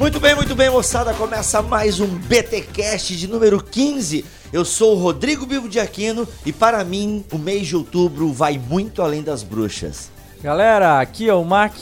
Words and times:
Muito 0.00 0.18
bem, 0.18 0.34
muito 0.34 0.54
bem, 0.54 0.70
moçada. 0.70 1.12
Começa 1.12 1.60
mais 1.60 2.00
um 2.00 2.06
BTcast 2.06 3.14
de 3.14 3.28
número 3.28 3.62
15. 3.62 4.24
Eu 4.50 4.64
sou 4.64 4.96
o 4.96 4.98
Rodrigo 4.98 5.44
Bivo 5.44 5.68
de 5.68 5.78
Aquino 5.78 6.26
e 6.46 6.54
para 6.54 6.82
mim 6.82 7.22
o 7.30 7.36
mês 7.36 7.66
de 7.66 7.76
outubro 7.76 8.32
vai 8.32 8.58
muito 8.58 9.02
além 9.02 9.22
das 9.22 9.42
bruxas. 9.42 10.10
Galera, 10.42 11.00
aqui 11.00 11.28
é 11.28 11.34
o 11.34 11.44
Mac 11.44 11.74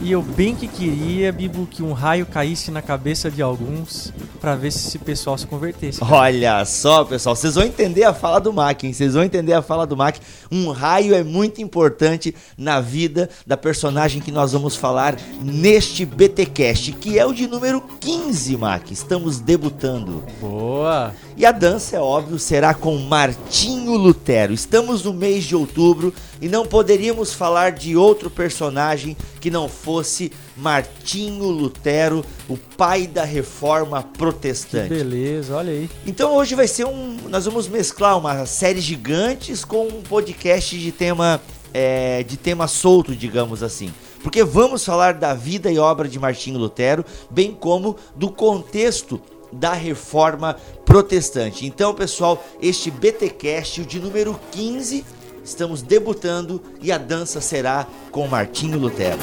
e 0.00 0.12
eu 0.12 0.22
bem 0.22 0.54
que 0.54 0.68
queria, 0.68 1.32
Bibo, 1.32 1.66
que 1.66 1.82
um 1.82 1.92
raio 1.92 2.24
caísse 2.26 2.70
na 2.70 2.80
cabeça 2.80 3.30
de 3.30 3.42
alguns 3.42 4.12
para 4.40 4.54
ver 4.54 4.70
se 4.70 4.88
esse 4.88 4.98
pessoal 4.98 5.36
se 5.36 5.46
convertesse. 5.46 6.00
Cara. 6.00 6.14
Olha 6.14 6.64
só, 6.64 7.04
pessoal, 7.04 7.34
vocês 7.34 7.54
vão 7.54 7.64
entender 7.64 8.04
a 8.04 8.14
fala 8.14 8.38
do 8.38 8.52
Mac, 8.52 8.84
hein? 8.84 8.92
Vocês 8.92 9.14
vão 9.14 9.24
entender 9.24 9.52
a 9.52 9.62
fala 9.62 9.86
do 9.86 9.96
Mac. 9.96 10.16
Um 10.50 10.70
raio 10.70 11.14
é 11.14 11.22
muito 11.22 11.60
importante 11.60 12.34
na 12.56 12.80
vida 12.80 13.28
da 13.46 13.56
personagem 13.56 14.20
que 14.22 14.30
nós 14.30 14.52
vamos 14.52 14.76
falar 14.76 15.16
neste 15.42 16.04
BTcast, 16.04 16.92
que 16.92 17.18
é 17.18 17.26
o 17.26 17.32
de 17.32 17.46
número 17.46 17.80
15, 18.00 18.56
Mac. 18.56 18.90
Estamos 18.90 19.40
debutando. 19.40 20.24
Boa! 20.40 21.12
E 21.38 21.46
a 21.46 21.52
dança, 21.52 21.96
é 21.96 22.00
óbvio, 22.00 22.36
será 22.36 22.74
com 22.74 22.96
Martinho 22.96 23.92
Lutero. 23.92 24.52
Estamos 24.52 25.04
no 25.04 25.14
mês 25.14 25.44
de 25.44 25.54
outubro 25.54 26.12
e 26.42 26.48
não 26.48 26.66
poderíamos 26.66 27.32
falar 27.32 27.70
de 27.70 27.96
outro 27.96 28.28
personagem 28.28 29.16
que 29.40 29.48
não 29.48 29.68
fosse 29.68 30.32
Martinho 30.56 31.44
Lutero, 31.44 32.24
o 32.48 32.56
pai 32.56 33.06
da 33.06 33.22
reforma 33.22 34.02
protestante. 34.02 34.88
Que 34.88 34.96
beleza, 34.96 35.54
olha 35.54 35.70
aí. 35.70 35.88
Então 36.04 36.34
hoje 36.34 36.56
vai 36.56 36.66
ser 36.66 36.86
um. 36.86 37.16
Nós 37.28 37.44
vamos 37.44 37.68
mesclar 37.68 38.18
uma 38.18 38.44
série 38.44 38.80
gigantes 38.80 39.64
com 39.64 39.86
um 39.86 40.02
podcast 40.02 40.76
de 40.76 40.90
tema. 40.90 41.40
É, 41.72 42.24
de 42.24 42.36
tema 42.36 42.66
solto, 42.66 43.14
digamos 43.14 43.62
assim. 43.62 43.94
Porque 44.24 44.42
vamos 44.42 44.84
falar 44.84 45.14
da 45.14 45.34
vida 45.34 45.70
e 45.70 45.78
obra 45.78 46.08
de 46.08 46.18
Martinho 46.18 46.58
Lutero, 46.58 47.04
bem 47.30 47.52
como 47.52 47.94
do 48.16 48.30
contexto 48.30 49.20
da 49.52 49.72
reforma 49.72 50.56
protestante. 50.84 51.66
Então, 51.66 51.94
pessoal, 51.94 52.44
este 52.60 52.90
BTcast, 52.90 53.84
de 53.84 53.98
número 53.98 54.38
15, 54.52 55.04
estamos 55.44 55.82
debutando 55.82 56.62
e 56.80 56.92
a 56.92 56.98
dança 56.98 57.40
será 57.40 57.86
com 58.10 58.26
Martinho 58.26 58.78
Lutero. 58.78 59.18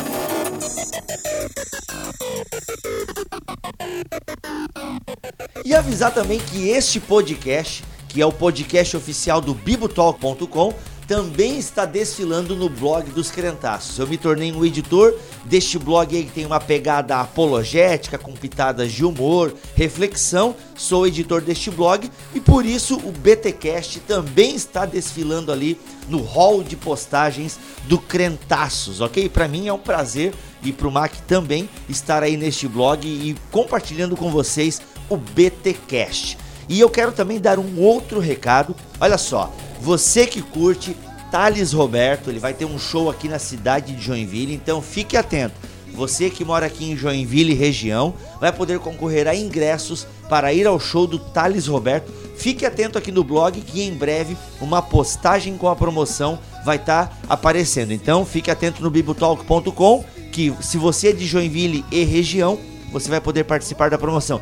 E 5.63 5.73
avisar 5.73 6.13
também 6.13 6.39
que 6.39 6.69
este 6.69 6.99
podcast, 6.99 7.83
que 8.07 8.21
é 8.21 8.25
o 8.25 8.31
podcast 8.31 8.95
oficial 8.95 9.41
do 9.41 9.53
bibotalk.com, 9.53 10.73
também 11.07 11.57
está 11.59 11.85
desfilando 11.85 12.55
no 12.55 12.69
blog 12.69 13.09
dos 13.11 13.29
Crentaços. 13.29 13.99
Eu 13.99 14.07
me 14.07 14.17
tornei 14.17 14.51
um 14.51 14.65
editor 14.65 15.13
deste 15.45 15.77
blog 15.77 16.15
aí 16.15 16.23
que 16.23 16.31
tem 16.31 16.45
uma 16.45 16.59
pegada 16.59 17.17
apologética, 17.17 18.17
com 18.17 18.33
pitadas 18.33 18.91
de 18.91 19.05
humor, 19.05 19.53
reflexão. 19.75 20.55
Sou 20.75 21.05
editor 21.05 21.41
deste 21.41 21.69
blog 21.69 22.09
e 22.33 22.39
por 22.39 22.65
isso 22.65 22.97
o 22.97 23.11
BTcast 23.11 23.99
também 24.01 24.55
está 24.55 24.85
desfilando 24.85 25.51
ali 25.51 25.79
no 26.09 26.21
hall 26.21 26.63
de 26.63 26.75
postagens 26.75 27.59
do 27.85 27.99
Crentaços, 27.99 29.01
ok? 29.01 29.29
Para 29.29 29.47
mim 29.47 29.67
é 29.67 29.73
um 29.73 29.79
prazer 29.79 30.33
e 30.63 30.71
para 30.71 30.87
o 30.87 30.91
Mac 30.91 31.13
também 31.27 31.69
estar 31.87 32.23
aí 32.23 32.35
neste 32.35 32.67
blog 32.67 33.07
e 33.07 33.35
compartilhando 33.51 34.15
com 34.17 34.31
vocês 34.31 34.81
o 35.07 35.15
BTcast. 35.15 36.37
E 36.67 36.79
eu 36.79 36.89
quero 36.89 37.11
também 37.11 37.39
dar 37.39 37.59
um 37.59 37.79
outro 37.79 38.19
recado. 38.19 38.75
Olha 38.99 39.19
só, 39.19 39.53
você 39.85 40.25
que 40.25 40.41
curte 40.41 40.97
Thales 41.29 41.71
Roberto, 41.71 42.31
ele 42.31 42.39
vai 42.39 42.55
ter 42.55 42.65
um 42.65 42.79
show 42.79 43.07
aqui 43.07 43.29
na 43.29 43.37
cidade 43.37 43.95
de 43.95 44.01
Joinville, 44.01 44.55
então 44.55 44.81
fique 44.81 45.15
atento. 45.15 45.53
Você 45.93 46.27
que 46.31 46.43
mora 46.43 46.65
aqui 46.65 46.89
em 46.89 46.97
Joinville 46.97 47.53
região 47.53 48.15
vai 48.41 48.51
poder 48.51 48.79
concorrer 48.79 49.27
a 49.27 49.35
ingressos 49.35 50.07
para 50.27 50.51
ir 50.51 50.65
ao 50.65 50.79
show 50.79 51.05
do 51.05 51.19
Thales 51.19 51.67
Roberto. 51.67 52.11
Fique 52.35 52.65
atento 52.65 52.97
aqui 52.97 53.11
no 53.11 53.23
blog 53.23 53.61
que 53.61 53.83
em 53.83 53.93
breve 53.93 54.35
uma 54.59 54.81
postagem 54.81 55.55
com 55.55 55.69
a 55.69 55.75
promoção 55.75 56.39
vai 56.65 56.77
estar 56.77 57.05
tá 57.05 57.17
aparecendo. 57.29 57.91
Então 57.93 58.25
fique 58.25 58.49
atento 58.49 58.81
no 58.81 58.89
bibotalk.com 58.89 60.03
que 60.31 60.51
se 60.61 60.79
você 60.79 61.09
é 61.09 61.13
de 61.13 61.27
Joinville 61.27 61.85
e 61.91 62.03
região, 62.03 62.57
você 62.91 63.07
vai 63.07 63.21
poder 63.21 63.43
participar 63.43 63.91
da 63.91 63.99
promoção. 63.99 64.41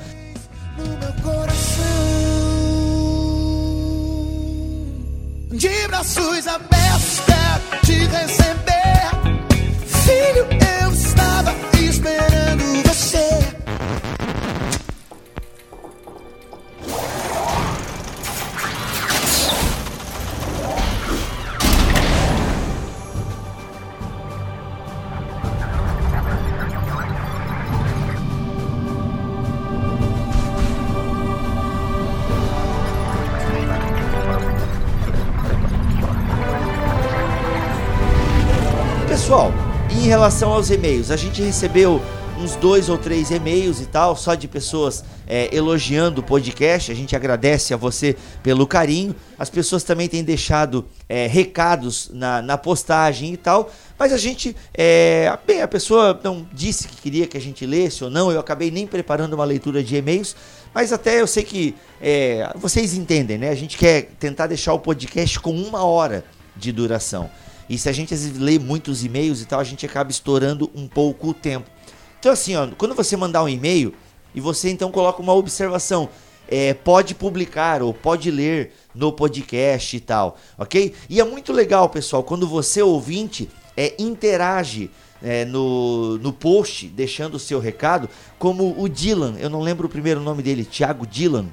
Braços 6.04 6.48
abertos 6.48 7.22
quero 7.26 7.82
te 7.86 8.06
receber. 8.08 9.10
Filho, 9.88 10.46
eu 10.82 10.92
estava 10.92 11.56
esperando 11.80 12.83
relação 40.14 40.54
aos 40.54 40.70
e-mails, 40.70 41.10
a 41.10 41.16
gente 41.16 41.42
recebeu 41.42 42.00
uns 42.38 42.56
dois 42.56 42.88
ou 42.88 43.00
três 43.00 43.32
e-mails 43.32 43.82
e 43.82 43.88
tal, 43.88 44.16
só 44.16 44.36
de 44.36 44.48
pessoas 44.48 45.04
é, 45.26 45.50
elogiando 45.52 46.22
o 46.22 46.24
podcast. 46.24 46.92
A 46.92 46.96
gente 46.96 47.16
agradece 47.16 47.74
a 47.74 47.78
você 47.78 48.16
pelo 48.44 48.68
carinho. 48.68 49.16
As 49.40 49.50
pessoas 49.50 49.82
também 49.82 50.08
têm 50.08 50.24
deixado 50.24 50.86
é, 51.10 51.26
recados 51.26 52.12
na, 52.14 52.44
na, 52.44 52.60
postagem 52.60 53.34
e 53.34 53.38
tal. 53.38 53.72
Mas 53.98 54.14
a 54.14 54.18
gente, 54.20 54.56
é, 54.72 55.36
bem, 55.48 55.64
a 55.64 55.68
pessoa 55.68 56.20
não 56.24 56.46
disse 56.54 56.88
que 56.88 56.98
queria 56.98 57.26
que 57.26 57.36
a 57.36 57.42
gente 57.42 57.66
lesse 57.66 58.04
ou 58.04 58.12
não. 58.12 58.32
Eu 58.32 58.40
acabei 58.40 58.70
nem 58.70 58.86
preparando 58.86 59.34
uma 59.34 59.46
leitura 59.46 59.84
de 59.84 59.96
e-mails. 59.96 60.36
Mas 60.76 60.94
até 60.94 61.22
eu 61.22 61.26
sei 61.26 61.42
que 61.42 61.74
é, 62.00 62.52
vocês 62.56 62.94
entendem, 62.94 63.40
né? 63.40 63.50
A 63.50 63.56
gente 63.56 63.80
quer 63.80 64.12
tentar 64.20 64.46
deixar 64.46 64.74
o 64.74 64.80
podcast 64.80 65.40
com 65.40 65.52
uma 65.52 65.84
hora 65.84 66.24
de 66.56 66.72
duração. 66.72 67.32
E 67.70 67.78
se 67.78 67.90
a 67.90 67.92
gente 67.92 68.10
vezes 68.10 68.38
lê 68.38 68.60
muitos 68.60 69.04
e-mails 69.04 69.42
e 69.42 69.46
tal, 69.46 69.60
a 69.60 69.64
gente 69.64 69.86
acaba 69.86 70.12
estourando 70.12 70.70
um 70.76 70.88
pouco 70.88 71.30
o 71.30 71.34
tempo. 71.34 71.70
Então 72.20 72.32
assim, 72.32 72.56
ó, 72.56 72.68
quando 72.78 72.96
você 72.96 73.16
mandar 73.18 73.44
um 73.44 73.50
e-mail 73.50 73.94
e 74.34 74.42
você 74.42 74.70
então 74.70 74.92
coloca 74.92 75.22
uma 75.22 75.34
observação, 75.34 76.10
é, 76.48 76.74
pode 76.74 77.16
publicar 77.16 77.82
ou 77.82 77.94
pode 77.94 78.30
ler 78.30 78.74
no 78.94 79.12
podcast 79.12 79.96
e 79.96 80.00
tal, 80.00 80.38
ok? 80.58 80.94
E 81.10 81.20
é 81.20 81.24
muito 81.24 81.52
legal, 81.52 81.90
pessoal, 81.90 82.24
quando 82.24 82.48
você 82.48 82.82
ouvinte 82.82 83.50
é, 83.76 83.96
interage 83.98 84.92
é, 85.22 85.46
no, 85.46 86.18
no 86.18 86.34
post, 86.34 86.88
deixando 86.88 87.36
o 87.36 87.40
seu 87.40 87.60
recado, 87.60 88.10
como 88.38 88.76
o 88.78 88.90
Dylan, 88.90 89.36
eu 89.40 89.50
não 89.50 89.62
lembro 89.62 89.88
o 89.88 89.90
primeiro 89.90 90.20
nome 90.20 90.44
dele, 90.44 90.66
Thiago 90.66 91.08
Dylan, 91.08 91.48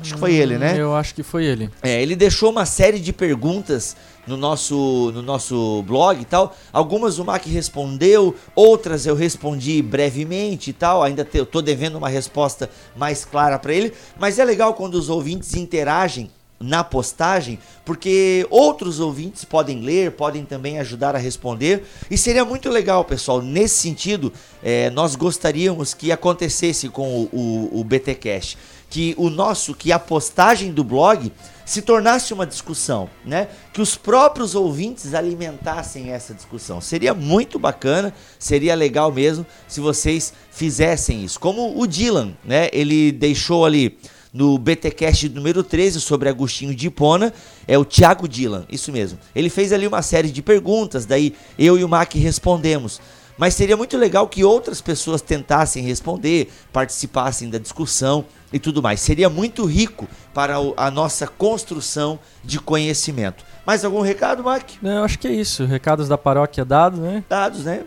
Acho 0.00 0.14
que 0.14 0.20
foi 0.20 0.34
ele, 0.34 0.58
né? 0.58 0.76
Eu 0.78 0.94
acho 0.94 1.14
que 1.14 1.22
foi 1.22 1.44
ele. 1.44 1.70
É, 1.82 2.00
ele 2.00 2.14
deixou 2.14 2.50
uma 2.50 2.66
série 2.66 3.00
de 3.00 3.12
perguntas 3.12 3.96
no 4.26 4.36
nosso, 4.36 5.10
no 5.14 5.22
nosso 5.22 5.82
blog 5.82 6.20
e 6.20 6.24
tal. 6.24 6.54
Algumas 6.72 7.18
o 7.18 7.24
Mac 7.24 7.44
respondeu, 7.46 8.34
outras 8.54 9.06
eu 9.06 9.14
respondi 9.14 9.80
brevemente 9.82 10.70
e 10.70 10.72
tal. 10.72 11.02
Ainda 11.02 11.24
te, 11.24 11.38
eu 11.38 11.46
tô 11.46 11.62
devendo 11.62 11.96
uma 11.96 12.08
resposta 12.08 12.68
mais 12.96 13.24
clara 13.24 13.58
para 13.58 13.72
ele. 13.72 13.92
Mas 14.18 14.38
é 14.38 14.44
legal 14.44 14.74
quando 14.74 14.94
os 14.94 15.08
ouvintes 15.08 15.54
interagem 15.54 16.30
na 16.58 16.82
postagem, 16.82 17.58
porque 17.84 18.46
outros 18.48 18.98
ouvintes 18.98 19.44
podem 19.44 19.82
ler, 19.82 20.12
podem 20.12 20.42
também 20.42 20.78
ajudar 20.78 21.14
a 21.14 21.18
responder. 21.18 21.84
E 22.10 22.16
seria 22.16 22.44
muito 22.46 22.70
legal, 22.70 23.04
pessoal. 23.04 23.42
Nesse 23.42 23.74
sentido, 23.76 24.32
é, 24.62 24.88
nós 24.90 25.14
gostaríamos 25.14 25.92
que 25.92 26.10
acontecesse 26.10 26.88
com 26.88 27.08
o, 27.08 27.28
o, 27.30 27.80
o 27.80 27.84
BTCast 27.84 28.56
que 28.88 29.14
o 29.16 29.28
nosso, 29.28 29.74
que 29.74 29.92
a 29.92 29.98
postagem 29.98 30.72
do 30.72 30.84
blog 30.84 31.32
se 31.64 31.82
tornasse 31.82 32.32
uma 32.32 32.46
discussão, 32.46 33.10
né? 33.24 33.48
Que 33.72 33.82
os 33.82 33.96
próprios 33.96 34.54
ouvintes 34.54 35.14
alimentassem 35.14 36.10
essa 36.10 36.32
discussão. 36.32 36.80
Seria 36.80 37.12
muito 37.12 37.58
bacana, 37.58 38.14
seria 38.38 38.74
legal 38.74 39.10
mesmo 39.10 39.44
se 39.66 39.80
vocês 39.80 40.32
fizessem 40.50 41.24
isso. 41.24 41.40
Como 41.40 41.78
o 41.78 41.86
Dylan, 41.86 42.34
né? 42.44 42.68
Ele 42.72 43.10
deixou 43.10 43.64
ali 43.64 43.98
no 44.32 44.56
BTcast 44.58 45.28
número 45.30 45.64
13 45.64 46.00
sobre 46.00 46.28
Agostinho 46.28 46.74
de 46.74 46.86
Hipona, 46.86 47.32
é 47.66 47.76
o 47.78 47.84
Thiago 47.84 48.28
Dylan, 48.28 48.66
isso 48.70 48.92
mesmo. 48.92 49.18
Ele 49.34 49.48
fez 49.48 49.72
ali 49.72 49.86
uma 49.86 50.02
série 50.02 50.30
de 50.30 50.42
perguntas, 50.42 51.06
daí 51.06 51.34
eu 51.58 51.78
e 51.78 51.82
o 51.82 51.88
Mac 51.88 52.14
respondemos. 52.14 53.00
Mas 53.38 53.54
seria 53.54 53.76
muito 53.76 53.96
legal 53.98 54.28
que 54.28 54.44
outras 54.44 54.80
pessoas 54.80 55.20
tentassem 55.20 55.82
responder, 55.82 56.50
participassem 56.72 57.50
da 57.50 57.58
discussão 57.58 58.24
e 58.52 58.58
tudo 58.58 58.82
mais. 58.82 59.00
Seria 59.00 59.28
muito 59.28 59.64
rico 59.64 60.06
para 60.32 60.56
a 60.76 60.90
nossa 60.90 61.26
construção 61.26 62.18
de 62.44 62.58
conhecimento. 62.60 63.44
Mais 63.66 63.84
algum 63.84 64.00
recado, 64.00 64.44
Mac? 64.44 64.62
Não, 64.80 64.98
eu 64.98 65.04
acho 65.04 65.18
que 65.18 65.26
é 65.26 65.32
isso. 65.32 65.64
Recados 65.64 66.08
da 66.08 66.16
paróquia 66.16 66.64
dados, 66.64 67.00
né? 67.00 67.24
Dados, 67.28 67.64
né? 67.64 67.82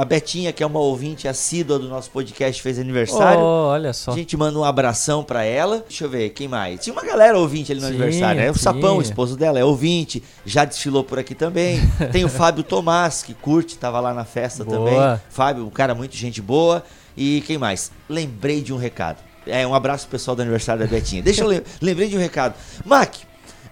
A 0.00 0.04
Betinha, 0.04 0.52
que 0.52 0.64
é 0.64 0.66
uma 0.66 0.80
ouvinte 0.80 1.28
assídua 1.28 1.78
do 1.78 1.88
nosso 1.88 2.10
podcast, 2.10 2.60
fez 2.60 2.76
aniversário. 2.78 3.40
Oh, 3.40 3.68
olha 3.68 3.90
A 3.90 3.92
só. 3.92 4.12
gente 4.12 4.36
manda 4.36 4.58
um 4.58 4.64
abração 4.64 5.22
pra 5.22 5.44
ela. 5.44 5.84
Deixa 5.88 6.04
eu 6.04 6.10
ver, 6.10 6.30
quem 6.30 6.48
mais? 6.48 6.80
Tinha 6.80 6.92
uma 6.92 7.04
galera 7.04 7.38
ouvinte 7.38 7.70
ali 7.70 7.80
no 7.80 7.86
Sim, 7.86 7.92
aniversário, 7.94 8.40
né? 8.40 8.50
O 8.50 8.54
sim. 8.54 8.60
Sapão, 8.60 8.98
o 8.98 9.02
esposo 9.02 9.36
dela, 9.36 9.60
é 9.60 9.64
ouvinte, 9.64 10.22
já 10.44 10.64
desfilou 10.64 11.04
por 11.04 11.20
aqui 11.20 11.36
também. 11.36 11.80
Tem 12.10 12.24
o 12.24 12.28
Fábio 12.28 12.64
Tomás, 12.64 13.22
que 13.22 13.32
curte, 13.34 13.78
tava 13.78 14.00
lá 14.00 14.12
na 14.12 14.24
festa 14.24 14.64
Boa. 14.64 14.78
também. 14.78 15.20
Fábio, 15.30 15.64
um 15.64 15.70
cara 15.70 15.94
muito 15.94 16.16
gente 16.16 16.42
boa. 16.42 16.82
E 17.16 17.42
quem 17.46 17.58
mais? 17.58 17.92
Lembrei 18.08 18.60
de 18.60 18.72
um 18.72 18.76
recado. 18.76 19.18
É, 19.46 19.66
um 19.66 19.74
abraço 19.74 20.08
pessoal 20.08 20.36
do 20.36 20.42
aniversário 20.42 20.82
da 20.82 20.88
Betinha. 20.88 21.22
Deixa 21.22 21.42
eu 21.42 21.48
lem 21.48 21.62
lembrei 21.80 22.08
de 22.08 22.16
um 22.16 22.20
recado. 22.20 22.54
Mac, 22.84 23.16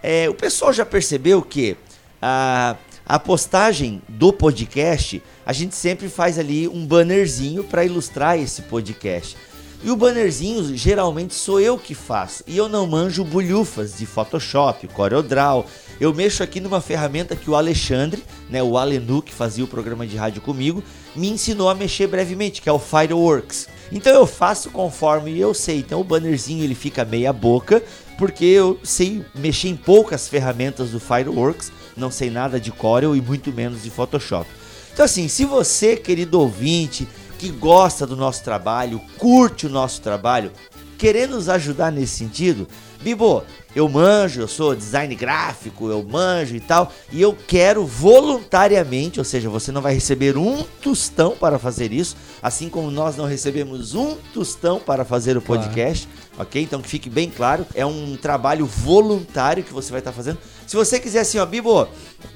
é, 0.03 0.29
o 0.29 0.33
pessoal 0.33 0.73
já 0.73 0.85
percebeu 0.85 1.41
que 1.41 1.77
a, 2.21 2.75
a 3.05 3.19
postagem 3.19 4.01
do 4.07 4.31
podcast, 4.31 5.21
a 5.45 5.53
gente 5.53 5.75
sempre 5.75 6.09
faz 6.09 6.37
ali 6.37 6.67
um 6.67 6.85
bannerzinho 6.85 7.63
para 7.63 7.85
ilustrar 7.85 8.37
esse 8.37 8.63
podcast. 8.63 9.37
E 9.83 9.89
o 9.89 9.95
bannerzinho 9.95 10.77
geralmente 10.77 11.33
sou 11.33 11.59
eu 11.59 11.75
que 11.75 11.95
faço. 11.95 12.43
E 12.45 12.55
eu 12.55 12.69
não 12.69 12.85
manjo 12.85 13.23
bulhufas 13.23 13.97
de 13.97 14.05
Photoshop, 14.05 14.87
CorelDRAW. 14.89 15.65
Eu 15.99 16.13
mexo 16.13 16.43
aqui 16.43 16.59
numa 16.59 16.79
ferramenta 16.79 17.35
que 17.35 17.49
o 17.49 17.55
Alexandre, 17.55 18.23
né, 18.47 18.61
o 18.61 18.77
Alenu, 18.77 19.23
que 19.23 19.33
fazia 19.33 19.63
o 19.63 19.67
programa 19.67 20.05
de 20.05 20.15
rádio 20.15 20.39
comigo, 20.39 20.83
me 21.15 21.29
ensinou 21.29 21.67
a 21.67 21.73
mexer 21.73 22.05
brevemente, 22.05 22.61
que 22.61 22.69
é 22.69 22.71
o 22.71 22.77
Fireworks. 22.77 23.67
Então 23.91 24.13
eu 24.13 24.25
faço 24.25 24.69
conforme 24.69 25.37
eu 25.37 25.53
sei. 25.53 25.79
Então 25.79 25.99
o 25.99 26.03
bannerzinho 26.03 26.63
ele 26.63 26.75
fica 26.75 27.03
meia 27.03 27.33
boca, 27.33 27.83
porque 28.17 28.45
eu 28.45 28.79
sei 28.83 29.25
mexer 29.35 29.67
em 29.67 29.75
poucas 29.75 30.27
ferramentas 30.27 30.91
do 30.91 30.99
Fireworks, 30.99 31.71
não 31.97 32.09
sei 32.09 32.29
nada 32.29 32.59
de 32.59 32.71
Corel 32.71 33.15
e 33.15 33.21
muito 33.21 33.51
menos 33.51 33.83
de 33.83 33.89
Photoshop. 33.89 34.49
Então 34.93 35.05
assim, 35.05 35.27
se 35.27 35.45
você, 35.45 35.97
querido 35.97 36.39
ouvinte, 36.39 37.07
que 37.37 37.49
gosta 37.49 38.05
do 38.05 38.15
nosso 38.15 38.43
trabalho, 38.43 39.01
curte 39.17 39.65
o 39.65 39.69
nosso 39.69 40.01
trabalho, 40.01 40.51
querer 41.01 41.27
nos 41.27 41.49
ajudar 41.49 41.91
nesse 41.91 42.13
sentido, 42.15 42.67
Bibo, 43.01 43.43
eu 43.75 43.89
manjo, 43.89 44.41
eu 44.41 44.47
sou 44.47 44.75
design 44.75 45.15
gráfico, 45.15 45.89
eu 45.89 46.03
manjo 46.03 46.55
e 46.55 46.59
tal, 46.59 46.93
e 47.11 47.19
eu 47.19 47.35
quero 47.47 47.83
voluntariamente, 47.87 49.17
ou 49.17 49.25
seja, 49.25 49.49
você 49.49 49.71
não 49.71 49.81
vai 49.81 49.95
receber 49.95 50.37
um 50.37 50.61
tostão 50.79 51.31
para 51.31 51.57
fazer 51.57 51.91
isso, 51.91 52.15
assim 52.39 52.69
como 52.69 52.91
nós 52.91 53.17
não 53.17 53.25
recebemos 53.25 53.95
um 53.95 54.15
tostão 54.31 54.79
para 54.79 55.03
fazer 55.03 55.35
o 55.35 55.41
Claro. 55.41 55.63
podcast, 55.63 56.07
ok? 56.37 56.61
Então 56.61 56.79
que 56.79 56.87
fique 56.87 57.09
bem 57.09 57.31
claro, 57.31 57.65
é 57.73 57.83
um 57.83 58.15
trabalho 58.15 58.67
voluntário 58.67 59.63
que 59.63 59.73
você 59.73 59.89
vai 59.89 60.01
estar 60.01 60.11
fazendo. 60.11 60.37
Se 60.67 60.75
você 60.75 60.99
quiser 60.99 61.21
assim, 61.21 61.39
ó, 61.39 61.45
Bibo, 61.47 61.87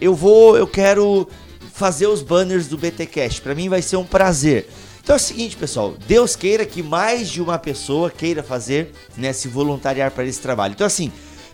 eu 0.02 0.16
vou, 0.16 0.58
eu 0.58 0.66
quero 0.66 1.28
fazer 1.72 2.08
os 2.08 2.24
banners 2.24 2.66
do 2.68 2.80
BTcast, 2.80 3.42
para 3.42 3.54
mim 3.54 3.70
vai 3.70 3.84
ser 3.84 3.98
um 3.98 4.06
prazer. 4.06 4.68
Então 5.06 5.14
é 5.14 5.18
o 5.18 5.22
seguinte, 5.22 5.56
pessoal, 5.56 5.94
Deus 6.08 6.36
queira 6.36 6.66
que 6.66 6.82
mais 6.82 7.30
de 7.30 7.40
uma 7.40 7.60
pessoa 7.60 8.10
queira 8.10 8.42
fazer, 8.42 8.92
né, 9.16 9.32
se 9.34 9.48
voluntariar 9.48 10.10
para 10.10 10.26
esse 10.26 10.42
trabalho. 10.42 10.74
Então 10.74 10.88
assim, 10.88 11.12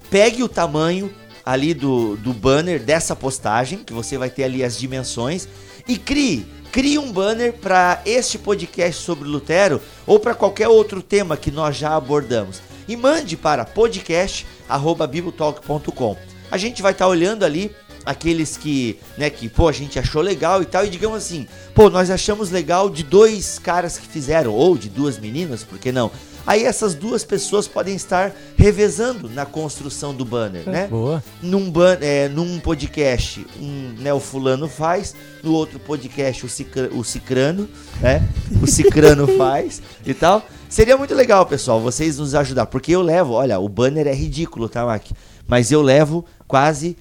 pegue 0.09 0.41
o 0.41 0.47
tamanho 0.47 1.13
ali 1.45 1.73
do, 1.73 2.15
do 2.15 2.31
banner 2.31 2.81
dessa 2.81 3.13
postagem, 3.13 3.79
que 3.79 3.91
você 3.91 4.17
vai 4.17 4.29
ter 4.29 4.45
ali 4.45 4.63
as 4.63 4.77
dimensões, 4.77 5.49
e 5.85 5.97
crie, 5.97 6.45
crie 6.71 6.97
um 6.97 7.11
banner 7.11 7.51
para 7.51 8.01
este 8.05 8.37
podcast 8.37 9.03
sobre 9.03 9.27
Lutero 9.27 9.81
ou 10.07 10.17
para 10.17 10.33
qualquer 10.33 10.69
outro 10.69 11.01
tema 11.01 11.35
que 11.35 11.51
nós 11.51 11.75
já 11.75 11.93
abordamos. 11.93 12.61
E 12.87 12.95
mande 12.95 13.35
para 13.35 13.65
podcast@bibotalk.com. 13.65 16.15
A 16.49 16.57
gente 16.57 16.81
vai 16.81 16.93
estar 16.93 17.09
olhando 17.09 17.43
ali 17.43 17.75
aqueles 18.05 18.57
que, 18.57 18.99
né, 19.17 19.29
que, 19.29 19.47
pô, 19.47 19.67
a 19.67 19.71
gente 19.71 19.97
achou 19.99 20.21
legal 20.21 20.61
e 20.61 20.65
tal, 20.65 20.85
e 20.85 20.89
digamos 20.89 21.17
assim, 21.17 21.47
pô, 21.73 21.89
nós 21.89 22.09
achamos 22.09 22.49
legal 22.49 22.89
de 22.89 23.03
dois 23.03 23.59
caras 23.59 23.97
que 23.97 24.07
fizeram, 24.07 24.53
ou 24.53 24.77
de 24.77 24.89
duas 24.89 25.17
meninas, 25.17 25.63
por 25.63 25.77
que 25.77 25.91
não? 25.91 26.11
Aí 26.45 26.63
essas 26.63 26.95
duas 26.95 27.23
pessoas 27.23 27.67
podem 27.67 27.95
estar 27.95 28.33
revezando 28.57 29.29
na 29.29 29.45
construção 29.45 30.13
do 30.13 30.25
banner, 30.25 30.67
né? 30.67 30.87
Boa. 30.87 31.23
Num, 31.41 31.69
ban 31.69 31.97
é, 32.01 32.27
num 32.29 32.59
podcast, 32.59 33.45
um, 33.59 33.93
né, 33.99 34.11
o 34.11 34.19
fulano 34.19 34.67
faz, 34.67 35.13
no 35.43 35.53
outro 35.53 35.79
podcast 35.79 36.45
o, 36.45 36.49
cicra 36.49 36.89
o 36.93 37.03
cicrano, 37.03 37.69
né? 38.01 38.27
O 38.61 38.65
cicrano 38.65 39.27
faz 39.37 39.81
e 40.05 40.13
tal. 40.13 40.43
Seria 40.67 40.97
muito 40.97 41.13
legal, 41.13 41.45
pessoal, 41.45 41.79
vocês 41.79 42.17
nos 42.17 42.33
ajudar, 42.33 42.65
porque 42.65 42.93
eu 42.93 43.01
levo, 43.01 43.33
olha, 43.33 43.59
o 43.59 43.69
banner 43.69 44.07
é 44.07 44.13
ridículo, 44.13 44.67
tá, 44.67 44.85
Mac? 44.85 45.05
Mas 45.47 45.71
eu 45.71 45.81
levo 45.81 46.25
quase 46.47 46.97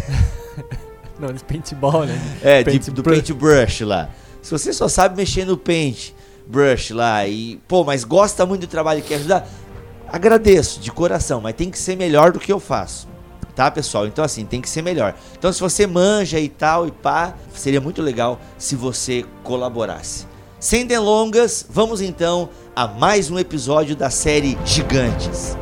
Não, 1.21 1.35
de 1.35 1.45
paintball, 1.45 2.07
né? 2.07 2.19
É, 2.43 2.63
de- 2.63 2.79
do 2.91 3.03
brush. 3.03 3.19
paintbrush 3.19 3.83
lá. 3.85 4.09
Se 4.41 4.51
você 4.51 4.73
só 4.73 4.89
sabe 4.89 5.19
mexer 5.19 5.45
no 5.45 5.59
paint 5.59 6.17
brush 6.49 6.91
lá 6.93 7.27
e, 7.27 7.61
pô, 7.69 7.85
mas 7.85 8.05
gosta 8.05 8.47
muito 8.47 8.63
do 8.63 8.67
trabalho 8.67 9.01
e 9.01 9.03
quer 9.03 9.17
ajudar, 9.17 9.47
agradeço 10.09 10.81
de 10.81 10.91
coração, 10.91 11.41
mas 11.41 11.55
tem 11.55 11.71
que 11.71 11.79
ser 11.79 11.97
melhor 11.97 12.33
do 12.33 12.41
que 12.41 12.53
eu 12.53 12.59
faço. 12.59 13.07
Tá, 13.55 13.71
pessoal? 13.71 14.07
Então, 14.07 14.25
assim, 14.25 14.47
tem 14.47 14.61
que 14.61 14.71
ser 14.71 14.83
melhor. 14.83 15.17
Então, 15.37 15.53
se 15.53 15.61
você 15.61 15.85
manja 15.85 16.39
e 16.39 16.49
tal 16.49 16.87
e 16.87 16.93
pá, 16.93 17.35
seria 17.53 17.81
muito 17.81 18.01
legal 18.01 18.41
se 18.57 18.77
você 18.77 19.25
colaborasse. 19.43 20.27
Sem 20.61 20.87
delongas, 20.87 21.67
vamos 21.69 22.01
então 22.01 22.49
a 22.75 22.87
mais 22.87 23.31
um 23.31 23.39
episódio 23.39 23.97
da 23.97 24.11
série 24.11 24.57
Gigantes. 24.65 25.57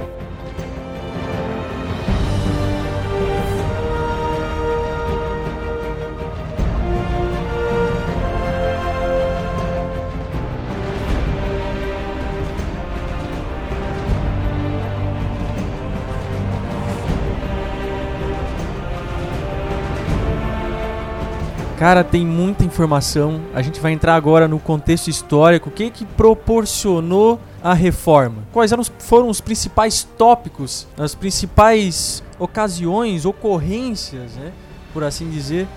Cara, 21.78 22.02
tem 22.02 22.25
muita 22.25 22.64
informação. 22.64 23.42
A 23.54 23.61
gente 23.61 23.80
vai 23.80 23.92
entrar 23.92 24.14
agora 24.14 24.49
no 24.49 24.59
contexto 24.59 25.09
histórico. 25.09 25.68
O 25.68 25.73
que 25.73 25.90
que 25.90 26.06
proporcionou 26.06 27.38
a 27.62 27.75
reforma? 27.75 28.45
Quais 28.50 28.73
eram 28.73 28.83
foram 28.99 29.28
os 29.28 29.42
principais 29.42 30.02
tópicos, 30.16 30.87
as 30.99 31.14
principais 31.14 32.23
ocasiões, 32.38 33.26
ocorrências, 33.26 34.33
né, 34.37 34.52
por 34.95 35.04
assim 35.04 35.28
dizer, 35.28 35.68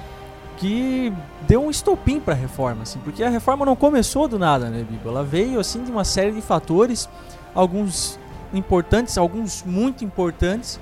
que 0.55 1.11
deu 1.45 1.65
um 1.65 1.69
estopim 1.69 2.19
para 2.21 2.33
a 2.33 2.37
reforma, 2.37 2.83
assim, 2.83 2.99
porque 2.99 3.21
a 3.21 3.29
reforma 3.29 3.65
não 3.65 3.75
começou 3.75 4.27
do 4.27 4.39
nada, 4.39 4.69
né, 4.69 4.85
Bibo? 4.89 5.09
Ela 5.09 5.23
veio 5.23 5.59
assim 5.59 5.83
de 5.83 5.91
uma 5.91 6.05
série 6.05 6.31
de 6.31 6.41
fatores, 6.41 7.09
alguns 7.53 8.17
importantes, 8.53 9.17
alguns 9.17 9.63
muito 9.65 10.05
importantes, 10.05 10.79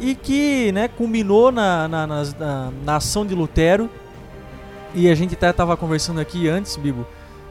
e 0.00 0.14
que, 0.14 0.72
né, 0.72 0.88
culminou 0.88 1.52
na, 1.52 1.86
na, 1.86 2.06
na, 2.06 2.72
na 2.84 2.96
ação 2.96 3.26
de 3.26 3.34
Lutero 3.34 3.90
e 4.94 5.08
a 5.08 5.14
gente 5.14 5.34
até 5.34 5.50
estava 5.50 5.76
conversando 5.76 6.20
aqui 6.20 6.48
antes, 6.48 6.76
Bibo, 6.76 7.06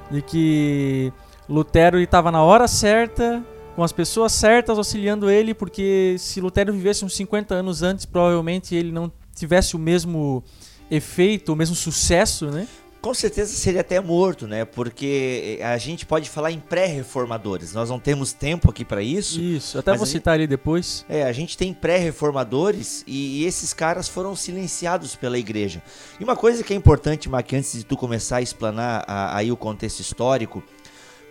de 0.10 0.22
que 0.22 1.12
Lutero 1.50 2.00
estava 2.00 2.32
na 2.32 2.44
hora 2.44 2.68
certa, 2.68 3.44
com 3.76 3.84
as 3.84 3.92
pessoas 3.92 4.32
certas 4.32 4.78
auxiliando 4.78 5.30
ele, 5.30 5.54
porque 5.54 6.16
se 6.20 6.40
Lutero 6.40 6.74
vivesse 6.74 7.04
uns 7.04 7.16
50 7.16 7.56
anos 7.56 7.82
antes, 7.82 8.06
provavelmente 8.06 8.76
ele 8.76 8.92
não 8.92 9.12
tivesse 9.36 9.76
o 9.76 9.80
mesmo 9.80 10.44
efeito, 10.90 11.54
o 11.54 11.56
mesmo 11.56 11.76
sucesso, 11.76 12.48
né? 12.52 12.68
Com 13.02 13.16
certeza 13.16 13.52
seria 13.56 13.82
até 13.82 14.00
morto, 14.00 14.46
né? 14.46 14.64
Porque 14.64 15.60
a 15.64 15.76
gente 15.80 16.06
pode 16.06 16.30
falar 16.30 16.52
em 16.52 16.60
pré-reformadores. 16.60 17.74
Nós 17.74 17.90
não 17.90 18.00
temos 18.00 18.32
tempo 18.32 18.70
aqui 18.70 18.86
para 18.86 19.02
isso. 19.02 19.42
Isso, 19.42 19.80
até 19.80 19.98
vou 19.98 20.06
citar 20.06 20.36
ali 20.36 20.46
depois. 20.46 21.04
É, 21.10 21.24
a 21.24 21.32
gente 21.32 21.58
tem 21.58 21.74
pré-reformadores 21.74 23.04
e, 23.08 23.42
e, 23.42 23.46
esses 23.46 23.74
caras 23.74 24.08
foram 24.08 24.36
silenciados 24.36 25.16
pela 25.16 25.40
igreja. 25.40 25.82
E 26.20 26.24
uma 26.24 26.36
coisa 26.36 26.64
que 26.64 26.74
é 26.74 26.76
importante, 26.76 27.28
Mac, 27.28 27.52
antes 27.54 27.74
de 27.74 27.84
tu 27.84 27.98
começar 27.98 28.38
a 28.38 28.42
explanar 28.44 29.04
a, 29.08 29.36
aí 29.36 29.52
o 29.52 29.58
contexto 29.58 30.00
histórico, 30.00 30.64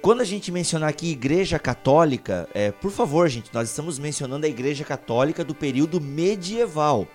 quando 0.02 0.22
a 0.22 0.24
gente 0.24 0.50
mencionar 0.50 0.88
aqui 0.88 1.12
Igreja 1.12 1.56
Católica, 1.56 2.48
é, 2.52 2.72
por 2.72 2.90
favor, 2.90 3.28
gente, 3.28 3.50
nós 3.54 3.68
estamos 3.68 3.96
mencionando 3.96 4.44
a 4.44 4.48
Igreja 4.48 4.82
Católica 4.82 5.44
do 5.44 5.54
período 5.54 6.00
medieval 6.00 7.06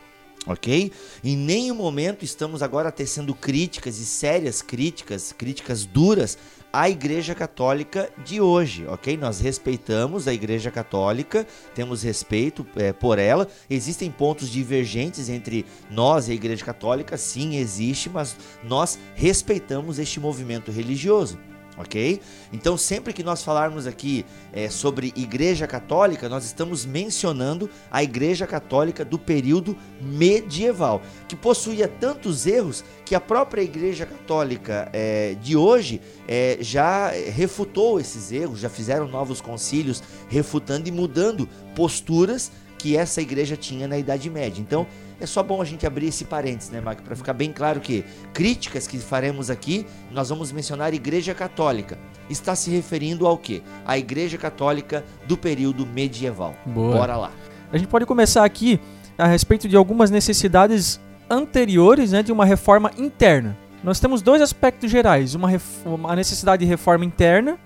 ok? 0.46 0.92
Em 1.24 1.36
nenhum 1.36 1.76
momento 1.76 2.24
estamos 2.24 2.62
agora 2.62 2.92
tecendo 2.92 3.34
críticas 3.34 4.00
e 4.00 4.06
sérias 4.06 4.62
críticas, 4.62 5.34
críticas 5.34 5.86
duras 5.86 6.38
à 6.72 6.90
Igreja 6.90 7.34
Católica 7.34 8.10
de 8.26 8.42
hoje, 8.42 8.86
ok? 8.88 9.16
Nós 9.16 9.40
respeitamos 9.40 10.28
a 10.28 10.34
Igreja 10.34 10.70
Católica, 10.70 11.48
temos 11.74 12.04
respeito 12.04 12.68
é, 12.76 12.92
por 12.92 13.18
ela. 13.18 13.48
Existem 13.70 14.12
pontos 14.12 14.50
divergentes 14.50 15.30
entre 15.30 15.66
nós 15.90 16.28
e 16.28 16.34
a 16.34 16.36
Igreja 16.36 16.66
Católica, 16.66 17.18
sim, 17.18 17.56
existe, 17.56 18.10
mas 18.10 18.36
nós 18.64 19.00
respeitamos 19.16 20.00
este 20.00 20.20
movimento 20.20 20.70
religioso 20.70 21.40
ok? 21.78 22.22
Então, 22.52 22.78
sempre 22.78 23.14
que 23.14 23.24
nós 23.24 23.44
falarmos 23.44 23.88
aqui 23.88 24.26
é, 24.54 24.70
sobre 24.70 25.14
Igreja 25.16 25.68
Católica, 25.68 26.30
nós 26.30 26.46
estamos 26.46 26.86
mencionando 26.86 27.70
a 27.92 28.04
Igreja 28.04 28.48
Católica 28.48 29.04
do 29.04 29.20
período 29.20 29.78
medieval, 30.02 31.02
que 31.28 31.36
possuía 31.36 31.88
tantos 31.88 32.46
erros 32.46 32.84
que 33.06 33.16
a 33.16 33.22
própria 33.22 33.62
Igreja 33.62 34.06
Católica 34.06 34.90
é, 34.94 35.36
de 35.42 35.56
hoje 35.56 36.02
é, 36.28 36.58
já 36.62 37.10
refutou 37.10 38.00
esses 38.00 38.32
erros, 38.32 38.60
já 38.60 38.70
fizeram 38.70 39.08
novos 39.08 39.42
concílios 39.42 40.02
refutando 40.30 40.88
e 40.88 40.92
mudando 40.92 41.48
posturas 41.76 42.52
que 42.78 42.96
essa 42.96 43.22
igreja 43.22 43.58
tinha 43.58 43.88
na 43.88 43.98
Idade 43.98 44.30
Média. 44.30 44.62
Então, 44.62 44.86
é 45.20 45.26
só 45.26 45.42
bom 45.42 45.62
a 45.62 45.66
gente 45.66 45.86
abrir 45.86 46.08
esse 46.08 46.26
parênteses, 46.26 46.70
né, 46.70 46.82
Marco? 46.82 47.02
Para 47.04 47.16
ficar 47.16 47.34
bem 47.34 47.52
claro 47.52 47.80
que 47.80 48.04
críticas 48.34 48.86
que 48.88 48.98
faremos 48.98 49.50
aqui, 49.50 49.86
nós 50.12 50.30
vamos 50.30 50.52
mencionar 50.52 50.94
Igreja 50.94 51.34
Católica. 51.34 51.98
Está 52.30 52.56
se 52.56 52.70
referindo 52.70 53.26
ao 53.26 53.38
quê? 53.38 53.62
A 53.86 53.98
Igreja 53.98 54.38
Católica 54.38 55.04
do 55.28 55.38
período 55.38 55.86
medieval. 55.86 56.56
Boa. 56.66 56.98
Bora 56.98 57.16
lá. 57.16 57.32
A 57.72 57.78
gente 57.78 57.88
pode 57.88 58.06
começar 58.06 58.44
aqui 58.44 58.80
a 59.18 59.28
respeito 59.28 59.68
de 59.68 59.76
algumas 59.76 60.12
necessidades 60.12 61.00
anteriores 61.30 62.12
né, 62.12 62.22
de 62.22 62.32
uma 62.32 62.46
reforma 62.46 62.92
interna. 62.98 63.58
Nós 63.84 64.00
temos 64.00 64.22
dois 64.22 64.42
aspectos 64.42 64.92
gerais: 64.92 65.36
uma, 65.36 65.50
uma 65.86 66.16
necessidade 66.16 66.64
de 66.64 66.70
reforma 66.70 67.06
interna 67.06 67.58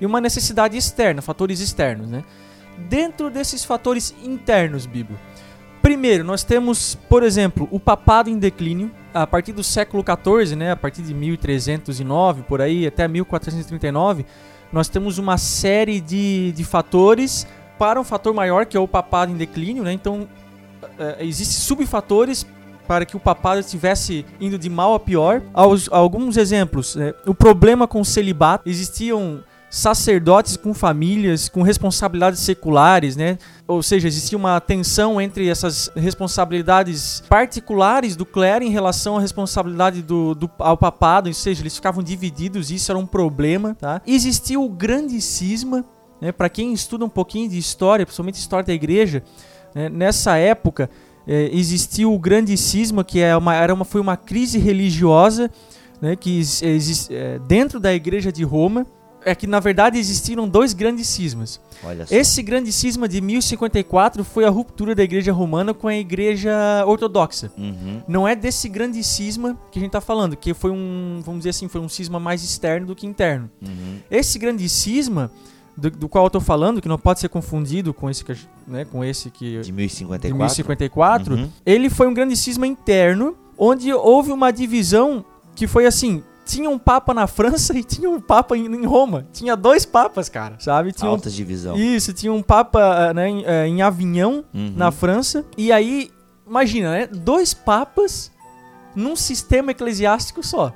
e 0.00 0.06
uma 0.06 0.20
necessidade 0.20 0.76
externa, 0.76 1.22
fatores 1.22 1.60
externos. 1.60 2.10
Né? 2.10 2.22
Dentro 2.88 3.30
desses 3.30 3.64
fatores 3.64 4.14
internos, 4.22 4.86
Bibo, 4.86 5.14
Primeiro, 5.82 6.22
nós 6.22 6.44
temos, 6.44 6.94
por 7.08 7.24
exemplo, 7.24 7.68
o 7.72 7.80
papado 7.80 8.30
em 8.30 8.38
declínio. 8.38 8.90
A 9.12 9.26
partir 9.26 9.52
do 9.52 9.62
século 9.62 10.02
XIV, 10.02 10.56
né, 10.56 10.70
a 10.70 10.76
partir 10.76 11.02
de 11.02 11.12
1309, 11.12 12.44
por 12.44 12.62
aí, 12.62 12.86
até 12.86 13.06
1439, 13.06 14.24
nós 14.72 14.88
temos 14.88 15.18
uma 15.18 15.36
série 15.36 16.00
de, 16.00 16.52
de 16.52 16.64
fatores 16.64 17.46
para 17.78 18.00
um 18.00 18.04
fator 18.04 18.32
maior, 18.32 18.64
que 18.64 18.74
é 18.74 18.80
o 18.80 18.88
papado 18.88 19.30
em 19.30 19.36
declínio. 19.36 19.82
Né? 19.82 19.92
Então, 19.92 20.26
é, 20.98 21.16
existem 21.20 21.58
subfatores 21.58 22.46
para 22.86 23.04
que 23.04 23.16
o 23.16 23.20
papado 23.20 23.60
estivesse 23.60 24.24
indo 24.40 24.58
de 24.58 24.70
mal 24.70 24.94
a 24.94 25.00
pior. 25.00 25.42
alguns 25.90 26.36
exemplos. 26.36 26.96
É, 26.96 27.14
o 27.26 27.34
problema 27.34 27.86
com 27.86 28.00
o 28.00 28.04
celibato. 28.04 28.68
Existiam 28.68 29.42
sacerdotes 29.72 30.54
com 30.54 30.74
famílias, 30.74 31.48
com 31.48 31.62
responsabilidades 31.62 32.40
seculares, 32.40 33.16
né? 33.16 33.38
Ou 33.66 33.82
seja, 33.82 34.06
existia 34.06 34.36
uma 34.36 34.60
tensão 34.60 35.18
entre 35.18 35.48
essas 35.48 35.90
responsabilidades 35.96 37.22
particulares 37.26 38.14
do 38.14 38.26
clero 38.26 38.62
em 38.62 38.68
relação 38.68 39.16
à 39.16 39.20
responsabilidade 39.20 40.02
do, 40.02 40.34
do 40.34 40.50
ao 40.58 40.76
papado, 40.76 41.30
ou 41.30 41.34
seja, 41.34 41.62
eles 41.62 41.74
ficavam 41.74 42.02
divididos, 42.02 42.70
isso 42.70 42.92
era 42.92 42.98
um 42.98 43.06
problema, 43.06 43.74
tá? 43.74 44.02
Existia 44.06 44.60
o 44.60 44.68
grande 44.68 45.18
cisma, 45.22 45.86
né? 46.20 46.32
Para 46.32 46.50
quem 46.50 46.74
estuda 46.74 47.06
um 47.06 47.08
pouquinho 47.08 47.48
de 47.48 47.56
história, 47.56 48.04
principalmente 48.04 48.34
história 48.34 48.66
da 48.66 48.74
igreja, 48.74 49.22
né? 49.74 49.88
nessa 49.88 50.36
época 50.36 50.90
é, 51.26 51.48
existiu 51.50 52.12
o 52.12 52.18
grande 52.18 52.54
cisma, 52.58 53.02
que 53.02 53.20
é 53.20 53.34
uma, 53.34 53.54
era 53.54 53.72
uma, 53.72 53.86
foi 53.86 54.02
uma 54.02 54.18
crise 54.18 54.58
religiosa, 54.58 55.50
né? 55.98 56.14
Que 56.14 56.40
existe 56.40 57.16
é, 57.16 57.38
dentro 57.38 57.80
da 57.80 57.94
igreja 57.94 58.30
de 58.30 58.44
Roma, 58.44 58.86
é 59.24 59.34
que 59.34 59.46
na 59.46 59.60
verdade 59.60 59.98
existiram 59.98 60.48
dois 60.48 60.72
grandes 60.72 61.08
cismas. 61.08 61.60
Esse 62.10 62.42
grande 62.42 62.70
cisma 62.72 63.08
de 63.08 63.20
1054 63.20 64.24
foi 64.24 64.44
a 64.44 64.50
ruptura 64.50 64.94
da 64.94 65.02
igreja 65.02 65.32
romana 65.32 65.74
com 65.74 65.88
a 65.88 65.94
igreja 65.94 66.52
ortodoxa. 66.86 67.50
Uhum. 67.56 68.02
Não 68.06 68.26
é 68.26 68.36
desse 68.36 68.68
grande 68.68 69.02
cisma 69.02 69.58
que 69.70 69.78
a 69.78 69.80
gente 69.80 69.88
está 69.88 70.00
falando, 70.00 70.36
que 70.36 70.54
foi 70.54 70.70
um, 70.70 71.20
vamos 71.24 71.40
dizer 71.40 71.50
assim, 71.50 71.68
foi 71.68 71.80
um 71.80 71.88
cisma 71.88 72.20
mais 72.20 72.44
externo 72.44 72.86
do 72.86 72.94
que 72.94 73.06
interno. 73.06 73.50
Uhum. 73.60 73.98
Esse 74.10 74.38
grande 74.38 74.68
cisma 74.68 75.30
do, 75.76 75.90
do, 75.90 76.08
qual 76.08 76.24
eu 76.24 76.28
estou 76.28 76.40
falando, 76.40 76.80
que 76.80 76.88
não 76.88 76.98
pode 76.98 77.20
ser 77.20 77.28
confundido 77.28 77.92
com 77.94 78.08
esse, 78.08 78.24
né, 78.66 78.84
com 78.84 79.04
esse 79.04 79.30
que 79.30 79.60
de 79.60 79.72
1054, 79.72 80.28
de 80.28 80.34
1054 80.34 81.34
uhum. 81.34 81.50
ele 81.64 81.88
foi 81.88 82.06
um 82.06 82.14
grande 82.14 82.36
cisma 82.36 82.66
interno, 82.66 83.36
onde 83.56 83.92
houve 83.92 84.32
uma 84.32 84.50
divisão 84.50 85.24
que 85.54 85.66
foi 85.66 85.86
assim, 85.86 86.22
tinha 86.52 86.68
um 86.68 86.78
papa 86.78 87.14
na 87.14 87.26
França 87.26 87.76
e 87.78 87.82
tinha 87.82 88.08
um 88.08 88.20
papa 88.20 88.56
em, 88.56 88.84
Roma. 88.84 89.26
Tinha 89.32 89.56
dois 89.56 89.86
papas, 89.86 90.28
cara, 90.28 90.56
sabe? 90.58 90.92
Tinha 90.92 91.10
Altas 91.10 91.32
um, 91.32 91.36
divisão. 91.36 91.76
Isso, 91.76 92.12
tinha 92.12 92.32
um 92.32 92.42
papa 92.42 92.80
eh, 92.80 93.14
né, 93.14 93.28
em, 93.28 93.44
eh, 93.44 93.66
em 93.66 93.82
Avignon, 93.82 94.42
uhum. 94.52 94.72
na 94.76 94.90
França. 94.90 95.44
E 95.56 95.72
aí, 95.72 96.10
imagina, 96.46 96.90
né? 96.92 97.06
Dois 97.06 97.54
papas 97.54 98.30
num 98.94 99.16
sistema 99.16 99.70
eclesiástico 99.70 100.42
só. 100.42 100.72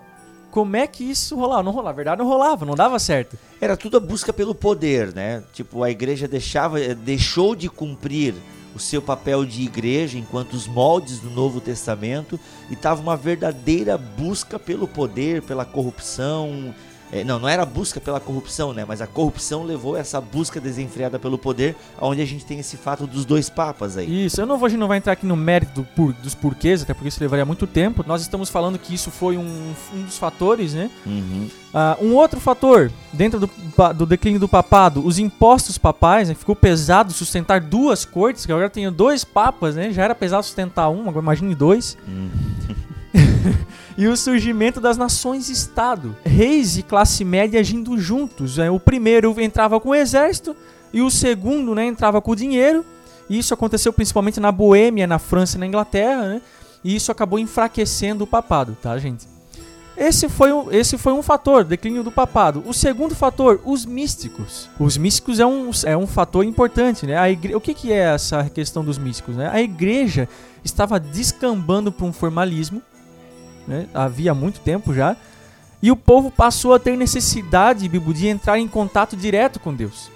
Como 0.50 0.74
é 0.74 0.86
que 0.86 1.04
isso 1.04 1.36
rolava? 1.36 1.62
Não 1.62 1.70
rolava, 1.70 1.90
na 1.90 1.96
verdade 1.96 2.18
não 2.22 2.26
rolava, 2.26 2.64
não 2.64 2.74
dava 2.74 2.98
certo. 2.98 3.38
Era 3.60 3.76
tudo 3.76 3.98
a 3.98 4.00
busca 4.00 4.32
pelo 4.32 4.54
poder, 4.54 5.14
né? 5.14 5.42
Tipo, 5.52 5.82
a 5.82 5.90
igreja 5.90 6.26
deixava, 6.26 6.80
eh, 6.80 6.94
deixou 6.94 7.54
de 7.54 7.68
cumprir 7.68 8.34
o 8.76 8.78
seu 8.78 9.00
papel 9.00 9.46
de 9.46 9.62
igreja 9.62 10.18
enquanto 10.18 10.52
os 10.52 10.68
moldes 10.68 11.18
do 11.18 11.30
Novo 11.30 11.62
Testamento 11.62 12.38
e 12.68 12.74
estava 12.74 13.00
uma 13.00 13.16
verdadeira 13.16 13.96
busca 13.96 14.58
pelo 14.58 14.86
poder, 14.86 15.40
pela 15.40 15.64
corrupção, 15.64 16.74
é, 17.12 17.22
não, 17.22 17.38
não 17.38 17.48
era 17.48 17.62
a 17.62 17.66
busca 17.66 18.00
pela 18.00 18.18
corrupção, 18.18 18.72
né? 18.72 18.84
Mas 18.86 19.00
a 19.00 19.06
corrupção 19.06 19.62
levou 19.62 19.96
essa 19.96 20.20
busca 20.20 20.60
desenfreada 20.60 21.18
pelo 21.18 21.38
poder, 21.38 21.76
onde 22.00 22.20
a 22.20 22.24
gente 22.24 22.44
tem 22.44 22.58
esse 22.58 22.76
fato 22.76 23.06
dos 23.06 23.24
dois 23.24 23.48
papas 23.48 23.96
aí. 23.96 24.26
Isso, 24.26 24.40
eu 24.40 24.46
não 24.46 24.58
vou, 24.58 24.66
a 24.66 24.68
gente 24.68 24.80
não 24.80 24.88
vai 24.88 24.98
entrar 24.98 25.12
aqui 25.12 25.26
no 25.26 25.36
mérito 25.36 25.82
do, 25.82 25.84
por, 25.84 26.12
dos 26.14 26.34
porquês, 26.34 26.82
até 26.82 26.94
porque 26.94 27.08
isso 27.08 27.20
levaria 27.20 27.44
muito 27.44 27.66
tempo. 27.66 28.04
Nós 28.06 28.22
estamos 28.22 28.48
falando 28.48 28.78
que 28.78 28.94
isso 28.94 29.10
foi 29.10 29.36
um, 29.36 29.74
um 29.94 30.02
dos 30.02 30.18
fatores, 30.18 30.74
né? 30.74 30.90
Uhum. 31.04 31.48
Uh, 31.72 32.06
um 32.06 32.14
outro 32.14 32.40
fator, 32.40 32.90
dentro 33.12 33.38
do, 33.38 33.50
do 33.94 34.06
declínio 34.06 34.40
do 34.40 34.48
papado, 34.48 35.06
os 35.06 35.18
impostos 35.18 35.78
papais, 35.78 36.28
né? 36.28 36.34
Ficou 36.34 36.56
pesado 36.56 37.12
sustentar 37.12 37.60
duas 37.60 38.04
cortes, 38.04 38.46
que 38.46 38.52
agora 38.52 38.70
tem 38.70 38.90
dois 38.90 39.24
papas, 39.24 39.76
né? 39.76 39.92
Já 39.92 40.04
era 40.04 40.14
pesado 40.14 40.42
sustentar 40.42 40.88
um, 40.88 41.02
agora 41.08 41.20
imagine 41.20 41.54
dois. 41.54 41.96
Uhum. 42.06 42.30
e 43.96 44.06
o 44.06 44.16
surgimento 44.16 44.80
das 44.80 44.96
nações-estado. 44.96 46.16
Reis 46.24 46.76
e 46.76 46.82
classe 46.82 47.24
média 47.24 47.60
agindo 47.60 47.98
juntos. 47.98 48.56
Né? 48.56 48.70
O 48.70 48.78
primeiro 48.78 49.34
entrava 49.40 49.80
com 49.80 49.90
o 49.90 49.94
exército 49.94 50.54
e 50.92 51.00
o 51.02 51.10
segundo 51.10 51.74
né, 51.74 51.86
entrava 51.86 52.20
com 52.20 52.32
o 52.32 52.36
dinheiro. 52.36 52.84
E 53.28 53.38
isso 53.38 53.52
aconteceu 53.52 53.92
principalmente 53.92 54.38
na 54.38 54.52
Boêmia, 54.52 55.06
na 55.06 55.18
França 55.18 55.56
e 55.56 55.60
na 55.60 55.66
Inglaterra. 55.66 56.22
Né? 56.28 56.42
E 56.84 56.94
isso 56.94 57.10
acabou 57.10 57.38
enfraquecendo 57.38 58.24
o 58.24 58.26
papado, 58.26 58.76
tá, 58.80 58.96
gente? 58.98 59.26
Esse 59.96 60.28
foi, 60.28 60.52
um, 60.52 60.70
esse 60.70 60.98
foi 60.98 61.14
um 61.14 61.22
fator, 61.22 61.64
declínio 61.64 62.02
do 62.02 62.12
papado. 62.12 62.62
O 62.66 62.74
segundo 62.74 63.14
fator, 63.14 63.60
os 63.64 63.86
místicos. 63.86 64.68
Os 64.78 64.98
místicos 64.98 65.40
é 65.40 65.46
um, 65.46 65.70
é 65.86 65.96
um 65.96 66.06
fator 66.06 66.44
importante, 66.44 67.06
né? 67.06 67.16
A 67.16 67.30
igre... 67.30 67.54
O 67.54 67.60
que, 67.60 67.72
que 67.72 67.90
é 67.90 68.14
essa 68.14 68.44
questão 68.50 68.84
dos 68.84 68.98
místicos? 68.98 69.36
Né? 69.36 69.48
A 69.50 69.60
igreja 69.60 70.28
estava 70.62 71.00
descambando 71.00 71.90
para 71.90 72.04
um 72.04 72.12
formalismo, 72.12 72.82
né? 73.66 73.86
havia 73.94 74.34
muito 74.34 74.60
tempo 74.60 74.94
já, 74.94 75.16
e 75.82 75.90
o 75.90 75.96
povo 75.96 76.30
passou 76.30 76.74
a 76.74 76.78
ter 76.78 76.96
necessidade, 76.96 77.88
Bibo, 77.88 78.12
de 78.14 78.26
entrar 78.26 78.58
em 78.58 78.66
contato 78.66 79.16
direto 79.16 79.60
com 79.60 79.74
Deus. 79.74 80.10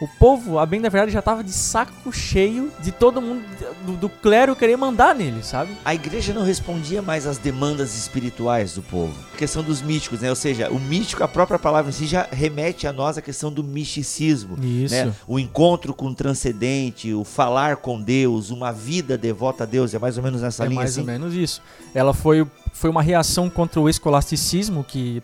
O 0.00 0.06
povo, 0.06 0.58
a 0.58 0.66
bem 0.66 0.80
da 0.80 0.90
verdade, 0.90 1.12
já 1.12 1.22
tava 1.22 1.42
de 1.42 1.52
saco 1.52 2.12
cheio 2.12 2.70
de 2.82 2.92
todo 2.92 3.20
mundo, 3.22 3.42
do, 3.86 3.92
do 3.92 4.08
clero 4.08 4.54
querer 4.54 4.76
mandar 4.76 5.14
nele, 5.14 5.42
sabe? 5.42 5.72
A 5.84 5.94
igreja 5.94 6.34
não 6.34 6.42
respondia 6.42 7.00
mais 7.00 7.26
às 7.26 7.38
demandas 7.38 7.96
espirituais 7.96 8.74
do 8.74 8.82
povo. 8.82 9.14
A 9.32 9.38
questão 9.38 9.62
dos 9.62 9.80
místicos, 9.80 10.20
né? 10.20 10.28
Ou 10.28 10.36
seja, 10.36 10.70
o 10.70 10.78
místico, 10.78 11.24
a 11.24 11.28
própria 11.28 11.58
palavra 11.58 11.90
em 11.90 11.94
si 11.94 12.06
já 12.06 12.28
remete 12.30 12.86
a 12.86 12.92
nós 12.92 13.16
a 13.16 13.22
questão 13.22 13.50
do 13.50 13.64
misticismo. 13.64 14.58
Isso. 14.62 14.94
Né? 14.94 15.14
O 15.26 15.38
encontro 15.38 15.94
com 15.94 16.08
o 16.08 16.14
transcendente, 16.14 17.14
o 17.14 17.24
falar 17.24 17.76
com 17.76 18.00
Deus, 18.00 18.50
uma 18.50 18.72
vida 18.72 19.16
devota 19.16 19.64
a 19.64 19.66
Deus. 19.66 19.94
É 19.94 19.98
mais 19.98 20.18
ou 20.18 20.22
menos 20.22 20.42
nessa 20.42 20.64
é 20.64 20.68
linha 20.68 20.80
mais 20.80 20.90
assim? 20.90 21.00
ou 21.00 21.06
menos 21.06 21.34
isso. 21.34 21.62
Ela 21.94 22.12
foi, 22.12 22.46
foi 22.72 22.90
uma 22.90 23.02
reação 23.02 23.48
contra 23.48 23.80
o 23.80 23.88
escolasticismo, 23.88 24.84
que, 24.84 25.22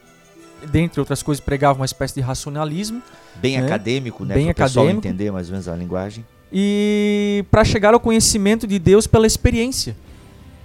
dentre 0.71 1.01
outras 1.01 1.23
coisas, 1.23 1.43
pregava 1.45 1.79
uma 1.79 1.85
espécie 1.85 2.15
de 2.15 2.21
racionalismo. 2.21 3.03
Bem 3.37 3.59
né? 3.59 3.67
acadêmico, 3.67 4.25
né? 4.25 4.35
Bem 4.35 4.45
Para 4.47 4.53
o 4.53 4.67
pessoal 4.67 4.87
acadêmico. 4.87 5.07
entender 5.07 5.31
mais 5.31 5.49
ou 5.49 5.53
menos 5.53 5.69
a 5.69 5.75
linguagem. 5.77 6.25
e 6.53 7.45
para 7.51 7.65
chegar 7.65 7.95
ao 7.95 8.01
conhecimento 8.01 8.67
de 8.67 8.79
Deus 8.79 9.07
pela 9.07 9.27
experiência. 9.27 9.97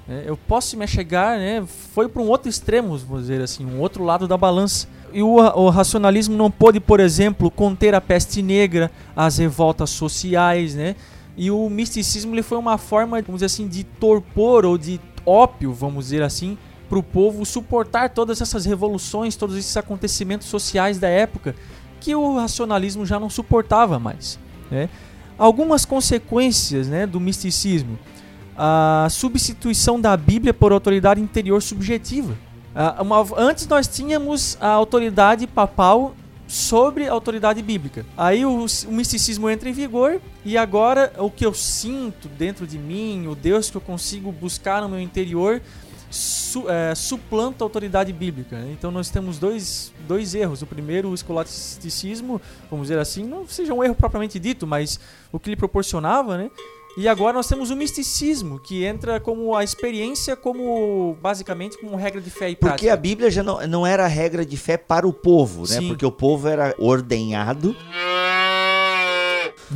É, 0.09 0.23
Eu 0.25 0.37
posso 0.37 0.77
me 0.77 0.85
chegar, 0.87 1.37
né? 1.37 1.63
Foi 1.93 2.07
para 2.07 2.21
um 2.21 2.27
outro 2.27 2.49
extremo, 2.49 2.97
vamos 2.97 3.23
dizer 3.23 3.41
assim, 3.41 3.65
um 3.65 3.79
outro 3.79 4.03
lado 4.03 4.27
da 4.27 4.37
balança. 4.37 4.87
E 5.13 5.21
o, 5.23 5.35
o 5.35 5.69
racionalismo 5.69 6.35
não 6.35 6.51
pôde, 6.51 6.79
por 6.79 6.99
exemplo, 6.99 7.49
conter 7.49 7.95
a 7.95 8.01
peste 8.01 8.41
negra, 8.41 8.91
as 9.15 9.37
revoltas 9.37 9.89
sociais, 9.89 10.75
né? 10.75 10.95
E 11.37 11.51
o 11.51 11.69
misticismo 11.69 12.33
ele 12.33 12.41
foi 12.43 12.57
uma 12.57 12.77
forma, 12.77 13.21
vamos 13.21 13.39
dizer 13.41 13.45
assim, 13.45 13.67
de 13.67 13.83
torpor 13.83 14.65
ou 14.65 14.77
de 14.77 14.99
ópio, 15.25 15.71
vamos 15.71 16.05
dizer 16.05 16.23
assim, 16.23 16.57
para 16.89 16.97
o 16.97 17.03
povo 17.03 17.45
suportar 17.45 18.09
todas 18.09 18.41
essas 18.41 18.65
revoluções, 18.65 19.35
todos 19.35 19.57
esses 19.57 19.75
acontecimentos 19.75 20.47
sociais 20.47 20.99
da 20.99 21.07
época 21.07 21.55
que 21.99 22.15
o 22.15 22.35
racionalismo 22.35 23.05
já 23.05 23.19
não 23.19 23.29
suportava 23.29 23.99
mais. 23.99 24.39
Né? 24.71 24.89
Algumas 25.37 25.85
consequências 25.85 26.87
né, 26.87 27.05
do 27.05 27.19
misticismo. 27.19 27.97
A 28.57 29.07
substituição 29.09 29.99
da 29.99 30.15
Bíblia 30.17 30.53
por 30.53 30.71
autoridade 30.71 31.21
interior 31.21 31.61
subjetiva. 31.61 32.35
Antes 33.35 33.67
nós 33.67 33.87
tínhamos 33.87 34.57
a 34.59 34.69
autoridade 34.69 35.45
papal 35.47 36.15
sobre 36.47 37.07
a 37.07 37.11
autoridade 37.11 37.61
bíblica. 37.61 38.05
Aí 38.15 38.45
o, 38.45 38.65
o 38.65 38.91
misticismo 38.91 39.49
entra 39.49 39.69
em 39.69 39.73
vigor 39.73 40.21
e 40.45 40.57
agora 40.57 41.11
o 41.17 41.29
que 41.29 41.45
eu 41.45 41.53
sinto 41.53 42.29
dentro 42.29 42.65
de 42.65 42.77
mim, 42.77 43.27
o 43.27 43.35
Deus 43.35 43.69
que 43.69 43.77
eu 43.77 43.81
consigo 43.81 44.31
buscar 44.31 44.81
no 44.81 44.89
meu 44.89 44.99
interior, 44.99 45.61
su, 46.09 46.69
é, 46.69 46.93
suplanta 46.95 47.63
a 47.63 47.65
autoridade 47.65 48.11
bíblica. 48.13 48.57
né? 48.57 48.71
Então 48.71 48.91
nós 48.91 49.09
temos 49.09 49.37
dois, 49.37 49.91
dois 50.07 50.33
erros. 50.35 50.61
O 50.61 50.65
primeiro, 50.65 51.09
o 51.09 51.13
escolasticismo, 51.13 52.41
vamos 52.69 52.87
dizer 52.87 52.99
assim, 52.99 53.23
não 53.23 53.47
seja 53.47 53.73
um 53.73 53.83
erro 53.83 53.95
propriamente 53.95 54.39
dito, 54.39 54.65
mas 54.65 54.99
o 55.31 55.39
que 55.39 55.49
lhe 55.49 55.55
proporcionava, 55.55 56.37
né? 56.37 56.49
E 56.97 57.07
agora 57.07 57.33
nós 57.33 57.47
temos 57.47 57.69
o 57.69 57.75
misticismo, 57.75 58.59
que 58.59 58.83
entra 58.83 59.19
como 59.19 59.55
a 59.55 59.63
experiência, 59.63 60.35
como 60.35 61.15
basicamente 61.21 61.77
como 61.77 61.95
regra 61.95 62.19
de 62.19 62.31
fé 62.31 62.49
e 62.49 62.55
Porque 62.55 62.65
prática. 62.69 62.93
a 62.93 62.97
Bíblia 62.97 63.29
já 63.29 63.43
não, 63.43 63.67
não 63.67 63.85
era 63.85 64.07
regra 64.07 64.43
de 64.43 64.57
fé 64.57 64.77
para 64.77 65.07
o 65.07 65.13
povo, 65.13 65.61
né? 65.61 65.77
Sim. 65.79 65.89
Porque 65.89 66.03
o 66.03 66.11
povo 66.11 66.47
era 66.47 66.73
ordenhado 66.79 67.75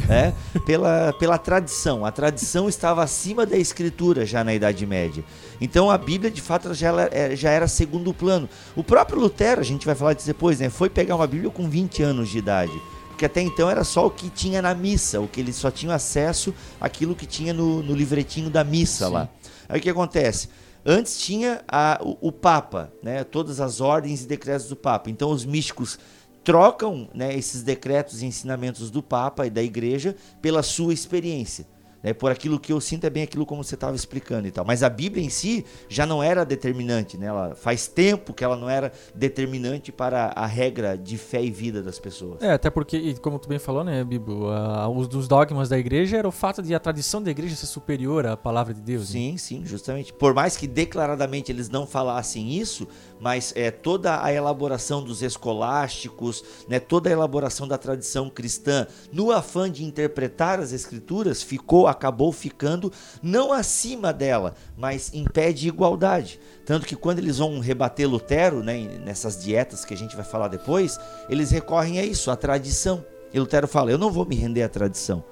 né? 0.08 0.34
pela, 0.66 1.14
pela 1.14 1.38
tradição. 1.38 2.06
A 2.06 2.12
tradição 2.12 2.68
estava 2.70 3.04
acima 3.04 3.46
da 3.46 3.58
escritura 3.58 4.26
já 4.26 4.44
na 4.44 4.54
Idade 4.54 4.86
Média. 4.86 5.24
Então 5.60 5.90
a 5.92 5.98
Bíblia, 5.98 6.32
de 6.32 6.42
fato, 6.42 6.74
já, 6.74 6.88
ela- 6.88 7.10
é, 7.12 7.36
já 7.36 7.50
era 7.52 7.68
segundo 7.68 8.14
plano. 8.14 8.48
O 8.76 8.84
próprio 8.84 9.20
Lutero, 9.20 9.62
a 9.62 9.64
gente 9.64 9.86
vai 9.86 9.96
falar 9.96 10.14
disso 10.14 10.28
depois, 10.28 10.60
né? 10.60 10.70
Foi 10.70 10.90
pegar 10.90 11.16
uma 11.16 11.28
Bíblia 11.28 11.50
com 11.50 11.70
20 11.70 12.04
anos 12.04 12.30
de 12.30 12.38
idade. 12.38 12.74
Porque 13.10 13.26
até 13.26 13.42
então 13.42 13.70
era 13.70 13.84
só 13.84 14.08
o 14.08 14.10
que 14.10 14.30
tinha 14.30 14.62
na 14.62 14.74
missa, 14.74 15.20
o 15.22 15.28
que 15.28 15.40
eles 15.40 15.56
só 15.56 15.70
tinham 15.70 15.94
acesso 15.94 16.54
àquilo 16.80 17.16
que 17.16 17.26
tinha 17.28 17.54
no, 17.54 17.84
no 17.84 17.94
livretinho 17.94 18.50
da 18.50 18.64
missa 18.64 19.06
Sim. 19.08 19.12
lá. 19.14 19.30
Aí 19.70 19.80
o 19.80 19.84
que 19.84 19.90
acontece? 19.90 20.50
Antes 20.84 21.20
tinha 21.20 21.62
a- 21.68 22.00
o, 22.02 22.18
o 22.30 22.32
Papa, 22.32 22.92
né? 23.04 23.24
todas 23.24 23.62
as 23.62 23.80
ordens 23.80 24.24
e 24.24 24.28
decretos 24.28 24.68
do 24.68 24.76
Papa. 24.76 25.12
Então 25.12 25.30
os 25.30 25.46
místicos 25.46 26.00
trocam 26.44 27.10
né, 27.14 27.36
esses 27.36 27.64
decretos 27.64 28.22
e 28.22 28.26
ensinamentos 28.26 28.90
do 28.90 29.02
Papa 29.02 29.46
e 29.46 29.50
da 29.50 29.62
Igreja 29.62 30.16
pela 30.42 30.64
sua 30.64 30.94
experiência. 30.94 31.66
Né? 32.04 32.14
Por 32.14 32.32
aquilo 32.32 32.60
que 32.60 32.74
eu 32.74 32.82
sinto 32.82 33.06
é 33.06 33.10
bem 33.10 33.24
aquilo 33.24 33.46
como 33.46 33.64
você 33.64 33.76
estava 33.76 33.96
explicando 33.96 34.48
e 34.48 34.52
tal. 34.52 34.66
Mas 34.66 34.84
a 34.84 34.90
Bíblia 34.90 35.24
em 35.24 35.30
si 35.30 35.66
já 35.88 36.06
não 36.06 36.22
era 36.22 36.44
determinante. 36.44 37.18
Né? 37.18 37.28
Ela, 37.28 37.56
faz 37.56 37.88
tempo 37.88 38.34
que 38.34 38.44
ela 38.44 38.56
não 38.56 38.70
era 38.70 38.92
determinante 39.14 39.92
para 39.92 40.32
a 40.36 40.46
regra 40.46 40.98
de 40.98 41.18
fé 41.18 41.44
e 41.44 41.52
vida 41.52 41.82
das 41.82 42.00
pessoas. 42.00 42.42
É, 42.42 42.52
até 42.52 42.70
porque, 42.70 43.16
como 43.16 43.38
tu 43.40 43.48
bem 43.48 43.60
falou, 43.60 43.84
né, 43.84 44.04
Bibo, 44.04 44.48
ah, 44.48 44.90
os 44.90 45.08
dos 45.08 45.28
dogmas 45.28 45.70
da 45.70 45.78
igreja 45.78 46.18
era 46.18 46.28
o 46.28 46.32
fato 46.32 46.62
de 46.62 46.74
a 46.74 46.80
tradição 46.80 47.22
da 47.22 47.30
igreja 47.30 47.56
ser 47.56 47.68
superior 47.68 48.26
à 48.26 48.36
palavra 48.36 48.74
de 48.74 48.82
Deus. 48.82 49.14
né? 49.14 49.20
Sim, 49.20 49.38
sim, 49.38 49.66
justamente. 49.66 50.14
Por 50.14 50.34
mais 50.34 50.58
que 50.58 50.68
declaradamente 50.68 51.52
eles 51.52 51.70
não 51.70 51.86
falassem 51.86 52.54
isso, 52.54 52.88
mas 53.22 53.54
é 53.56 53.70
toda 53.70 54.24
a 54.24 54.34
elaboração 54.34 55.04
dos 55.04 55.22
escolásticos, 55.22 56.44
né, 56.68 56.80
toda 56.80 57.08
a 57.08 57.14
elaboração 57.14 57.68
da 57.68 57.78
tradição 57.78 58.32
cristã, 58.32 58.88
no 59.14 59.32
afã 59.32 59.72
de 59.72 59.86
interpretar 59.86 60.60
as 60.60 60.74
escrituras, 60.74 61.44
ficou, 61.44 61.88
acabou 61.88 62.32
ficando 62.32 62.92
não 63.22 63.54
acima 63.54 64.12
dela, 64.12 64.56
mas 64.76 65.14
em 65.14 65.24
pé 65.24 65.54
de 65.54 65.68
igualdade. 65.68 66.40
Tanto 66.66 66.88
que 66.88 66.96
quando 66.96 67.20
eles 67.20 67.38
vão 67.38 67.60
rebater 67.60 68.10
Lutero, 68.10 68.64
né, 68.64 68.88
nessas 69.06 69.44
dietas 69.44 69.86
que 69.86 69.94
a 69.94 69.98
gente 69.98 70.16
vai 70.16 70.26
falar 70.26 70.48
depois, 70.48 71.00
eles 71.30 71.52
recorrem 71.52 72.00
a 72.00 72.04
isso, 72.04 72.32
a 72.32 72.36
tradição. 72.36 73.06
E 73.32 73.40
Lutero 73.40 73.68
fala: 73.68 73.92
Eu 73.92 73.98
não 73.98 74.12
vou 74.12 74.26
me 74.26 74.36
render 74.36 74.64
à 74.64 74.70
tradição. 74.70 75.24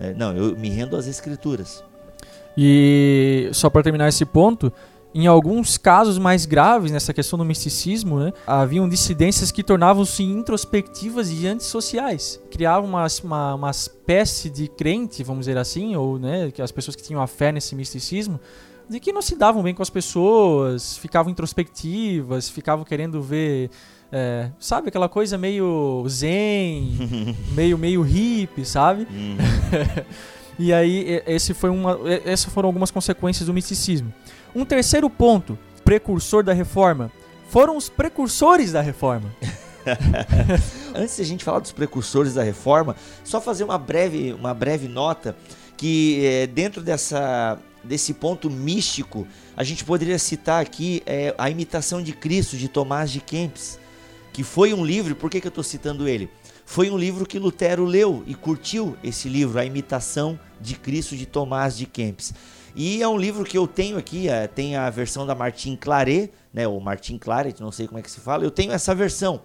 É, 0.00 0.12
não, 0.12 0.36
eu 0.36 0.56
me 0.56 0.68
rendo 0.68 0.96
às 0.96 1.06
escrituras. 1.06 1.82
E 2.56 3.50
só 3.52 3.68
para 3.68 3.82
terminar 3.82 4.08
esse 4.08 4.24
ponto, 4.24 4.72
em 5.16 5.26
alguns 5.26 5.78
casos 5.78 6.18
mais 6.18 6.44
graves 6.44 6.92
nessa 6.92 7.14
questão 7.14 7.38
do 7.38 7.44
misticismo, 7.44 8.20
né, 8.20 8.34
haviam 8.46 8.86
dissidências 8.86 9.50
que 9.50 9.62
tornavam-se 9.62 10.22
introspectivas 10.22 11.30
e 11.30 11.46
antissociais. 11.46 12.38
Criavam 12.50 12.90
uma, 12.90 13.06
uma, 13.24 13.54
uma 13.54 13.70
espécie 13.70 14.50
de 14.50 14.68
crente, 14.68 15.24
vamos 15.24 15.46
dizer 15.46 15.56
assim, 15.56 15.96
ou 15.96 16.18
né, 16.18 16.50
que 16.50 16.60
as 16.60 16.70
pessoas 16.70 16.94
que 16.94 17.02
tinham 17.02 17.22
a 17.22 17.26
fé 17.26 17.50
nesse 17.50 17.74
misticismo, 17.74 18.38
de 18.90 19.00
que 19.00 19.10
não 19.10 19.22
se 19.22 19.36
davam 19.36 19.62
bem 19.62 19.74
com 19.74 19.82
as 19.82 19.88
pessoas, 19.88 20.98
ficavam 20.98 21.32
introspectivas, 21.32 22.50
ficavam 22.50 22.84
querendo 22.84 23.22
ver. 23.22 23.70
é, 24.12 24.50
sabe 24.60 24.88
aquela 24.88 25.08
coisa 25.08 25.38
meio 25.38 26.04
zen, 26.10 26.94
meio 27.56 27.78
meio 27.78 28.02
hippie, 28.02 28.66
sabe? 28.66 29.08
E 30.58 30.72
aí, 30.72 31.22
esse 31.26 31.52
foi 31.52 31.68
uma, 31.68 31.98
essas 32.24 32.50
foram 32.52 32.68
algumas 32.68 32.90
consequências 32.90 33.46
do 33.46 33.52
misticismo. 33.52 34.10
Um 34.56 34.64
terceiro 34.64 35.10
ponto, 35.10 35.58
precursor 35.84 36.42
da 36.42 36.54
reforma, 36.54 37.12
foram 37.50 37.76
os 37.76 37.90
precursores 37.90 38.72
da 38.72 38.80
reforma. 38.80 39.30
Antes 40.96 41.16
de 41.16 41.22
a 41.22 41.26
gente 41.26 41.44
falar 41.44 41.58
dos 41.58 41.72
precursores 41.72 42.32
da 42.32 42.42
reforma, 42.42 42.96
só 43.22 43.38
fazer 43.38 43.64
uma 43.64 43.76
breve, 43.76 44.32
uma 44.32 44.54
breve 44.54 44.88
nota 44.88 45.36
que 45.76 46.24
eh, 46.24 46.46
dentro 46.46 46.80
dessa, 46.80 47.58
desse 47.84 48.14
ponto 48.14 48.48
místico, 48.48 49.28
a 49.54 49.62
gente 49.62 49.84
poderia 49.84 50.18
citar 50.18 50.62
aqui 50.62 51.02
eh, 51.04 51.34
a 51.36 51.50
imitação 51.50 52.02
de 52.02 52.14
Cristo 52.14 52.56
de 52.56 52.66
Tomás 52.66 53.10
de 53.10 53.20
Kempis, 53.20 53.78
que 54.32 54.42
foi 54.42 54.72
um 54.72 54.82
livro, 54.82 55.14
por 55.14 55.28
que, 55.28 55.38
que 55.38 55.48
eu 55.48 55.50
estou 55.50 55.64
citando 55.64 56.08
ele? 56.08 56.30
Foi 56.64 56.90
um 56.90 56.96
livro 56.96 57.26
que 57.26 57.38
Lutero 57.38 57.84
leu 57.84 58.24
e 58.26 58.34
curtiu 58.34 58.96
esse 59.04 59.28
livro, 59.28 59.58
A 59.58 59.66
Imitação 59.66 60.40
de 60.58 60.74
Cristo 60.76 61.14
de 61.14 61.26
Tomás 61.26 61.76
de 61.76 61.84
Kempis. 61.84 62.32
E 62.78 63.02
é 63.02 63.08
um 63.08 63.16
livro 63.16 63.42
que 63.42 63.56
eu 63.56 63.66
tenho 63.66 63.96
aqui, 63.96 64.28
eh, 64.28 64.46
tem 64.46 64.76
a 64.76 64.90
versão 64.90 65.24
da 65.24 65.34
Martin 65.34 65.76
Claret, 65.76 66.30
né, 66.52 66.68
ou 66.68 66.78
Martin 66.78 67.16
Claret, 67.16 67.58
não 67.58 67.72
sei 67.72 67.86
como 67.86 67.98
é 67.98 68.02
que 68.02 68.10
se 68.10 68.20
fala, 68.20 68.44
eu 68.44 68.50
tenho 68.50 68.70
essa 68.70 68.94
versão. 68.94 69.40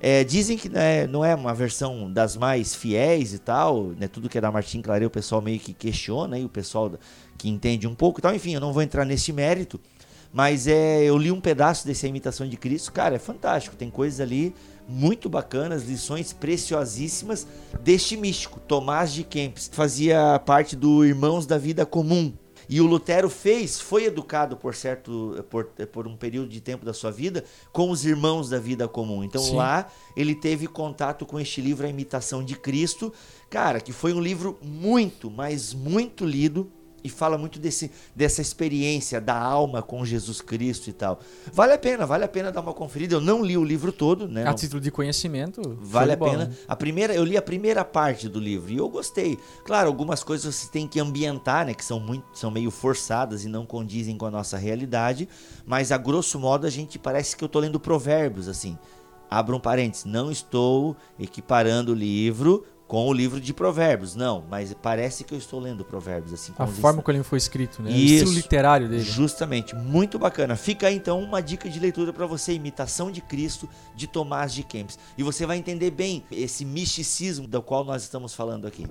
É, 0.00 0.22
dizem 0.22 0.56
que 0.56 0.68
né, 0.68 1.04
não 1.08 1.24
é 1.24 1.34
uma 1.34 1.52
versão 1.52 2.08
das 2.12 2.36
mais 2.36 2.76
fiéis 2.76 3.34
e 3.34 3.40
tal, 3.40 3.86
né, 3.98 4.06
tudo 4.06 4.28
que 4.28 4.38
é 4.38 4.40
da 4.40 4.52
Martin 4.52 4.80
Claret 4.80 5.04
o 5.04 5.10
pessoal 5.10 5.42
meio 5.42 5.58
que 5.58 5.72
questiona, 5.72 6.38
e 6.38 6.44
o 6.44 6.48
pessoal 6.48 6.92
que 7.36 7.48
entende 7.48 7.84
um 7.88 7.96
pouco 7.96 8.20
e 8.20 8.22
tal, 8.22 8.32
enfim, 8.32 8.54
eu 8.54 8.60
não 8.60 8.72
vou 8.72 8.80
entrar 8.80 9.04
nesse 9.04 9.32
mérito, 9.32 9.80
mas 10.32 10.68
é, 10.68 11.02
eu 11.02 11.18
li 11.18 11.32
um 11.32 11.40
pedaço 11.40 11.84
dessa 11.84 12.06
imitação 12.06 12.48
de 12.48 12.56
Cristo, 12.56 12.92
cara, 12.92 13.16
é 13.16 13.18
fantástico, 13.18 13.74
tem 13.74 13.90
coisas 13.90 14.20
ali 14.20 14.54
muito 14.88 15.28
bacanas, 15.28 15.82
lições 15.82 16.32
preciosíssimas 16.32 17.44
deste 17.82 18.16
místico, 18.16 18.60
Tomás 18.60 19.12
de 19.12 19.24
Kempis, 19.24 19.68
fazia 19.72 20.40
parte 20.46 20.76
do 20.76 21.04
Irmãos 21.04 21.44
da 21.44 21.58
Vida 21.58 21.84
Comum, 21.84 22.32
e 22.68 22.80
o 22.80 22.86
Lutero 22.86 23.30
fez, 23.30 23.80
foi 23.80 24.04
educado 24.04 24.56
por 24.56 24.74
certo, 24.74 25.44
por, 25.48 25.64
por 25.90 26.06
um 26.06 26.16
período 26.16 26.48
de 26.48 26.60
tempo 26.60 26.84
da 26.84 26.92
sua 26.92 27.10
vida 27.10 27.44
com 27.72 27.90
os 27.90 28.04
irmãos 28.04 28.50
da 28.50 28.58
vida 28.58 28.86
comum. 28.86 29.24
Então 29.24 29.42
Sim. 29.42 29.56
lá 29.56 29.88
ele 30.16 30.34
teve 30.34 30.66
contato 30.66 31.24
com 31.24 31.40
este 31.40 31.60
livro, 31.60 31.86
A 31.86 31.90
Imitação 31.90 32.44
de 32.44 32.54
Cristo, 32.54 33.12
cara, 33.48 33.80
que 33.80 33.92
foi 33.92 34.12
um 34.12 34.20
livro 34.20 34.58
muito, 34.62 35.30
mas 35.30 35.72
muito 35.72 36.26
lido 36.26 36.70
e 37.08 37.10
fala 37.10 37.36
muito 37.36 37.58
desse, 37.58 37.90
dessa 38.14 38.40
experiência 38.40 39.20
da 39.20 39.36
alma 39.36 39.82
com 39.82 40.04
Jesus 40.04 40.40
Cristo 40.40 40.88
e 40.88 40.92
tal. 40.92 41.18
Vale 41.52 41.72
a 41.72 41.78
pena, 41.78 42.06
vale 42.06 42.24
a 42.24 42.28
pena 42.28 42.52
dar 42.52 42.60
uma 42.60 42.74
conferida. 42.74 43.14
Eu 43.14 43.20
não 43.20 43.42
li 43.42 43.56
o 43.56 43.64
livro 43.64 43.90
todo, 43.90 44.28
né? 44.28 44.46
A 44.46 44.54
título 44.54 44.80
de 44.80 44.90
conhecimento. 44.90 45.60
Vale 45.80 46.12
a 46.12 46.16
bola, 46.16 46.30
pena. 46.30 46.44
né? 46.46 46.56
A 46.68 46.76
primeira, 46.76 47.14
eu 47.14 47.24
li 47.24 47.36
a 47.36 47.42
primeira 47.42 47.84
parte 47.84 48.28
do 48.28 48.38
livro 48.38 48.70
e 48.70 48.76
eu 48.76 48.88
gostei. 48.88 49.38
Claro, 49.64 49.88
algumas 49.88 50.22
coisas 50.22 50.54
você 50.54 50.70
tem 50.70 50.86
que 50.86 51.00
ambientar, 51.00 51.66
né, 51.66 51.74
que 51.74 51.84
são 51.84 51.98
muito, 51.98 52.24
são 52.34 52.50
meio 52.50 52.70
forçadas 52.70 53.44
e 53.44 53.48
não 53.48 53.64
condizem 53.64 54.16
com 54.16 54.26
a 54.26 54.30
nossa 54.30 54.56
realidade, 54.58 55.28
mas 55.66 55.90
a 55.90 55.96
grosso 55.96 56.38
modo 56.38 56.66
a 56.66 56.70
gente 56.70 56.98
parece 56.98 57.36
que 57.36 57.42
eu 57.42 57.48
tô 57.48 57.58
lendo 57.58 57.80
provérbios 57.80 58.48
assim. 58.48 58.78
Abra 59.30 59.54
um 59.54 59.60
parênteses, 59.60 60.04
não 60.06 60.30
estou 60.30 60.96
equiparando 61.18 61.92
o 61.92 61.94
livro 61.94 62.64
com 62.88 63.06
o 63.06 63.12
livro 63.12 63.38
de 63.38 63.52
provérbios, 63.52 64.16
não, 64.16 64.42
mas 64.50 64.72
parece 64.72 65.22
que 65.22 65.34
eu 65.34 65.38
estou 65.38 65.60
lendo 65.60 65.84
provérbios 65.84 66.32
assim. 66.32 66.52
com 66.52 66.62
A 66.62 66.66
forma 66.66 67.02
como 67.02 67.14
ele 67.14 67.22
foi 67.22 67.36
escrito, 67.36 67.82
né? 67.82 67.90
O 67.90 67.94
Isso. 67.94 68.14
estilo 68.14 68.32
literário 68.32 68.88
dele. 68.88 69.02
Justamente, 69.02 69.76
muito 69.76 70.18
bacana. 70.18 70.56
Fica 70.56 70.86
aí 70.86 70.96
então 70.96 71.22
uma 71.22 71.42
dica 71.42 71.68
de 71.68 71.78
leitura 71.78 72.14
para 72.14 72.26
você, 72.26 72.54
Imitação 72.54 73.10
de 73.12 73.20
Cristo, 73.20 73.68
de 73.94 74.06
Tomás 74.06 74.54
de 74.54 74.62
Kempis. 74.62 74.98
E 75.18 75.22
você 75.22 75.44
vai 75.44 75.58
entender 75.58 75.90
bem 75.90 76.24
esse 76.32 76.64
misticismo 76.64 77.46
do 77.46 77.60
qual 77.60 77.84
nós 77.84 78.02
estamos 78.02 78.34
falando 78.34 78.66
aqui. 78.66 78.86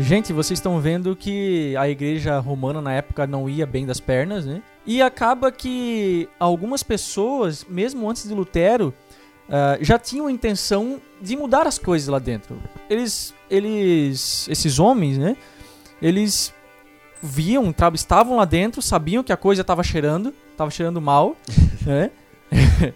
Gente, 0.00 0.32
vocês 0.32 0.58
estão 0.58 0.80
vendo 0.80 1.14
que 1.14 1.76
a 1.76 1.86
igreja 1.88 2.38
romana 2.38 2.80
na 2.80 2.92
época 2.94 3.26
não 3.26 3.48
ia 3.48 3.66
bem 3.66 3.84
das 3.84 4.00
pernas, 4.00 4.46
né? 4.46 4.62
E 4.86 5.02
acaba 5.02 5.52
que 5.52 6.26
algumas 6.38 6.82
pessoas, 6.82 7.66
mesmo 7.68 8.08
antes 8.08 8.26
de 8.26 8.32
Lutero, 8.32 8.94
ah, 9.48 9.76
já 9.80 9.98
tinham 9.98 10.26
a 10.26 10.32
intenção 10.32 11.00
de 11.20 11.36
mudar 11.36 11.66
as 11.66 11.78
coisas 11.78 12.08
lá 12.08 12.18
dentro. 12.18 12.56
Eles, 12.88 13.34
eles, 13.50 14.48
esses 14.48 14.78
homens, 14.78 15.18
né? 15.18 15.36
Eles 16.00 16.54
viam, 17.22 17.74
estavam 17.92 18.36
lá 18.36 18.46
dentro, 18.46 18.80
sabiam 18.80 19.22
que 19.22 19.32
a 19.32 19.36
coisa 19.36 19.60
estava 19.60 19.82
cheirando, 19.82 20.32
estava 20.50 20.70
cheirando 20.70 21.00
mal, 21.00 21.36
né? 21.84 22.10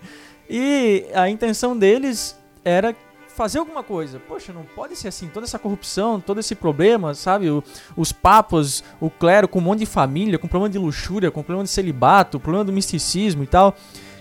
e 0.48 1.04
a 1.12 1.28
intenção 1.28 1.76
deles 1.76 2.34
era 2.64 2.94
fazer 3.34 3.58
alguma 3.58 3.82
coisa. 3.82 4.18
Poxa, 4.20 4.52
não 4.52 4.62
pode 4.62 4.96
ser 4.96 5.08
assim. 5.08 5.28
Toda 5.28 5.44
essa 5.46 5.58
corrupção, 5.58 6.20
todo 6.20 6.40
esse 6.40 6.54
problema, 6.54 7.14
sabe? 7.14 7.50
O- 7.50 7.62
os 7.96 8.12
papas, 8.12 8.82
o 9.00 9.10
clero 9.10 9.48
com 9.48 9.58
um 9.58 9.62
monte 9.62 9.80
de 9.80 9.86
família, 9.86 10.38
com 10.38 10.46
problema 10.48 10.70
de 10.72 10.78
luxúria, 10.78 11.30
com 11.30 11.42
problema 11.42 11.64
de 11.64 11.70
celibato, 11.70 12.38
problema 12.40 12.64
do 12.64 12.72
misticismo 12.72 13.42
e 13.42 13.46
tal. 13.46 13.74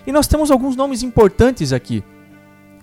E 0.06 0.12
nós 0.12 0.26
temos 0.26 0.50
alguns 0.50 0.76
nomes 0.76 1.02
importantes 1.02 1.72
aqui. 1.72 2.02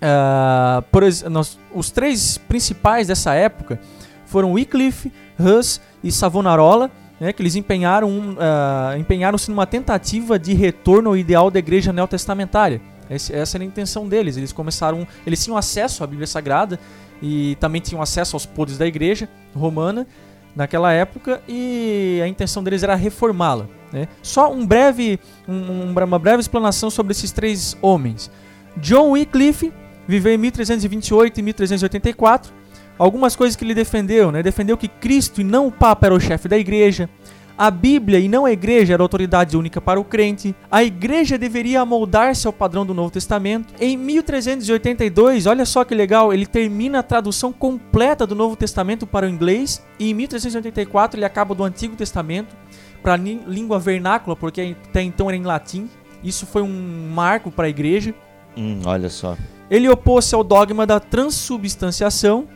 Ah, 0.00 0.82
por 0.90 1.02
nós- 1.30 1.58
os 1.72 1.90
três 1.90 2.36
principais 2.38 3.06
dessa 3.06 3.34
época 3.34 3.78
foram 4.26 4.52
Wycliffe, 4.52 5.12
Hus 5.38 5.80
e 6.02 6.10
Savonarola, 6.10 6.90
né, 7.20 7.32
que 7.32 7.40
eles 7.40 7.54
empenharam 7.54 8.36
ah, 8.40 8.96
empenharam-se 8.98 9.48
numa 9.50 9.66
tentativa 9.66 10.38
de 10.38 10.54
retorno 10.54 11.10
ao 11.10 11.16
ideal 11.16 11.50
da 11.50 11.58
igreja 11.60 11.92
neotestamentária. 11.92 12.80
Esse- 13.14 13.32
essa 13.34 13.56
era 13.56 13.64
a 13.64 13.66
intenção 13.66 14.08
deles. 14.08 14.36
Eles 14.36 14.52
começaram, 14.52 15.06
eles 15.26 15.42
tinham 15.44 15.56
acesso 15.56 16.02
à 16.02 16.06
Bíblia 16.06 16.26
Sagrada 16.26 16.78
e 17.20 17.56
também 17.60 17.80
tinham 17.80 18.00
acesso 18.02 18.36
aos 18.36 18.44
podres 18.46 18.78
da 18.78 18.86
igreja 18.86 19.28
romana 19.54 20.06
naquela 20.54 20.92
época 20.92 21.40
e 21.48 22.20
a 22.22 22.28
intenção 22.28 22.62
deles 22.62 22.82
era 22.82 22.94
reformá-la. 22.94 23.66
né? 23.92 24.08
Só 24.22 24.50
um 24.50 24.66
breve, 24.66 25.20
um- 25.46 25.92
uma 25.92 26.18
breve 26.18 26.40
explanação 26.40 26.88
sobre 26.88 27.12
esses 27.12 27.30
três 27.30 27.76
homens. 27.82 28.30
John 28.78 29.10
Wycliffe 29.10 29.70
viveu 30.08 30.32
em 30.32 30.38
1328 30.38 31.38
e 31.38 31.42
1384. 31.42 32.52
Algumas 32.98 33.36
coisas 33.36 33.54
que 33.56 33.64
ele 33.64 33.74
defendeu, 33.74 34.32
né? 34.32 34.42
Defendeu 34.42 34.76
que 34.78 34.88
Cristo 34.88 35.40
e 35.40 35.44
não 35.44 35.66
o 35.66 35.72
Papa 35.72 36.06
era 36.06 36.14
o 36.14 36.20
chefe 36.20 36.48
da 36.48 36.56
igreja. 36.56 37.08
A 37.56 37.70
Bíblia 37.70 38.18
e 38.18 38.28
não 38.28 38.44
a 38.44 38.52
igreja 38.52 38.94
era 38.94 39.02
a 39.02 39.04
autoridade 39.04 39.56
única 39.56 39.80
para 39.80 40.00
o 40.00 40.04
crente. 40.04 40.54
A 40.70 40.82
igreja 40.82 41.36
deveria 41.36 41.80
amoldar-se 41.80 42.46
ao 42.46 42.52
padrão 42.52 42.84
do 42.84 42.94
Novo 42.94 43.10
Testamento. 43.10 43.74
Em 43.80 43.96
1382, 43.96 45.46
olha 45.46 45.66
só 45.66 45.84
que 45.84 45.94
legal, 45.94 46.32
ele 46.32 46.46
termina 46.46 47.00
a 47.00 47.02
tradução 47.02 47.52
completa 47.52 48.26
do 48.26 48.34
Novo 48.34 48.56
Testamento 48.56 49.06
para 49.06 49.26
o 49.26 49.28
inglês. 49.28 49.84
E 49.98 50.10
em 50.10 50.14
1384 50.14 51.18
ele 51.18 51.26
acaba 51.26 51.54
do 51.54 51.64
Antigo 51.64 51.94
Testamento 51.94 52.56
para 53.02 53.14
a 53.14 53.16
língua 53.16 53.78
vernácula, 53.78 54.34
porque 54.34 54.74
até 54.88 55.02
então 55.02 55.28
era 55.28 55.36
em 55.36 55.42
latim. 55.42 55.88
Isso 56.22 56.46
foi 56.46 56.62
um 56.62 57.10
marco 57.12 57.50
para 57.50 57.66
a 57.66 57.70
igreja. 57.70 58.14
Hum, 58.56 58.80
olha 58.84 59.08
só. 59.08 59.36
Ele 59.70 59.88
opôs-se 59.88 60.34
ao 60.34 60.44
dogma 60.44 60.86
da 60.86 61.00
transubstanciação 61.00 62.46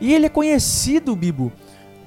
e 0.00 0.12
ele 0.12 0.26
é 0.26 0.28
conhecido, 0.28 1.14
Bibo, 1.14 1.52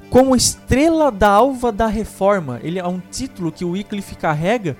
como 0.09 0.35
estrela 0.35 1.11
da 1.11 1.29
alva 1.29 1.71
da 1.71 1.87
reforma. 1.87 2.59
Ele 2.63 2.79
é 2.79 2.87
um 2.87 2.99
título 2.99 3.51
que 3.51 3.65
o 3.65 3.71
Wycliffe 3.71 4.15
carrega 4.15 4.77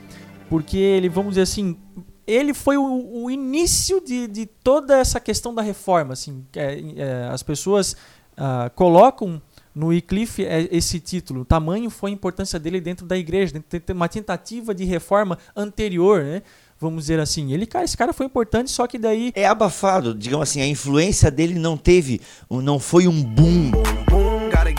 porque 0.49 0.77
ele, 0.77 1.09
vamos 1.09 1.31
dizer 1.31 1.41
assim, 1.41 1.77
ele 2.25 2.53
foi 2.53 2.77
o, 2.77 3.23
o 3.23 3.31
início 3.31 4.01
de, 4.01 4.27
de 4.27 4.45
toda 4.45 4.97
essa 4.97 5.19
questão 5.19 5.53
da 5.53 5.61
reforma. 5.61 6.13
Assim, 6.13 6.45
É, 6.55 6.79
é, 6.95 7.29
as 7.31 7.43
pessoas 7.43 7.95
ah, 8.35 8.69
colocam 8.75 9.41
no 9.73 9.87
Wycliffe 9.87 10.45
é, 10.45 10.67
esse 10.71 10.99
título. 10.99 11.41
O 11.41 11.45
tamanho 11.45 11.89
foi 11.89 12.11
a 12.11 12.13
importância 12.13 12.59
dele 12.59 12.81
dentro 12.81 13.05
da 13.05 13.17
igreja, 13.17 13.53
dentro 13.53 13.79
de 13.79 13.93
uma 13.93 14.09
tentativa 14.09 14.73
de 14.73 14.83
reforma 14.85 15.37
anterior, 15.55 16.23
né? 16.23 16.41
Vamos 16.79 17.05
dizer 17.05 17.19
assim. 17.19 17.53
Ele, 17.53 17.65
cara, 17.65 17.85
esse 17.85 17.97
cara 17.97 18.13
foi 18.13 18.25
importante, 18.25 18.69
só 18.69 18.85
que 18.85 18.99
daí 18.99 19.31
É 19.35 19.47
abafado, 19.47 20.13
digamos 20.13 20.47
assim, 20.49 20.61
a 20.61 20.67
influência 20.67 21.31
dele 21.31 21.55
não 21.55 21.75
teve, 21.75 22.21
não 22.49 22.79
foi 22.79 23.07
um 23.07 23.23
boom 23.23 23.71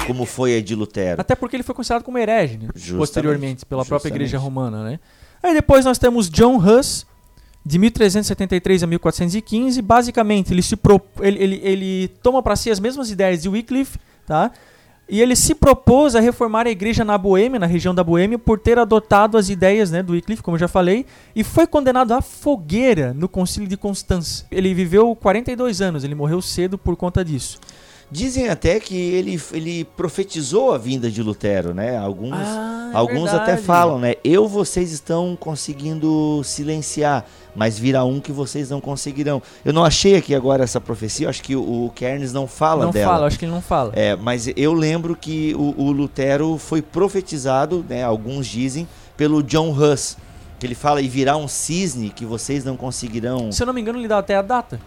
como 0.08 0.26
foi 0.26 0.56
a 0.56 0.62
de 0.62 0.74
Lutero. 0.74 1.20
Até 1.20 1.34
porque 1.34 1.56
ele 1.56 1.62
foi 1.62 1.74
considerado 1.74 2.02
como 2.02 2.18
herege, 2.18 2.58
né? 2.58 2.68
Posteriormente, 2.96 3.64
pela 3.64 3.84
própria 3.84 3.98
justamente. 3.98 4.16
igreja 4.16 4.38
romana, 4.38 4.82
né? 4.82 4.98
Aí 5.42 5.54
depois 5.54 5.84
nós 5.84 5.98
temos 5.98 6.28
John 6.28 6.56
Huss, 6.56 7.06
de 7.64 7.78
1373 7.78 8.82
a 8.82 8.86
1415. 8.86 9.82
Basicamente, 9.82 10.52
ele, 10.52 10.62
se 10.62 10.74
pro... 10.76 11.00
ele, 11.20 11.42
ele, 11.42 11.60
ele 11.62 12.08
toma 12.22 12.42
para 12.42 12.56
si 12.56 12.70
as 12.70 12.80
mesmas 12.80 13.10
ideias 13.10 13.42
de 13.42 13.48
Wycliffe, 13.48 13.98
tá? 14.26 14.50
E 15.08 15.22
ele 15.22 15.34
se 15.34 15.54
propôs 15.54 16.14
a 16.14 16.20
reformar 16.20 16.66
a 16.66 16.70
igreja 16.70 17.02
na 17.02 17.16
Boêmia, 17.16 17.58
na 17.58 17.66
região 17.66 17.94
da 17.94 18.04
Boêmia, 18.04 18.38
por 18.38 18.58
ter 18.58 18.78
adotado 18.78 19.38
as 19.38 19.48
ideias 19.48 19.90
né, 19.90 20.02
do 20.02 20.12
Wycliffe, 20.12 20.42
como 20.42 20.56
eu 20.56 20.60
já 20.60 20.68
falei, 20.68 21.06
e 21.34 21.42
foi 21.42 21.66
condenado 21.66 22.12
à 22.12 22.20
fogueira 22.20 23.14
no 23.14 23.26
concílio 23.26 23.66
de 23.66 23.76
Constância. 23.76 24.46
Ele 24.50 24.74
viveu 24.74 25.16
42 25.16 25.80
anos, 25.80 26.04
ele 26.04 26.14
morreu 26.14 26.42
cedo 26.42 26.76
por 26.76 26.94
conta 26.94 27.24
disso. 27.24 27.58
Dizem 28.10 28.48
até 28.48 28.80
que 28.80 28.96
ele, 28.96 29.38
ele 29.52 29.84
profetizou 29.84 30.72
a 30.72 30.78
vinda 30.78 31.10
de 31.10 31.22
Lutero, 31.22 31.74
né? 31.74 31.98
Alguns, 31.98 32.32
Ah, 32.32 32.90
é 32.92 32.96
alguns 32.96 33.28
até 33.34 33.58
falam, 33.58 33.98
né? 33.98 34.14
Eu 34.24 34.48
vocês 34.48 34.92
estão 34.92 35.36
conseguindo 35.38 36.40
silenciar, 36.42 37.26
mas 37.54 37.78
virá 37.78 38.04
um 38.04 38.18
que 38.18 38.32
vocês 38.32 38.70
não 38.70 38.80
conseguirão. 38.80 39.42
Eu 39.62 39.74
não 39.74 39.84
achei 39.84 40.16
aqui 40.16 40.34
agora 40.34 40.64
essa 40.64 40.80
profecia, 40.80 41.28
acho 41.28 41.42
que 41.42 41.54
o, 41.54 41.86
o 41.86 41.90
Kernes 41.90 42.32
não 42.32 42.46
fala 42.46 42.86
não 42.86 42.92
dela. 42.92 43.12
fala, 43.12 43.26
acho 43.26 43.38
que 43.38 43.44
ele 43.44 43.52
não 43.52 43.60
fala. 43.60 43.92
É, 43.94 44.16
mas 44.16 44.48
eu 44.56 44.72
lembro 44.72 45.14
que 45.14 45.54
o, 45.54 45.74
o 45.76 45.92
Lutero 45.92 46.56
foi 46.56 46.80
profetizado, 46.80 47.84
né? 47.86 48.02
Alguns 48.02 48.46
dizem, 48.46 48.88
pelo 49.18 49.42
John 49.42 49.70
Huss. 49.70 50.16
Que 50.58 50.66
ele 50.66 50.74
fala, 50.74 51.00
e 51.00 51.08
virá 51.08 51.36
um 51.36 51.46
cisne 51.46 52.10
que 52.10 52.24
vocês 52.24 52.64
não 52.64 52.76
conseguirão. 52.76 53.52
Se 53.52 53.62
eu 53.62 53.66
não 53.66 53.72
me 53.72 53.80
engano, 53.80 53.98
ele 53.98 54.08
dá 54.08 54.18
até 54.18 54.34
a 54.34 54.42
data. 54.42 54.80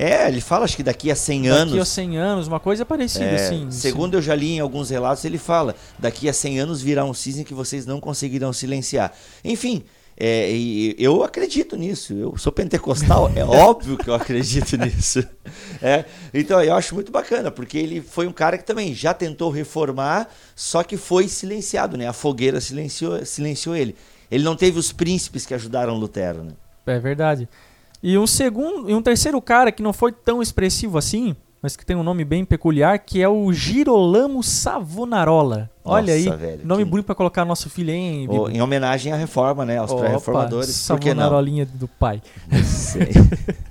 É, 0.00 0.28
ele 0.28 0.40
fala, 0.40 0.64
acho 0.64 0.76
que 0.76 0.82
daqui 0.84 1.10
a 1.10 1.16
100 1.16 1.48
anos. 1.48 1.72
Daqui 1.72 1.82
a 1.82 1.84
100 1.84 2.18
anos, 2.18 2.46
uma 2.46 2.60
coisa 2.60 2.86
parecida, 2.86 3.24
É, 3.24 3.34
assim. 3.34 3.68
segundo 3.68 4.14
eu 4.14 4.22
já 4.22 4.32
li 4.32 4.52
em 4.52 4.60
alguns 4.60 4.90
relatos, 4.90 5.24
ele 5.24 5.38
fala: 5.38 5.74
daqui 5.98 6.28
a 6.28 6.32
100 6.32 6.60
anos 6.60 6.80
virá 6.80 7.04
um 7.04 7.12
cisne 7.12 7.44
que 7.44 7.52
vocês 7.52 7.84
não 7.84 7.98
conseguirão 7.98 8.52
silenciar. 8.52 9.12
Enfim, 9.44 9.82
é, 10.16 10.52
e 10.52 10.94
eu 11.00 11.24
acredito 11.24 11.76
nisso. 11.76 12.12
Eu 12.12 12.36
sou 12.38 12.52
pentecostal, 12.52 13.28
é 13.34 13.42
óbvio 13.44 13.98
que 13.98 14.08
eu 14.08 14.14
acredito 14.14 14.76
nisso. 14.76 15.18
É, 15.82 16.04
então 16.32 16.62
eu 16.62 16.76
acho 16.76 16.94
muito 16.94 17.10
bacana, 17.10 17.50
porque 17.50 17.76
ele 17.76 18.00
foi 18.00 18.28
um 18.28 18.32
cara 18.32 18.56
que 18.56 18.64
também 18.64 18.94
já 18.94 19.12
tentou 19.12 19.50
reformar, 19.50 20.28
só 20.54 20.84
que 20.84 20.96
foi 20.96 21.26
silenciado, 21.26 21.96
né? 21.96 22.06
A 22.06 22.12
fogueira 22.12 22.60
silenciou, 22.60 23.24
silenciou 23.26 23.74
ele. 23.74 23.96
Ele 24.30 24.44
não 24.44 24.54
teve 24.54 24.78
os 24.78 24.92
príncipes 24.92 25.44
que 25.44 25.54
ajudaram 25.54 25.96
Lutero, 25.96 26.44
né? 26.44 26.52
É 26.86 26.98
verdade. 27.00 27.48
E 28.02 28.16
um 28.16 28.26
segundo, 28.26 28.88
e 28.88 28.94
um 28.94 29.02
terceiro 29.02 29.40
cara 29.42 29.72
que 29.72 29.82
não 29.82 29.92
foi 29.92 30.12
tão 30.12 30.40
expressivo 30.40 30.96
assim, 30.98 31.34
mas 31.60 31.74
que 31.76 31.84
tem 31.84 31.96
um 31.96 32.02
nome 32.04 32.24
bem 32.24 32.44
peculiar, 32.44 32.98
que 33.00 33.20
é 33.20 33.28
o 33.28 33.52
Girolamo 33.52 34.42
Savonarola. 34.42 35.68
Olha 35.84 36.14
aí, 36.14 36.24
Nossa, 36.26 36.36
velho, 36.36 36.60
nome 36.66 36.84
que- 36.84 36.90
bonito 36.90 37.06
pra 37.06 37.14
colocar 37.14 37.44
nosso 37.44 37.68
filho? 37.68 37.92
Ou, 38.28 38.46
Bibo? 38.46 38.50
em 38.50 38.62
homenagem 38.62 39.12
à 39.12 39.16
reforma, 39.16 39.64
né? 39.64 39.78
Aos 39.78 39.92
pré-reformadores. 39.92 40.68
Não? 40.68 40.74
Savonarolinha 40.74 41.66
do 41.66 41.88
pai. 41.88 42.22
Sei. 42.64 43.08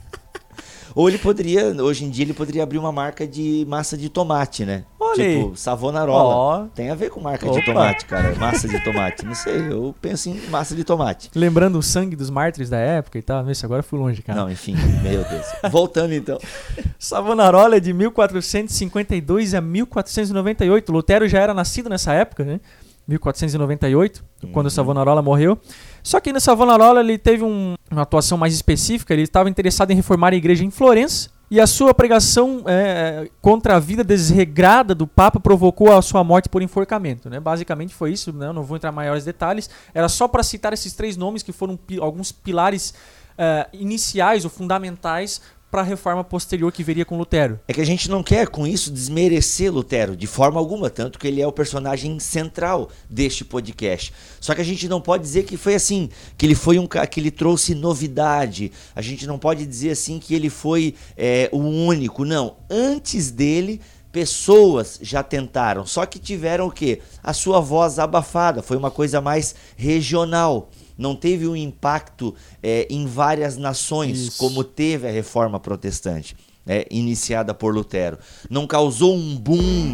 Ou 0.97 1.07
ele 1.07 1.19
poderia, 1.19 1.63
hoje 1.79 2.05
em 2.05 2.09
dia, 2.09 2.25
ele 2.25 2.33
poderia 2.33 2.63
abrir 2.63 2.79
uma 2.79 2.91
marca 2.91 3.27
de 3.27 3.63
massa 3.69 3.95
de 3.95 4.09
tomate, 4.09 4.65
né? 4.65 4.83
Olha 4.99 5.13
tipo, 5.13 5.49
aí. 5.51 5.55
Savonarola. 5.55 6.35
Ó. 6.35 6.65
Tem 6.73 6.89
a 6.89 6.95
ver 6.95 7.11
com 7.11 7.19
marca 7.19 7.45
Opa. 7.45 7.59
de 7.59 7.65
tomate, 7.65 8.05
cara. 8.07 8.33
Massa 8.35 8.67
de 8.67 8.83
tomate. 8.83 9.23
Não 9.23 9.35
sei, 9.35 9.71
eu 9.71 9.93
penso 10.01 10.27
em 10.27 10.41
massa 10.49 10.75
de 10.75 10.83
tomate. 10.83 11.29
Lembrando 11.35 11.77
o 11.77 11.83
sangue 11.83 12.15
dos 12.15 12.31
mártires 12.31 12.67
da 12.67 12.79
época 12.79 13.19
e 13.19 13.21
tal. 13.21 13.53
Se 13.53 13.63
agora 13.63 13.81
eu 13.81 13.83
fui 13.83 13.99
longe, 13.99 14.23
cara. 14.23 14.41
Não, 14.41 14.49
enfim, 14.49 14.75
meu 15.03 15.23
Deus. 15.23 15.45
Voltando 15.71 16.15
então. 16.15 16.39
Savonarola 16.97 17.77
é 17.77 17.79
de 17.79 17.93
1452 17.93 19.53
a 19.53 19.61
1498. 19.61 20.91
Lutero 20.91 21.27
já 21.27 21.39
era 21.39 21.53
nascido 21.53 21.89
nessa 21.89 22.11
época, 22.13 22.43
né? 22.43 22.59
1498, 23.07 24.23
quando 24.51 24.67
o 24.67 24.71
Savonarola 24.71 25.21
morreu. 25.21 25.57
Só 26.03 26.19
que 26.19 26.31
no 26.33 26.39
Savonarola 26.39 26.99
ele 26.99 27.17
teve 27.17 27.43
um- 27.43 27.75
uma 27.89 28.01
atuação 28.01 28.37
mais 28.37 28.53
específica. 28.53 29.13
Ele 29.13 29.23
estava 29.23 29.49
interessado 29.49 29.91
em 29.91 29.95
reformar 29.95 30.33
a 30.33 30.35
igreja 30.35 30.63
em 30.63 30.71
Florença. 30.71 31.29
E 31.49 31.61
a 31.61 31.65
sua 31.67 31.93
pregação 31.93 32.63
é, 32.67 33.29
contra 33.41 33.77
a 33.77 33.79
vida 33.79 34.03
desregrada 34.03 34.93
do 34.93 35.07
Papa 35.07 35.39
provocou 35.39 35.95
a 35.95 36.01
sua 36.01 36.21
morte 36.21 36.49
por 36.49 36.61
enforcamento. 36.61 37.29
Né? 37.29 37.39
Basicamente 37.39 37.93
foi 37.95 38.11
isso, 38.11 38.33
né? 38.33 38.51
Não 38.51 38.63
vou 38.63 38.75
entrar 38.75 38.91
em 38.91 38.95
maiores 38.95 39.23
detalhes. 39.23 39.69
Era 39.93 40.09
só 40.09 40.27
para 40.27 40.43
citar 40.43 40.73
esses 40.73 40.91
três 40.91 41.15
nomes 41.15 41.43
que 41.43 41.53
foram 41.53 41.77
pi- 41.77 41.99
alguns 42.01 42.33
pilares 42.33 42.93
eh, 43.37 43.67
iniciais 43.71 44.43
ou 44.43 44.49
fundamentais 44.49 45.39
para 45.77 45.83
a 45.83 45.85
reforma 45.85 46.23
posterior 46.23 46.71
que 46.71 46.81
viria 46.81 47.05
com 47.05 47.19
Lutero. 47.19 47.59
É 47.67 47.73
que 47.73 47.79
a 47.79 47.85
gente 47.85 48.09
não 48.09 48.23
quer 48.23 48.47
com 48.47 48.65
isso 48.65 48.89
desmerecer 48.89 49.71
Lutero 49.71 50.17
de 50.17 50.25
forma 50.25 50.59
alguma, 50.59 50.89
tanto 50.89 51.19
que 51.19 51.27
ele 51.27 51.39
é 51.39 51.45
o 51.45 51.51
personagem 51.51 52.19
central 52.19 52.89
deste 53.07 53.45
podcast. 53.45 54.11
Só 54.41 54.55
que 54.55 54.61
a 54.61 54.63
gente 54.63 54.89
não 54.89 54.99
pode 54.99 55.21
dizer 55.21 55.43
que 55.43 55.55
foi 55.55 55.75
assim, 55.75 56.09
que 56.35 56.47
ele 56.47 56.55
foi 56.55 56.79
um 56.79 56.87
que 56.87 57.19
ele 57.19 57.29
trouxe 57.29 57.75
novidade. 57.75 58.71
A 58.95 59.03
gente 59.03 59.27
não 59.27 59.37
pode 59.37 59.67
dizer 59.67 59.91
assim 59.91 60.17
que 60.17 60.33
ele 60.33 60.49
foi 60.49 60.95
é, 61.15 61.47
o 61.51 61.59
único. 61.59 62.25
Não, 62.25 62.55
antes 62.71 63.29
dele 63.29 63.79
pessoas 64.11 64.97
já 64.99 65.21
tentaram, 65.21 65.85
só 65.85 66.03
que 66.07 66.17
tiveram 66.17 66.65
o 66.65 66.71
quê? 66.71 67.01
A 67.21 67.33
sua 67.33 67.59
voz 67.59 67.99
abafada, 67.99 68.63
foi 68.63 68.77
uma 68.77 68.89
coisa 68.89 69.21
mais 69.21 69.53
regional. 69.75 70.71
Não 70.97 71.15
teve 71.15 71.47
um 71.47 71.55
impacto 71.55 72.33
é, 72.61 72.87
em 72.89 73.05
várias 73.05 73.55
nações, 73.57 74.19
Isso. 74.19 74.37
como 74.37 74.63
teve 74.63 75.07
a 75.07 75.11
reforma 75.11 75.59
protestante, 75.59 76.35
né, 76.65 76.85
iniciada 76.89 77.53
por 77.53 77.73
Lutero. 77.73 78.17
Não 78.49 78.65
causou 78.65 79.15
um 79.15 79.35
boom 79.35 79.93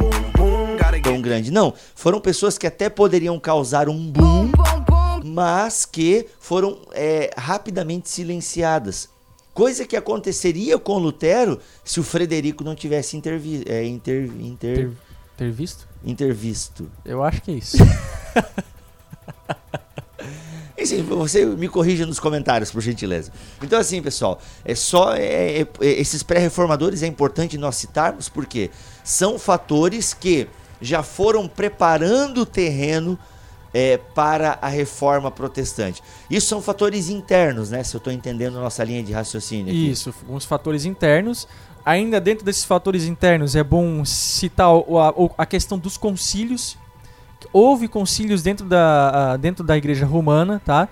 tão 1.04 1.22
grande. 1.22 1.52
Não, 1.52 1.74
foram 1.94 2.20
pessoas 2.22 2.58
que 2.58 2.66
até 2.66 2.90
poderiam 2.90 3.38
causar 3.40 3.90
um 3.90 4.10
boom, 4.10 4.50
mas 5.26 5.86
que 5.86 6.26
foram 6.40 6.80
é, 6.94 7.32
rapidamente 7.38 8.10
silenciadas. 8.10 9.10
Coisa 9.54 9.86
que 9.86 9.96
aconteceria 9.96 10.80
com 10.80 10.98
Lutero 10.98 11.60
se 11.84 12.00
o 12.00 12.04
Frederico 12.04 12.64
não 12.64 12.74
tivesse 12.74 13.16
intervi 13.16 13.64
é, 13.68 13.86
inter, 13.86 14.32
inter, 14.40 14.76
Ter, 14.76 14.92
ter 15.38 15.52
visto? 15.52 15.88
intervisto. 16.04 16.90
Eu 17.06 17.22
acho 17.24 17.42
que 17.42 17.52
é 17.52 17.54
isso. 17.56 17.78
Enfim, 20.84 21.02
você 21.02 21.46
me 21.46 21.68
corrija 21.68 22.06
nos 22.06 22.20
comentários, 22.20 22.72
por 22.72 22.82
gentileza. 22.82 23.32
Então, 23.62 23.80
assim, 23.80 24.02
pessoal, 24.02 24.40
é 24.66 24.76
só 24.76 25.14
é, 25.16 25.62
é, 25.62 25.62
é, 25.62 25.68
esses 25.82 26.22
pré-reformadores 26.24 27.02
é 27.04 27.08
importante 27.08 27.58
nós 27.58 27.76
citarmos 27.76 28.28
porque 28.28 28.70
são 29.04 29.40
fatores 29.40 30.14
que 30.14 30.48
já 30.82 31.02
foram 31.02 31.48
preparando 31.48 32.42
o 32.42 32.46
terreno 32.46 33.18
é, 33.74 33.98
para 33.98 34.60
a 34.62 34.68
reforma 34.68 35.32
protestante. 35.32 36.04
Isso 36.30 36.48
são 36.48 36.62
fatores 36.62 37.10
internos, 37.10 37.72
né? 37.72 37.84
Se 37.84 37.96
eu 37.96 37.98
estou 37.98 38.12
entendendo 38.12 38.56
nossa 38.56 38.84
linha 38.84 39.02
de 39.02 39.14
raciocínio. 39.14 39.74
aqui. 39.74 39.92
Isso, 39.92 40.14
alguns 40.22 40.46
fatores 40.46 40.86
internos. 40.86 41.48
Ainda 41.86 42.22
dentro 42.22 42.46
desses 42.46 42.64
fatores 42.64 43.06
internos 43.06 43.56
é 43.56 43.64
bom 43.64 44.06
citar 44.06 44.70
a, 44.70 45.44
a 45.44 45.46
questão 45.46 45.78
dos 45.78 45.98
concílios. 45.98 46.78
Houve 47.52 47.88
concílios 47.88 48.42
dentro 48.42 48.66
da, 48.66 49.38
dentro 49.38 49.64
da 49.64 49.78
igreja 49.78 50.06
romana, 50.06 50.62
tá? 50.64 50.88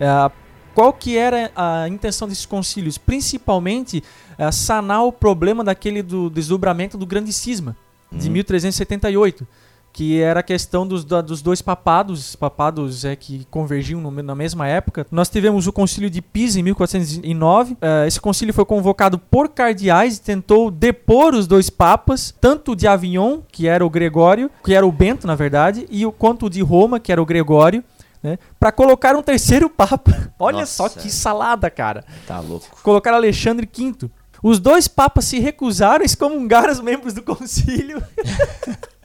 Ah, 0.00 0.30
qual 0.74 0.92
que 0.92 1.16
era 1.16 1.50
a 1.54 1.88
intenção 1.88 2.28
desses 2.28 2.46
concílios? 2.46 2.96
Principalmente 2.96 4.02
ah, 4.38 4.52
sanar 4.52 5.04
o 5.04 5.12
problema 5.12 5.62
daquele 5.62 6.02
do 6.02 6.30
desdobramento 6.30 6.96
do 6.96 7.06
grande 7.06 7.32
cisma 7.32 7.76
de 8.12 8.26
Uhum. 8.26 8.32
1378, 8.34 9.46
que 9.92 10.20
era 10.20 10.40
a 10.40 10.42
questão 10.42 10.86
dos, 10.86 11.04
da- 11.04 11.20
dos 11.20 11.42
dois 11.42 11.60
papados, 11.60 12.36
papados 12.36 13.04
é 13.04 13.16
que 13.16 13.44
convergiam 13.50 14.00
no- 14.00 14.22
na 14.22 14.34
mesma 14.34 14.66
época. 14.68 15.06
Nós 15.10 15.28
tivemos 15.28 15.66
o 15.66 15.72
concílio 15.72 16.08
de 16.08 16.22
Pisa 16.22 16.60
em 16.60 16.62
1409. 16.62 17.76
Eh, 17.80 18.04
esse 18.06 18.20
concílio 18.20 18.54
foi 18.54 18.64
convocado 18.64 19.18
por 19.18 19.48
cardeais 19.48 20.16
e 20.16 20.20
tentou 20.22 20.70
depor 20.70 21.34
os 21.34 21.46
dois 21.46 21.68
papas, 21.68 22.32
tanto 22.40 22.76
de 22.76 22.86
Avignon, 22.86 23.40
que 23.50 23.66
era 23.66 23.84
o 23.84 23.90
Gregório, 23.90 24.50
que 24.64 24.72
era 24.74 24.86
o 24.86 24.92
Bento, 24.92 25.26
na 25.26 25.34
verdade, 25.34 25.86
e 25.90 26.06
o 26.06 26.12
quanto 26.12 26.48
de 26.48 26.62
Roma, 26.62 27.00
que 27.00 27.10
era 27.12 27.20
o 27.20 27.26
Gregório. 27.26 27.82
Né, 28.22 28.38
para 28.58 28.70
colocar 28.70 29.16
um 29.16 29.22
terceiro 29.22 29.68
papa. 29.70 30.30
Olha 30.38 30.60
Nossa. 30.60 30.72
só 30.74 30.88
que 30.90 31.10
salada, 31.10 31.70
cara 31.70 32.04
Tá 32.26 32.38
louco. 32.38 32.66
colocaram 32.82 33.16
Alexandre 33.16 33.66
V. 33.66 34.10
Os 34.42 34.58
dois 34.58 34.86
papas 34.86 35.24
se 35.24 35.38
recusaram 35.38 36.02
a 36.02 36.04
excomungar 36.04 36.68
os 36.70 36.80
membros 36.80 37.14
do 37.14 37.22
concílio. 37.22 38.02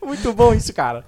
Muito 0.04 0.32
bom 0.32 0.54
isso, 0.54 0.72
cara. 0.72 1.04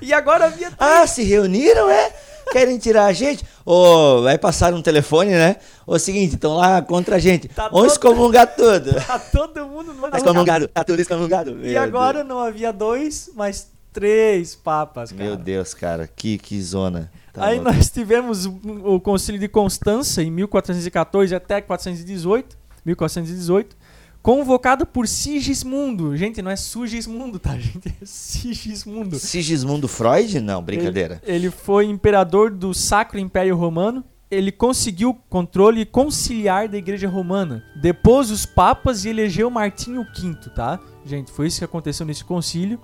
E 0.00 0.12
agora 0.12 0.46
havia. 0.46 0.70
Ah, 0.78 1.06
se 1.06 1.22
reuniram, 1.22 1.88
é? 1.88 2.12
Querem 2.50 2.76
tirar 2.78 3.06
a 3.06 3.12
gente? 3.12 3.44
Ô, 3.64 4.22
vai 4.22 4.36
passar 4.36 4.74
um 4.74 4.82
telefone, 4.82 5.30
né? 5.30 5.56
Ô, 5.86 5.98
seguinte, 5.98 6.34
estão 6.34 6.56
lá 6.56 6.82
contra 6.82 7.16
a 7.16 7.18
gente. 7.18 7.48
Tá 7.48 7.64
Vamos 7.68 7.78
todo- 7.80 7.92
excomungar 7.92 8.54
tudo. 8.54 8.92
Tá 9.06 9.18
todo 9.18 9.66
mundo 9.66 9.94
no 9.94 10.06
Excomungado, 10.16 10.68
tá 10.68 10.84
tudo 10.84 11.00
excomungado. 11.00 11.58
E 11.64 11.76
agora 11.76 12.22
não 12.22 12.38
havia 12.40 12.72
dois, 12.72 13.30
mas 13.34 13.70
três 13.92 14.54
papas, 14.54 15.12
cara. 15.12 15.24
Meu 15.24 15.36
Deus, 15.36 15.72
cara, 15.72 16.06
que, 16.14 16.36
que 16.36 16.60
zona. 16.60 17.10
Tá 17.32 17.46
Aí 17.46 17.56
louco. 17.58 17.72
nós 17.72 17.88
tivemos 17.90 18.44
o, 18.44 18.60
o 18.84 19.00
concílio 19.00 19.40
de 19.40 19.48
Constança 19.48 20.22
em 20.22 20.30
1414 20.30 21.34
até 21.34 21.60
418, 21.62 22.56
1418, 22.84 23.74
convocado 24.22 24.86
por 24.86 25.08
Sigismundo. 25.08 26.16
Gente, 26.16 26.40
não 26.40 26.50
é 26.50 26.56
Sugismundo, 26.56 27.38
tá, 27.38 27.58
gente? 27.58 27.88
É 27.88 28.04
Sigismundo. 28.04 29.18
Sigismundo 29.18 29.88
Freud? 29.88 30.40
Não, 30.40 30.62
brincadeira. 30.62 31.20
Ele, 31.24 31.46
ele 31.46 31.50
foi 31.50 31.86
imperador 31.86 32.50
do 32.50 32.72
Sacro 32.72 33.18
Império 33.18 33.56
Romano. 33.56 34.04
Ele 34.30 34.50
conseguiu 34.50 35.10
o 35.10 35.14
controle 35.14 35.84
conciliar 35.84 36.68
da 36.68 36.78
Igreja 36.78 37.08
Romana. 37.08 37.62
Depôs 37.76 38.30
os 38.30 38.46
papas 38.46 39.04
e 39.04 39.10
elegeu 39.10 39.50
Martinho 39.50 40.04
V, 40.04 40.34
tá? 40.54 40.80
Gente, 41.04 41.30
foi 41.30 41.48
isso 41.48 41.58
que 41.58 41.64
aconteceu 41.64 42.06
nesse 42.06 42.24
concílio. 42.24 42.80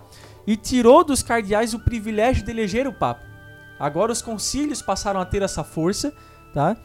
E 0.46 0.56
tirou 0.56 1.04
dos 1.04 1.22
cardeais 1.22 1.72
o 1.72 1.78
privilégio 1.78 2.44
de 2.44 2.50
eleger 2.50 2.86
o 2.86 2.92
papa. 2.92 3.22
Agora 3.78 4.12
os 4.12 4.20
concílios 4.20 4.82
passaram 4.82 5.20
a 5.20 5.24
ter 5.24 5.40
essa 5.40 5.62
força, 5.62 6.12
tá? 6.52 6.76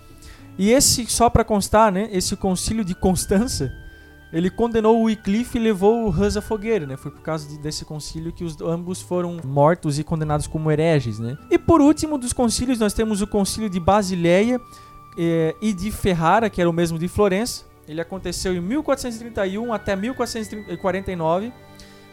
E 0.57 0.69
esse, 0.69 1.05
só 1.07 1.29
para 1.29 1.43
constar, 1.43 1.91
né? 1.91 2.07
Esse 2.11 2.35
concílio 2.35 2.85
de 2.85 2.93
Constança, 2.93 3.73
ele 4.33 4.49
condenou 4.49 4.99
o 4.99 5.03
Wycliffe 5.03 5.57
e 5.57 5.61
levou 5.61 6.05
o 6.05 6.09
Hus 6.09 6.35
à 6.35 6.41
fogueira, 6.41 6.85
né? 6.87 6.97
Foi 6.97 7.11
por 7.11 7.21
causa 7.21 7.47
de- 7.47 7.57
desse 7.59 7.85
concílio 7.85 8.33
que 8.33 8.43
os 8.43 8.59
ambos 8.61 9.01
foram 9.01 9.37
mortos 9.45 9.99
e 9.99 10.03
condenados 10.03 10.47
como 10.47 10.69
hereges, 10.71 11.19
né? 11.19 11.37
E 11.51 11.57
por 11.59 11.79
último 11.81 12.17
dos 12.17 12.33
concílios 12.33 12.79
nós 12.79 12.93
temos 12.93 13.21
o 13.21 13.27
concílio 13.27 13.69
de 13.69 13.79
Basileia 13.79 14.59
eh, 15.17 15.55
e 15.61 15.71
de 15.71 15.91
Ferrara, 15.91 16.49
que 16.49 16.59
era 16.59 16.69
o 16.69 16.73
mesmo 16.73 16.97
de 16.97 17.07
Florença. 17.07 17.63
Ele 17.87 18.01
aconteceu 18.01 18.53
em 18.55 18.59
1431 18.61 19.71
até 19.73 19.95
1449. 19.95 21.51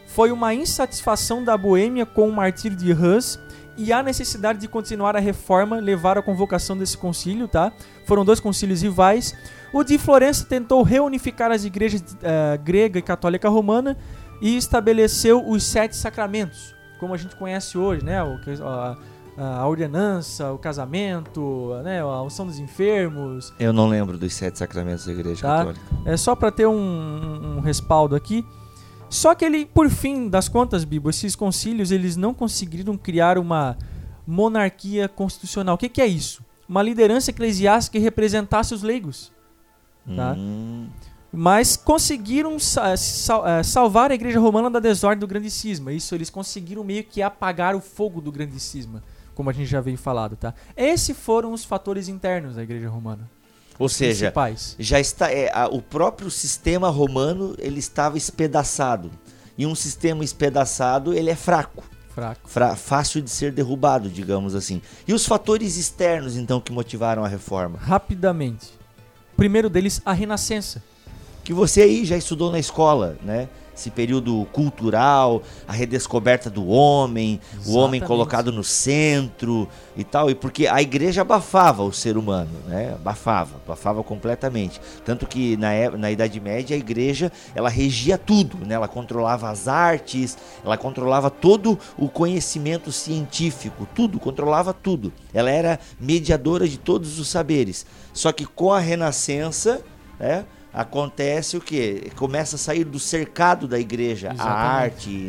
Foi 0.06 0.32
uma 0.32 0.52
insatisfação 0.52 1.42
da 1.44 1.56
Boêmia 1.56 2.04
com 2.04 2.28
o 2.28 2.32
martírio 2.32 2.76
de 2.76 2.92
Hus 2.92 3.38
e 3.82 3.92
a 3.92 4.02
necessidade 4.02 4.58
de 4.58 4.68
continuar 4.68 5.16
a 5.16 5.20
reforma 5.20 5.76
levaram 5.80 6.20
à 6.20 6.22
convocação 6.22 6.76
desse 6.76 6.96
concílio, 6.96 7.48
tá? 7.48 7.72
Foram 8.06 8.24
dois 8.24 8.40
concílios 8.40 8.82
rivais. 8.82 9.34
O 9.72 9.82
de 9.84 9.96
Florença 9.98 10.44
tentou 10.44 10.82
reunificar 10.82 11.50
as 11.50 11.64
igrejas 11.64 12.02
eh, 12.22 12.58
grega 12.62 12.98
e 12.98 13.02
católica 13.02 13.48
romana 13.48 13.96
e 14.42 14.56
estabeleceu 14.56 15.46
os 15.48 15.62
sete 15.62 15.96
sacramentos, 15.96 16.74
como 16.98 17.14
a 17.14 17.16
gente 17.16 17.36
conhece 17.36 17.78
hoje, 17.78 18.04
né? 18.04 18.22
O, 18.22 18.38
a, 18.66 18.96
a 19.38 19.66
ordenança, 19.66 20.52
o 20.52 20.58
casamento, 20.58 21.70
né? 21.84 22.00
a 22.00 22.22
unção 22.22 22.46
dos 22.46 22.58
enfermos, 22.58 23.54
Eu 23.58 23.72
não 23.72 23.88
lembro 23.88 24.18
dos 24.18 24.34
sete 24.34 24.58
sacramentos 24.58 25.06
da 25.06 25.12
Igreja 25.12 25.40
Tá. 25.42 25.58
Católica. 25.58 25.80
é 26.04 26.16
só 26.16 26.34
para 26.34 26.50
ter 26.50 26.66
um- 26.66 27.56
um 27.56 27.60
respaldo 27.60 28.14
aqui. 28.14 28.44
Só 29.10 29.34
que 29.34 29.44
ele, 29.44 29.66
por 29.66 29.90
fim 29.90 30.28
das 30.28 30.48
contas, 30.48 30.84
Bibo, 30.84 31.10
esses 31.10 31.34
concílios 31.36 31.90
eles 31.90 32.16
não 32.16 32.32
conseguiram 32.32 32.96
criar 32.96 33.36
uma 33.38 33.76
monarquia 34.26 35.08
constitucional. 35.08 35.74
O 35.74 35.78
que, 35.78 35.88
que 35.88 36.00
é 36.00 36.06
isso? 36.06 36.42
Uma 36.68 36.82
liderança 36.82 37.30
eclesiástica 37.30 37.98
que 37.98 38.02
representasse 38.04 38.72
os 38.72 38.82
leigos. 38.82 39.32
Tá. 40.16 40.34
Hum, 40.38 40.88
Mas 41.32 41.76
conseguiram 41.76 42.58
sa- 42.58 42.96
sal- 42.96 43.46
eh, 43.46 43.62
salvar 43.62 44.10
a 44.10 44.14
igreja 44.14 44.40
romana 44.40 44.68
da 44.70 44.80
desordem 44.80 45.20
do 45.20 45.26
grande 45.26 45.50
cisma. 45.50 45.92
Isso 45.92 46.14
eles 46.14 46.30
conseguiram 46.30 46.82
meio 46.82 47.04
que 47.04 47.20
apagar 47.22 47.74
o 47.76 47.80
fogo 47.80 48.20
do 48.20 48.32
grande 48.32 48.58
cisma, 48.58 49.02
como 49.34 49.48
a 49.50 49.52
gente 49.52 49.66
já 49.68 49.80
veio 49.80 49.96
falado, 49.98 50.34
tá? 50.36 50.54
Esses 50.76 51.16
foram 51.16 51.52
os 51.52 51.64
fatores 51.64 52.08
internos 52.08 52.56
da 52.56 52.62
igreja 52.62 52.88
romana. 52.88 53.28
Ou 53.80 53.88
seja, 53.88 54.26
principais. 54.26 54.76
já 54.78 55.00
está 55.00 55.32
é, 55.32 55.50
a- 55.52 55.66
o 55.66 55.82
próprio 55.82 56.30
sistema 56.30 56.88
romano 56.88 57.56
ele 57.58 57.80
estava 57.80 58.16
espedaçado 58.16 59.10
e 59.58 59.66
um 59.66 59.74
sistema 59.74 60.22
espedaçado 60.22 61.12
ele 61.14 61.30
é 61.30 61.34
fraco 61.34 61.82
Fraco. 62.14 62.48
fra- 62.48 62.76
fácil 62.76 63.20
de 63.22 63.30
ser 63.30 63.50
derrubado 63.52 64.08
digamos 64.08 64.54
assim 64.54 64.80
e 65.08 65.12
os 65.14 65.26
fatores 65.26 65.76
externos 65.76 66.36
então 66.36 66.60
que 66.60 66.70
motivaram 66.70 67.24
a 67.24 67.28
reforma 67.28 67.78
Rapidamente. 67.78 68.66
O 69.32 69.36
primeiro 69.36 69.68
deles, 69.70 70.00
a 70.04 70.12
Renascença. 70.12 70.82
que 71.42 71.52
você 71.54 71.80
aí 71.82 72.04
já 72.04 72.16
estudou 72.16 72.52
na 72.52 72.58
escola 72.58 73.16
né 73.22 73.48
esse 73.80 73.90
período 73.90 74.46
cultural 74.52 75.42
a 75.66 75.72
redescoberta 75.72 76.50
do 76.50 76.66
homem 76.66 77.40
o 77.66 77.72
homem 77.72 77.98
Exatamente. 77.98 78.04
colocado 78.04 78.52
no 78.52 78.62
centro 78.62 79.66
e 79.96 80.04
tal 80.04 80.30
e 80.30 80.34
porque 80.34 80.66
a 80.66 80.82
igreja 80.82 81.22
abafava 81.22 81.82
o 81.82 81.92
ser 81.92 82.18
humano 82.18 82.50
né? 82.68 82.92
Abafava 82.94 83.56
abafava 83.64 84.02
completamente. 84.02 84.80
Tanto 85.04 85.26
que 85.26 85.56
na, 85.56 85.72
é- 85.72 85.90
na 85.90 86.10
idade 86.10 86.38
média 86.40 86.76
a 86.76 86.78
igreja 86.78 87.32
ela 87.54 87.68
regia 87.70 88.18
tudo 88.18 88.58
né? 88.66 88.74
Ela 88.74 88.88
controlava 88.88 89.48
as 89.48 89.66
artes 89.66 90.36
ela 90.64 90.76
controlava 90.76 91.30
todo 91.30 91.78
o 91.96 92.08
conhecimento 92.08 92.92
científico 92.92 93.88
tudo 93.94 94.20
controlava 94.20 94.74
tudo. 94.74 95.12
Ela 95.32 95.50
era 95.50 95.80
mediadora 95.98 96.68
de 96.68 96.78
todos 96.78 97.18
os 97.18 97.28
saberes. 97.28 97.86
Só 98.12 98.30
que 98.32 98.44
com 98.44 98.72
a 98.72 98.78
renascença 98.78 99.80
né 100.18 100.44
acontece 100.72 101.56
o 101.56 101.60
que 101.60 102.10
começa 102.16 102.56
a 102.56 102.58
sair 102.58 102.84
do 102.84 102.98
cercado 102.98 103.66
da 103.66 103.78
igreja 103.78 104.30
a 104.30 104.34
Exatamente. 104.34 104.56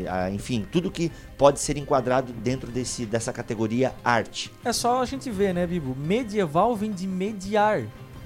arte 0.03 0.07
a- 0.07 0.29
enfim 0.31 0.65
tudo 0.71 0.91
que 0.91 1.11
pode 1.37 1.59
ser 1.59 1.77
enquadrado 1.77 2.31
dentro 2.31 2.71
desse 2.71 3.05
dessa 3.05 3.33
categoria 3.33 3.93
arte 4.03 4.51
É 4.63 4.71
só 4.71 5.01
a 5.01 5.05
gente 5.05 5.29
ver, 5.31 5.53
né, 5.53 5.65
Bibo? 5.65 5.95
Medieval 5.95 6.75
vem 6.75 6.91
de 6.91 7.07
mediar. 7.07 7.81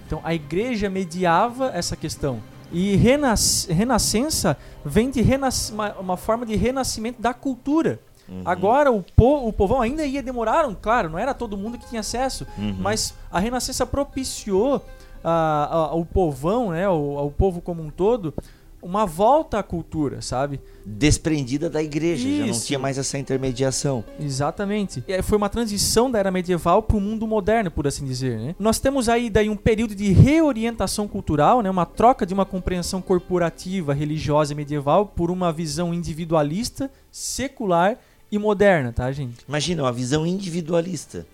Então 0.05 0.19
a 0.23 0.33
igreja 0.33 0.89
mediava 0.89 1.71
essa 1.73 1.95
questão. 1.95 2.41
E 2.71 2.95
renas 2.95 3.67
renascença 3.69 4.57
vem 4.83 5.09
de 5.09 5.21
renas 5.21 5.69
uma, 5.69 5.93
uma 5.93 6.17
forma 6.17 6.45
de 6.45 6.55
renascimento 6.55 7.21
da 7.21 7.33
cultura. 7.33 7.99
Agora 8.43 8.91
o, 8.91 9.03
po 9.03 9.47
o 9.47 9.53
povão 9.53 9.79
ainda 9.81 10.03
ia 10.03 10.21
demoraram, 10.23 10.75
claro, 10.79 11.11
não 11.11 11.19
era 11.19 11.31
todo 11.31 11.55
mundo 11.55 11.77
que 11.77 11.87
tinha 11.87 12.01
acesso, 12.01 12.45
Uhum. 12.57 12.75
mas 12.79 13.13
a 13.31 13.39
renascença 13.39 13.85
propiciou 13.85 14.83
a- 15.29 15.87
ao 15.91 16.05
povão, 16.05 16.71
né, 16.71 16.85
ao, 16.85 17.17
ao 17.17 17.31
povo 17.31 17.61
como 17.61 17.81
um 17.81 17.89
todo, 17.89 18.33
uma 18.81 19.05
volta 19.05 19.57
à 19.57 19.63
cultura, 19.63 20.21
sabe? 20.21 20.59
desprendida 20.85 21.67
da 21.67 21.81
igreja 21.81 22.29
já 22.29 22.43
não 22.45 22.51
Isso. 22.51 22.67
tinha 22.67 22.77
mais 22.77 22.99
essa 22.99 23.17
intermediação 23.17 24.03
Exatamente. 24.19 25.03
E 25.07 25.13
aí 25.13 25.23
foi 25.23 25.35
uma 25.35 25.49
transição 25.49 26.11
da 26.11 26.19
era 26.19 26.29
medieval 26.29 26.83
para 26.83 26.95
o 26.95 27.01
mundo 27.01 27.25
moderno, 27.25 27.71
por 27.71 27.87
assim 27.87 28.05
dizer. 28.05 28.37
Né? 28.37 28.55
Nós 28.59 28.77
temos 28.77 29.09
aí 29.09 29.27
daí 29.31 29.49
um 29.49 29.55
período 29.55 29.95
de 29.95 30.11
reorientação 30.11 31.07
cultural, 31.07 31.63
né? 31.63 31.69
uma 31.71 31.87
troca 31.87 32.23
de 32.23 32.35
uma 32.35 32.45
compreensão 32.45 33.01
corporativa, 33.01 33.91
religiosa 33.95 34.53
e 34.53 34.55
medieval 34.55 35.07
por 35.07 35.31
uma 35.31 35.51
visão 35.51 35.91
individualista, 35.91 36.91
secular 37.11 37.97
e 38.31 38.37
moderna, 38.37 38.91
tá, 38.93 39.11
gente? 39.11 39.37
imagina 39.49 39.81
uma 39.81 39.91
visão 39.91 40.23
individualista 40.27 41.25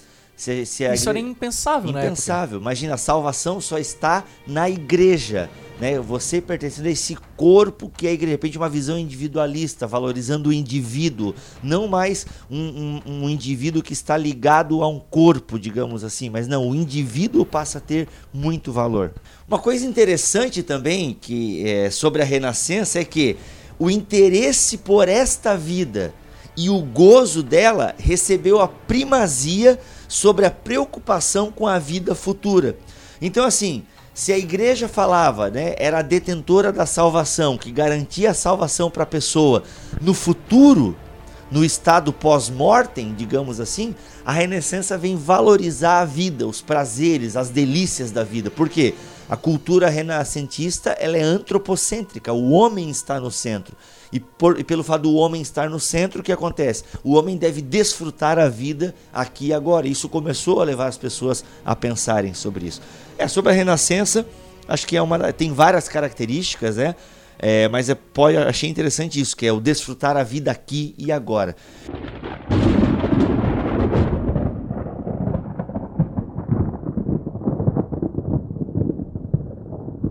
se, 0.41 0.65
se 0.65 0.93
Isso 0.93 1.10
era 1.10 1.19
impensável, 1.19 1.91
né? 1.91 2.06
impensável. 2.06 2.60
Imagina 2.60 2.95
a 2.95 2.97
salvação 2.97 3.62
só 3.62 3.77
está 3.77 4.23
na 4.47 4.69
igreja 4.69 5.49
né? 5.80 5.99
Você 5.99 6.39
pertencendo 6.39 6.86
a 6.86 6.91
esse 6.91 7.17
corpo 7.36 7.91
que 7.97 8.06
é 8.08 8.15
de 8.15 8.25
repente 8.27 8.56
uma 8.56 8.69
visão 8.69 8.99
individualista 8.99 9.88
valorizando 9.88 10.49
o 10.49 10.54
indivíduo. 10.54 11.34
Não 11.63 11.88
mais 11.88 12.23
um, 12.51 13.01
um- 13.08 13.23
um 13.23 13.30
indivíduo 13.30 13.82
que 13.82 13.91
está 13.91 14.15
ligado 14.15 14.84
a 14.84 14.88
um 14.88 14.99
corpo 14.99 15.58
digamos 15.58 16.04
assim. 16.04 16.30
Mas 16.30 16.47
não 16.47 16.69
o 16.69 16.75
indivíduo 16.75 17.43
passa 17.43 17.80
a 17.80 17.82
ter 17.82 18.08
muito 18.32 18.71
valor. 18.71 19.12
Uma 19.47 19.58
coisa 19.58 19.84
interessante 19.84 20.62
também 20.62 21.17
que 21.19 21.67
é 21.67 21.89
sobre 21.89 22.21
a 22.21 22.25
renascença 22.25 22.99
é 22.99 23.04
que 23.04 23.36
o 23.80 23.89
interesse 23.89 24.77
por 24.77 25.10
esta 25.10 25.58
vida 25.58 26.13
e 26.56 26.69
o 26.69 26.80
gozo 26.80 27.41
dela 27.41 27.95
recebeu 27.97 28.62
a 28.62 28.67
primazia 28.67 29.80
sobre 30.12 30.45
a 30.45 30.52
preocupação 30.52 31.50
com 31.50 31.65
a 31.65 31.80
vida 31.80 32.13
futura. 32.13 32.76
Então, 33.21 33.45
assim, 33.45 33.84
se 34.13 34.34
a 34.34 34.38
igreja 34.38 34.89
falava, 34.89 35.50
né, 35.50 35.74
era 35.78 36.00
a 36.00 36.02
detentora 36.02 36.69
da 36.69 36.86
salvação, 36.86 37.58
que 37.58 37.71
garantia 37.71 38.32
a 38.32 38.34
salvação 38.34 38.91
para 38.91 39.04
a 39.04 39.06
pessoa 39.06 39.63
no 40.02 40.13
futuro, 40.13 40.97
no 41.50 41.63
estado 41.63 42.12
pós-mortem, 42.12 43.15
digamos 43.15 43.62
assim, 43.62 43.95
a 44.26 44.34
Renascença 44.34 44.97
vem 44.97 45.15
valorizar 45.15 46.02
a 46.02 46.06
vida, 46.06 46.45
os 46.45 46.62
prazeres, 46.62 47.38
as 47.38 47.50
delícias 47.50 48.12
da 48.12 48.26
vida. 48.26 48.52
Por 48.52 48.67
quê? 48.67 48.93
A 49.32 49.38
cultura 49.38 49.88
renascentista 49.89 50.89
ela 51.00 51.15
é 51.15 51.22
antropocêntrica, 51.22 52.34
o 52.34 52.52
homem 52.52 52.89
está 52.89 53.17
no 53.17 53.32
centro. 53.32 53.78
E, 54.12 54.20
por- 54.20 54.60
e 54.60 54.63
pelo 54.65 54.84
fato 54.84 55.04
do 55.04 55.13
homem 55.15 55.41
estar 55.41 55.70
no 55.70 55.80
centro, 55.80 56.20
o 56.20 56.24
que 56.24 56.34
acontece? 56.34 56.84
O 57.02 57.13
homem 57.13 57.38
deve 57.38 57.62
desfrutar 57.62 58.38
a 58.38 58.50
vida 58.50 58.94
aqui 59.13 59.48
e 59.48 59.54
agora. 59.54 59.88
Isso 59.88 60.10
começou 60.10 60.60
a 60.60 60.65
levar 60.65 60.88
as 60.88 60.98
pessoas 60.98 61.46
a 61.63 61.74
pensarem 61.74 62.34
sobre 62.34 62.65
isso. 62.67 62.82
É, 63.17 63.26
sobre 63.26 63.54
a 63.54 63.56
Renascença, 63.56 64.28
acho 64.67 64.86
que 64.86 64.98
é 64.98 65.02
uma, 65.02 65.32
tem 65.32 65.54
várias 65.54 65.88
características, 65.88 66.76
né? 66.76 66.94
É, 67.39 67.70
mas 67.70 67.89
é, 67.89 67.96
pode, 67.96 68.36
achei 68.36 68.70
interessante 68.70 69.17
isso, 69.17 69.38
que 69.38 69.46
é 69.48 69.54
o 69.54 69.62
desfrutar 69.62 70.17
a 70.17 70.24
vida 70.24 70.52
aqui 70.52 70.94
e 70.98 71.10
agora. 71.10 71.56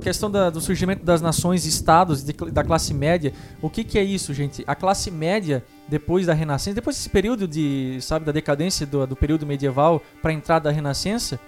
Questão 0.00 0.30
da- 0.30 0.50
do 0.50 0.60
surgimento 0.60 1.04
das 1.04 1.20
nações, 1.20 1.64
estados, 1.66 2.22
de 2.24 2.32
da 2.32 2.64
classe 2.64 2.92
média. 2.94 3.32
O 3.62 3.68
que, 3.70 3.84
que 3.84 3.98
é 3.98 4.02
isso, 4.02 4.32
gente? 4.34 4.64
A 4.66 4.74
classe 4.74 5.10
média, 5.10 5.64
depois 5.88 6.26
da 6.26 6.34
Renascença, 6.34 6.74
depois 6.74 6.96
desse 6.96 7.08
período 7.10 7.46
de, 7.46 7.98
sabe, 8.00 8.24
da 8.24 8.32
decadência 8.32 8.86
do, 8.86 9.06
do 9.06 9.16
período 9.16 9.46
medieval 9.46 10.02
para 10.22 10.30
a 10.30 10.34
entrada 10.34 10.64
da 10.68 10.74
Renascença, 10.74 11.38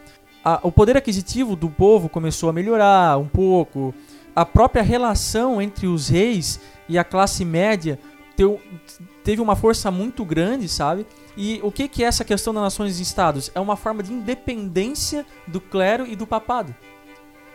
a- 0.44 0.60
o 0.62 0.70
poder 0.70 0.96
aquisitivo 0.96 1.56
do 1.56 1.68
povo 1.70 2.08
começou 2.08 2.48
a 2.48 2.52
melhorar 2.52 3.18
um 3.18 3.26
pouco. 3.28 3.94
A 4.34 4.44
própria 4.46 4.82
relação 4.82 5.60
entre 5.60 5.86
os 5.86 6.08
reis 6.08 6.58
e 6.88 6.96
a 6.98 7.04
classe 7.04 7.44
média 7.44 7.98
teu- 8.36 8.58
teve 9.22 9.40
uma 9.42 9.54
força 9.54 9.90
muito 9.90 10.24
grande, 10.24 10.68
sabe? 10.68 11.06
E 11.36 11.60
o 11.62 11.70
que, 11.72 11.86
que 11.88 12.02
é 12.02 12.06
essa 12.06 12.24
questão 12.24 12.52
das 12.52 12.62
nações 12.62 12.98
e 12.98 13.02
estados? 13.02 13.50
É 13.54 13.60
uma 13.60 13.76
forma 13.76 14.02
de 14.02 14.12
independência 14.12 15.24
do 15.46 15.60
clero 15.60 16.06
e 16.06 16.14
do 16.16 16.26
papado. 16.26 16.74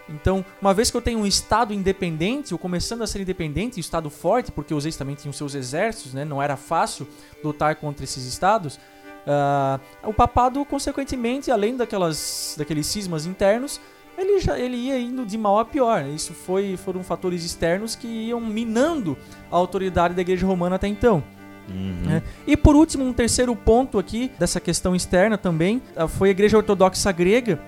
Então, 0.09 0.45
uma 0.61 0.73
vez 0.73 0.89
que 0.89 0.97
eu 0.97 1.01
tenho 1.01 1.19
um 1.19 1.25
Estado 1.25 1.73
independente, 1.73 2.53
ou 2.53 2.57
começando 2.57 3.01
a 3.01 3.07
ser 3.07 3.21
independente, 3.21 3.77
um 3.77 3.79
Estado 3.81 4.09
forte, 4.09 4.51
porque 4.51 4.73
os 4.73 4.83
reis 4.83 4.95
também 4.95 5.15
tinham 5.15 5.33
seus 5.33 5.53
exércitos, 5.53 6.13
né? 6.13 6.23
não 6.23 6.41
era 6.41 6.55
fácil 6.55 7.07
lutar 7.43 7.75
contra 7.75 8.03
esses 8.03 8.25
Estados, 8.25 8.79
ah, 9.27 9.79
o 10.03 10.13
papado, 10.13 10.63
consequentemente, 10.63 11.51
além 11.51 11.75
daquelas, 11.75 12.55
daqueles 12.57 12.87
cismas 12.87 13.25
internos, 13.25 13.81
ele, 14.17 14.39
já, 14.39 14.57
ele 14.57 14.77
ia 14.77 14.97
indo 14.97 15.25
de 15.25 15.37
mal 15.37 15.59
a 15.59 15.65
pior. 15.65 16.05
Isso 16.05 16.33
foi, 16.33 16.77
foram 16.77 17.03
fatores 17.03 17.43
externos 17.43 17.95
que 17.95 18.07
iam 18.07 18.39
minando 18.39 19.17
a 19.51 19.55
autoridade 19.57 20.13
da 20.13 20.21
Igreja 20.21 20.47
Romana 20.47 20.77
até 20.77 20.87
então. 20.87 21.21
né? 22.05 22.23
E 22.47 22.55
por 22.55 22.75
último, 22.75 23.03
um 23.03 23.11
terceiro 23.11 23.53
ponto 23.53 23.99
aqui 23.99 24.31
dessa 24.39 24.59
questão 24.61 24.95
externa 24.95 25.37
também 25.37 25.81
ah, 25.95 26.07
foi 26.07 26.29
a 26.29 26.31
Igreja 26.31 26.57
Ortodoxa 26.57 27.11
Grega, 27.11 27.59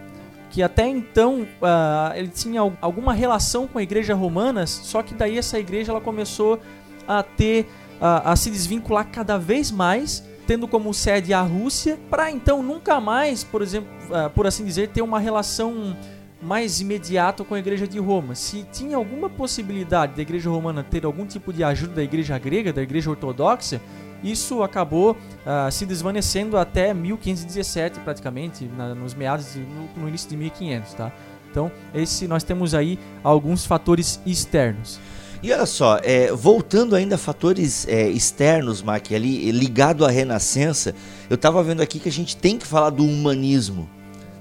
que 0.50 0.64
até 0.64 0.88
então 0.88 1.48
ah, 1.62 2.12
ele 2.16 2.30
tinha 2.30 2.62
al- 2.62 2.74
alguma 2.82 3.14
relação 3.14 3.68
com 3.68 3.78
a 3.78 3.84
Igreja 3.84 4.14
Romana, 4.16 4.66
só 4.66 5.04
que 5.04 5.14
daí 5.14 5.38
essa 5.38 5.60
igreja 5.60 5.92
ela 5.92 6.02
começou 6.02 6.60
a 7.08 7.22
ter 7.24 7.68
a, 8.02 8.32
a 8.32 8.36
se 8.36 8.50
desvincular 8.50 9.08
cada 9.12 9.38
vez 9.38 9.72
mais, 9.72 10.24
tendo 10.48 10.68
como 10.68 10.94
sede 10.94 11.34
a 11.34 11.42
Rússia, 11.42 12.00
para 12.10 12.32
então 12.32 12.64
nunca 12.64 13.00
mais, 13.00 13.44
por 13.44 13.62
exemplo, 13.62 13.90
ah, 14.12 14.30
por 14.30 14.48
assim 14.48 14.66
dizer, 14.66 14.90
ter 14.90 15.02
uma 15.02 15.20
relação 15.20 15.96
mais 16.42 16.80
imediata 16.80 17.44
com 17.44 17.54
a 17.54 17.60
Igreja 17.60 17.86
de 17.86 18.00
Roma. 18.00 18.34
Se 18.34 18.66
tinha 18.72 18.96
alguma 18.96 19.30
possibilidade 19.30 20.16
da 20.16 20.22
Igreja 20.22 20.50
Romana 20.50 20.82
ter 20.82 21.06
algum 21.06 21.26
tipo 21.26 21.52
de 21.52 21.64
ajuda 21.64 21.96
da 21.96 22.04
Igreja 22.04 22.38
grega, 22.40 22.72
da 22.72 22.82
Igreja 22.82 23.10
Ortodoxa, 23.10 23.82
isso 24.24 24.64
acabou 24.64 25.18
ah, 25.46 25.70
se 25.72 25.86
desvanecendo 25.86 26.58
até 26.58 26.94
1517 26.94 28.00
praticamente, 28.02 28.66
na- 28.78 28.94
nos 28.96 29.14
meados 29.14 29.54
de, 29.54 29.60
no, 29.60 30.04
no 30.04 30.08
início 30.10 30.30
de 30.30 30.36
1500, 30.38 30.94
tá? 30.94 31.12
Então, 31.52 31.72
esse 31.94 32.28
nós 32.28 32.44
temos 32.44 32.76
aí 32.76 33.00
alguns 33.24 33.66
fatores 33.66 34.20
externos. 34.26 35.00
E 35.42 35.54
olha 35.54 35.66
só, 35.66 35.98
é, 36.04 36.32
voltando 36.34 36.96
ainda 36.96 37.16
a 37.16 37.18
fatores 37.18 37.88
é, 37.88 38.10
externos, 38.10 38.82
Mac, 38.82 39.12
ali 39.14 39.50
ligado 39.52 40.06
à 40.06 40.10
Renascença, 40.10 40.94
eu 41.30 41.36
estava 41.36 41.64
vendo 41.64 41.82
aqui 41.82 41.98
que 41.98 42.10
a 42.10 42.12
gente 42.12 42.36
tem 42.36 42.58
que 42.58 42.68
falar 42.68 42.90
do 42.90 43.06
humanismo, 43.06 43.90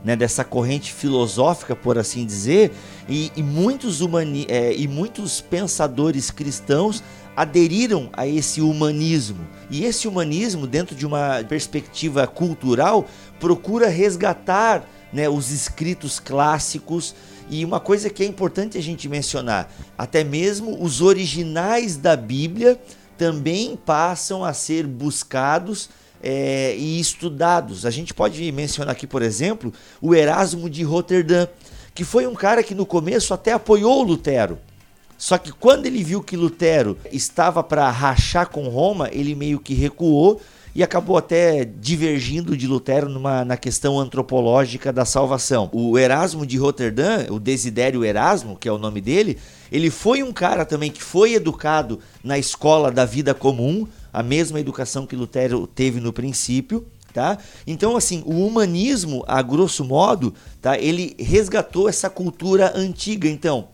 né, 0.05 0.17
dessa 0.17 0.43
corrente 0.45 0.93
filosófica, 0.93 1.77
por 1.77 1.99
assim 1.99 2.27
dizer, 2.27 2.73
e, 3.09 3.31
e 3.37 3.43
muitos 3.43 4.01
humani 4.01 4.45
é, 4.49 4.75
e 4.75 4.89
muitos 4.89 5.41
pensadores 5.41 6.31
cristãos 6.33 7.03
aderiram 7.39 8.11
a 8.15 8.27
esse 8.27 8.61
humanismo. 8.61 9.47
E 9.71 9.85
esse 9.85 10.09
humanismo, 10.09 10.67
dentro 10.67 10.97
de 10.97 11.07
uma 11.07 11.45
perspectiva 11.49 12.27
cultural, 12.27 13.07
procura 13.39 13.87
resgatar 13.87 14.85
né, 15.13 15.29
os 15.29 15.53
escritos 15.53 16.19
clássicos 16.19 17.15
E 17.49 17.65
uma 17.65 17.79
coisa 17.79 18.11
que 18.11 18.25
é 18.25 18.27
importante 18.27 18.77
a 18.77 18.83
gente 18.83 19.09
mencionar, 19.09 19.73
até 19.97 20.25
mesmo 20.25 20.83
os 20.83 21.01
originais 21.01 21.97
da 21.97 22.17
Bíblia 22.17 22.79
também 23.17 23.77
passam 23.77 24.45
a 24.45 24.53
ser 24.53 24.85
buscados 24.85 25.89
é, 26.21 26.75
e 26.77 26.99
estudados. 26.99 27.87
A 27.87 27.91
gente 27.91 28.13
pode 28.13 28.51
mencionar 28.51 28.93
aqui, 28.93 29.07
por 29.07 29.23
exemplo, 29.23 29.73
o 30.03 30.13
Erasmo 30.13 30.69
de 30.69 30.83
Roterdã, 30.83 31.47
que 31.95 32.03
foi 32.05 32.27
um 32.27 32.35
cara 32.35 32.65
que 32.65 32.75
no 32.75 32.85
começo 32.85 33.33
até 33.33 33.53
apoiou 33.53 34.03
Lutero. 34.03 34.59
Só 35.19 35.37
que 35.37 35.51
quando 35.51 35.87
ele 35.87 36.05
viu 36.05 36.23
que 36.23 36.37
Lutero 36.37 36.97
estava 37.11 37.61
para 37.65 37.91
rachar 37.91 38.49
com 38.49 38.69
Roma, 38.69 39.11
ele 39.13 39.35
meio 39.35 39.59
que 39.59 39.75
recuou 39.75 40.41
e 40.73 40.83
acabou 40.83 41.17
até 41.17 41.65
divergindo 41.65 42.57
de 42.57 42.69
Lutero 42.69 43.09
numa, 43.09 43.45
na 43.45 43.57
questão 43.57 43.99
antropológica 43.99 44.93
da 44.93 45.05
salvação. 45.05 45.69
O 45.73 45.99
Erasmo 45.99 46.47
de 46.47 46.57
Roterdã, 46.57 47.27
o 47.31 47.41
Desidério 47.41 48.05
Erasmo, 48.05 48.57
que 48.57 48.69
é 48.69 48.73
o 48.73 48.79
nome 48.79 49.01
dele, 49.01 49.37
ele 49.73 49.91
foi 49.91 50.23
um 50.23 50.33
cara 50.33 50.65
também 50.65 50.89
que 50.89 51.03
foi 51.03 51.35
educado 51.35 51.99
na 52.23 52.39
escola 52.39 52.93
da 52.93 53.05
vida 53.05 53.35
comum, 53.35 53.89
a 54.13 54.23
mesma 54.23 54.61
educação 54.61 55.05
que 55.05 55.17
Lutero 55.17 55.67
teve 55.67 55.99
no 55.99 56.13
princípio. 56.13 56.87
Tá? 57.13 57.39
Então, 57.67 57.97
assim, 57.97 58.23
o 58.25 58.47
humanismo, 58.47 59.25
a 59.27 59.43
grosso 59.43 59.83
modo, 59.83 60.33
tá? 60.63 60.79
ele 60.79 61.17
resgatou 61.19 61.89
essa 61.89 62.09
cultura 62.09 62.73
antiga. 62.77 63.29
Então, 63.29 63.67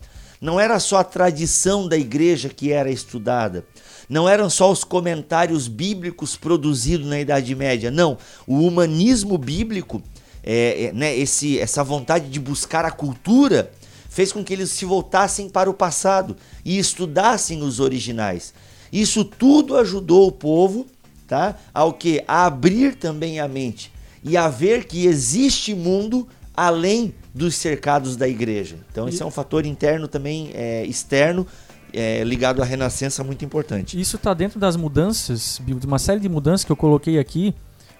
não 0.45 0.59
era 0.59 0.79
só 0.79 0.97
a 0.97 1.03
tradição 1.03 1.87
da 1.87 1.97
igreja 1.97 2.49
que 2.49 2.71
era 2.71 2.91
estudada, 2.91 3.65
não 4.07 4.29
eram 4.29 4.47
só 4.47 4.71
os 4.71 4.83
comentários 4.83 5.67
bíblicos 5.67 6.37
produzidos 6.37 7.07
na 7.07 7.19
Idade 7.19 7.55
Média, 7.55 7.89
não. 7.89 8.15
O 8.45 8.59
humanismo 8.59 9.39
bíblico, 9.39 10.03
é, 10.43 10.83
é, 10.83 10.93
né, 10.93 11.17
esse, 11.17 11.59
essa 11.59 11.83
vontade 11.83 12.29
de 12.29 12.39
buscar 12.39 12.85
a 12.85 12.91
cultura, 12.91 13.71
fez 14.07 14.31
com 14.31 14.43
que 14.43 14.53
eles 14.53 14.69
se 14.69 14.85
voltassem 14.85 15.49
para 15.49 15.67
o 15.67 15.73
passado 15.73 16.37
e 16.63 16.77
estudassem 16.77 17.63
os 17.63 17.79
originais. 17.79 18.53
Isso 18.93 19.25
tudo 19.25 19.75
ajudou 19.75 20.27
o 20.27 20.31
povo 20.31 20.85
tá, 21.27 21.57
ao 21.73 21.91
que? 21.93 22.23
A 22.27 22.45
abrir 22.45 22.95
também 22.95 23.39
a 23.39 23.47
mente 23.47 23.91
e 24.23 24.37
a 24.37 24.47
ver 24.47 24.85
que 24.85 25.07
existe 25.07 25.73
mundo 25.73 26.27
além 26.55 27.15
dos 27.35 27.55
cercados 27.55 28.15
da 28.15 28.29
igreja. 28.29 28.77
Então, 28.89 29.09
isso 29.09 29.21
é 29.21 29.25
um 29.25 29.31
fator 29.31 29.65
interno 29.65 30.07
também, 30.07 30.51
é, 30.53 30.85
externo, 30.85 31.45
é, 31.91 32.23
ligado 32.23 32.61
à 32.61 32.65
renascença 32.65 33.25
muito 33.25 33.43
importante. 33.43 33.99
Isso 33.99 34.15
está 34.15 34.33
dentro 34.33 34.57
das 34.57 34.77
mudanças, 34.77 35.61
de 35.63 35.85
uma 35.85 35.99
série 35.99 36.21
de 36.21 36.29
mudanças 36.29 36.63
que 36.63 36.71
eu 36.71 36.77
coloquei 36.77 37.19
aqui, 37.19 37.53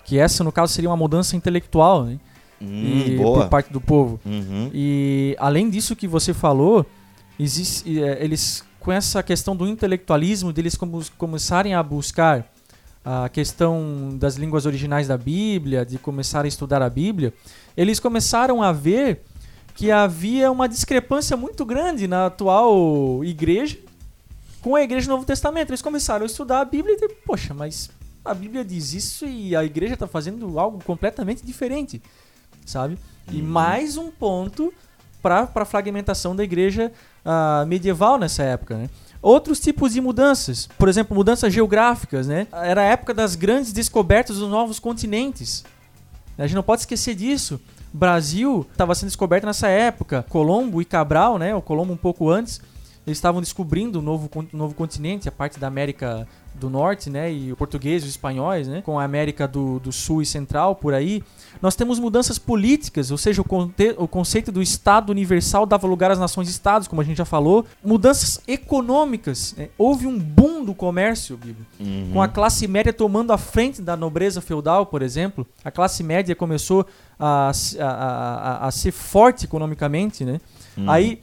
que 0.05 0.17
essa, 0.17 0.41
no 0.41 0.53
caso, 0.53 0.71
seria 0.71 0.89
uma 0.89 0.95
mudança 0.95 1.36
intelectual, 1.36 2.05
né? 2.05 2.17
Hum, 2.61 3.17
por 3.17 3.49
parte 3.49 3.73
do 3.73 3.81
povo. 3.81 4.17
Uhum. 4.25 4.71
E 4.73 5.36
além 5.38 5.69
disso 5.69 5.97
que 5.97 6.07
você 6.07 6.33
falou, 6.33 6.86
existe, 7.38 8.01
é, 8.01 8.23
eles 8.23 8.63
com 8.79 8.91
essa 8.91 9.21
questão 9.21 9.53
do 9.55 9.67
intelectualismo, 9.67 10.53
deles 10.53 10.77
como, 10.77 11.03
começarem 11.17 11.73
a 11.73 11.83
buscar 11.83 12.49
a 13.03 13.27
questão 13.29 14.15
das 14.17 14.36
línguas 14.36 14.65
originais 14.65 15.07
da 15.07 15.17
Bíblia, 15.17 15.86
de 15.86 15.97
começar 15.97 16.45
a 16.45 16.47
estudar 16.47 16.81
a 16.81 16.89
Bíblia, 16.89 17.33
eles 17.76 17.99
começaram 17.99 18.61
a 18.61 18.71
ver 18.71 19.21
que 19.76 19.91
havia 19.91 20.51
uma 20.51 20.67
discrepância 20.67 21.36
muito 21.36 21.65
grande 21.65 22.07
na 22.07 22.28
atual 22.28 23.23
igreja 23.23 23.78
com 24.61 24.76
a 24.76 24.82
igreja 24.82 25.05
do 25.05 25.11
Novo 25.11 25.26
Testamento. 25.26 25.69
Eles 25.69 25.82
começaram 25.82 26.23
a 26.23 26.26
estudar 26.26 26.61
a 26.61 26.65
Bíblia 26.65 26.97
e, 26.99 27.09
poxa, 27.26 27.53
mas 27.53 27.89
a 28.23 28.34
Bíblia 28.34 28.65
diz 28.65 28.93
isso 28.93 29.26
e 29.26 29.55
a 29.55 29.63
igreja 29.63 29.93
está 29.93 30.07
fazendo 30.07 30.57
algo 30.57 30.84
completamente 30.84 31.45
diferente, 31.45 32.01
sabe? 32.65 32.97
E 33.32 33.41
Uhum. 33.41 33.47
mais 33.47 33.95
um 33.97 34.09
ponto 34.09 34.73
para 35.21 35.49
a 35.53 35.65
fragmentação 35.65 36.36
da 36.36 36.43
igreja 36.43 36.91
ah, 37.23 37.63
medieval 37.67 38.17
nessa 38.17 38.43
época, 38.43 38.78
né? 38.78 38.89
Outros 39.21 39.59
tipos 39.59 39.93
de 39.93 40.01
mudanças, 40.01 40.67
por 40.78 40.88
exemplo, 40.88 41.15
mudanças 41.15 41.51
geográficas, 41.51 42.28
né? 42.28 42.47
Era 42.51 42.82
a 42.82 42.86
época 42.86 43.13
das 43.13 43.36
grandes 43.36 43.71
descobertas 43.73 44.38
dos 44.38 44.49
novos 44.49 44.80
continentes. 44.80 45.63
A 46.38 46.43
gente 46.45 46.55
não 46.55 46.63
pode 46.63 46.81
esquecer 46.81 47.15
disso. 47.15 47.59
Brasil 47.93 48.67
estava 48.71 48.93
sendo 48.93 49.07
descoberto 49.07 49.45
nessa 49.45 49.67
época. 49.67 50.25
Colombo 50.29 50.81
e 50.81 50.86
Cabral, 50.86 51.38
né? 51.38 51.55
O 51.55 51.61
Colombo 51.61 51.93
um 51.93 51.97
pouco 51.97 52.29
antes, 52.29 52.59
eles 53.06 53.18
estavam 53.18 53.41
descobrindo 53.41 53.99
o 53.99 54.01
novo, 54.01 54.28
con- 54.30 54.45
novo 54.53 54.74
continente, 54.74 55.28
a 55.30 55.32
parte 55.32 55.60
da 55.60 55.68
América 55.68 56.28
do 56.56 56.70
Norte, 56.70 57.10
né? 57.10 57.32
E 57.32 57.51
o 57.51 57.56
português 57.58 58.03
os 58.03 58.10
espanhóis, 58.10 58.68
né? 58.68 58.82
Com 58.82 58.97
a 58.97 59.03
América 59.03 59.45
do, 59.47 59.78
do 59.80 59.91
Sul 59.91 60.22
e 60.22 60.26
Central, 60.26 60.76
por 60.76 60.93
aí. 60.93 61.22
Nós 61.62 61.76
temos 61.76 61.99
mudanças 61.99 62.39
políticas, 62.39 63.12
ou 63.12 63.18
seja, 63.18 63.41
o, 63.41 63.43
conte- 63.45 63.93
o 63.97 64.08
conceito 64.08 64.51
do 64.53 64.62
Estado 64.62 65.10
universal 65.10 65.66
dava 65.66 65.86
lugar 65.86 66.12
às 66.12 66.20
nações-estados, 66.20 66.88
como 66.88 67.01
a 67.01 67.03
gente 67.03 67.18
já 67.18 67.26
falou. 67.26 67.66
Mudanças 67.84 68.39
econômicas. 68.80 69.53
né? 69.58 69.70
Houve 69.78 70.08
um 70.08 70.18
boom 70.18 70.64
do 70.64 70.74
comércio, 70.74 71.38
Bibo 71.38 71.66
Uhum. 71.80 72.10
com 72.14 72.22
a 72.22 72.28
classe 72.28 72.68
média 72.68 72.93
tomando 72.93 73.32
a 73.34 73.38
frente 73.38 73.82
da 73.82 73.95
nobreza 73.97 74.39
feudal, 74.41 74.86
por 74.86 75.01
exemplo. 75.01 75.45
A 75.64 75.70
classe 75.72 76.03
média 76.03 76.36
começou 76.36 76.86
a, 77.20 77.51
a, 77.80 77.86
a- 77.86 78.68
a 78.68 78.72
ser 78.72 78.91
forte 78.91 79.45
economicamente, 79.45 80.24
né? 80.24 80.39
Uhum. 80.78 80.89
Aí 80.89 81.22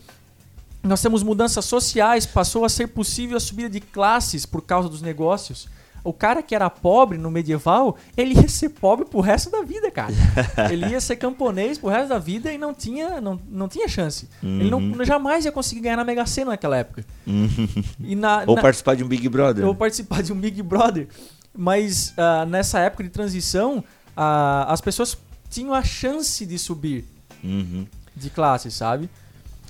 nós 0.83 1.01
temos 1.01 1.23
mudanças 1.23 1.65
sociais, 1.65 2.27
passou 2.27 2.65
a 2.65 2.69
ser 2.69 2.89
possível 2.89 3.37
a 3.37 3.41
subida 3.41 3.71
de 3.71 3.81
classes 3.81 4.45
por 4.45 4.63
causa 4.63 4.89
dos 4.89 5.01
negócios. 5.03 5.69
O 6.05 6.13
cara 6.13 6.43
que 6.43 6.53
era 6.53 6.69
pobre 6.69 7.17
no 7.17 7.31
medieval, 7.31 7.97
ele 8.17 8.35
ia 8.35 8.49
ser 8.49 8.71
pobre 8.71 9.05
pro 9.05 9.21
resto 9.21 9.51
da 9.51 9.63
vida, 9.63 9.89
cara. 9.89 10.13
ele 10.69 10.87
ia 10.87 11.01
ser 11.01 11.15
camponês 11.15 11.79
pro 11.79 11.89
resto 11.89 12.09
da 12.09 12.19
vida 12.19 12.53
e 12.53 12.59
não 12.59 12.75
tinha, 12.75 13.21
não, 13.21 13.41
não 13.49 13.69
tinha 13.69 13.87
chance. 13.87 14.29
Ele 14.43 14.69
não, 14.69 15.05
jamais 15.05 15.45
ia 15.45 15.53
conseguir 15.53 15.83
ganhar 15.83 15.97
na 15.97 16.03
Mega 16.03 16.27
Sena 16.27 16.51
naquela 16.51 16.77
época. 16.77 17.05
E 18.01 18.17
na, 18.17 18.43
Ou 18.49 18.57
na- 18.57 18.63
participar 18.63 18.97
de 18.97 19.05
um 19.05 19.07
Big 19.09 19.29
Brother. 19.29 19.65
ou 19.65 19.77
participar 19.77 20.25
de 20.25 20.33
um 20.33 20.37
Big 20.41 20.61
Brother. 20.61 21.07
Mas 21.57 22.13
ah, 22.17 22.45
nessa 22.47 22.81
época 22.81 23.05
de 23.05 23.11
transição, 23.11 23.85
ah, 24.17 24.67
as 24.69 24.81
pessoas 24.81 25.17
tinham 25.49 25.73
a 25.73 25.85
chance 25.85 26.45
de 26.45 26.59
subir 26.59 27.05
Uhum. 27.45 27.87
de 28.17 28.29
classe, 28.31 28.71
sabe? 28.73 29.09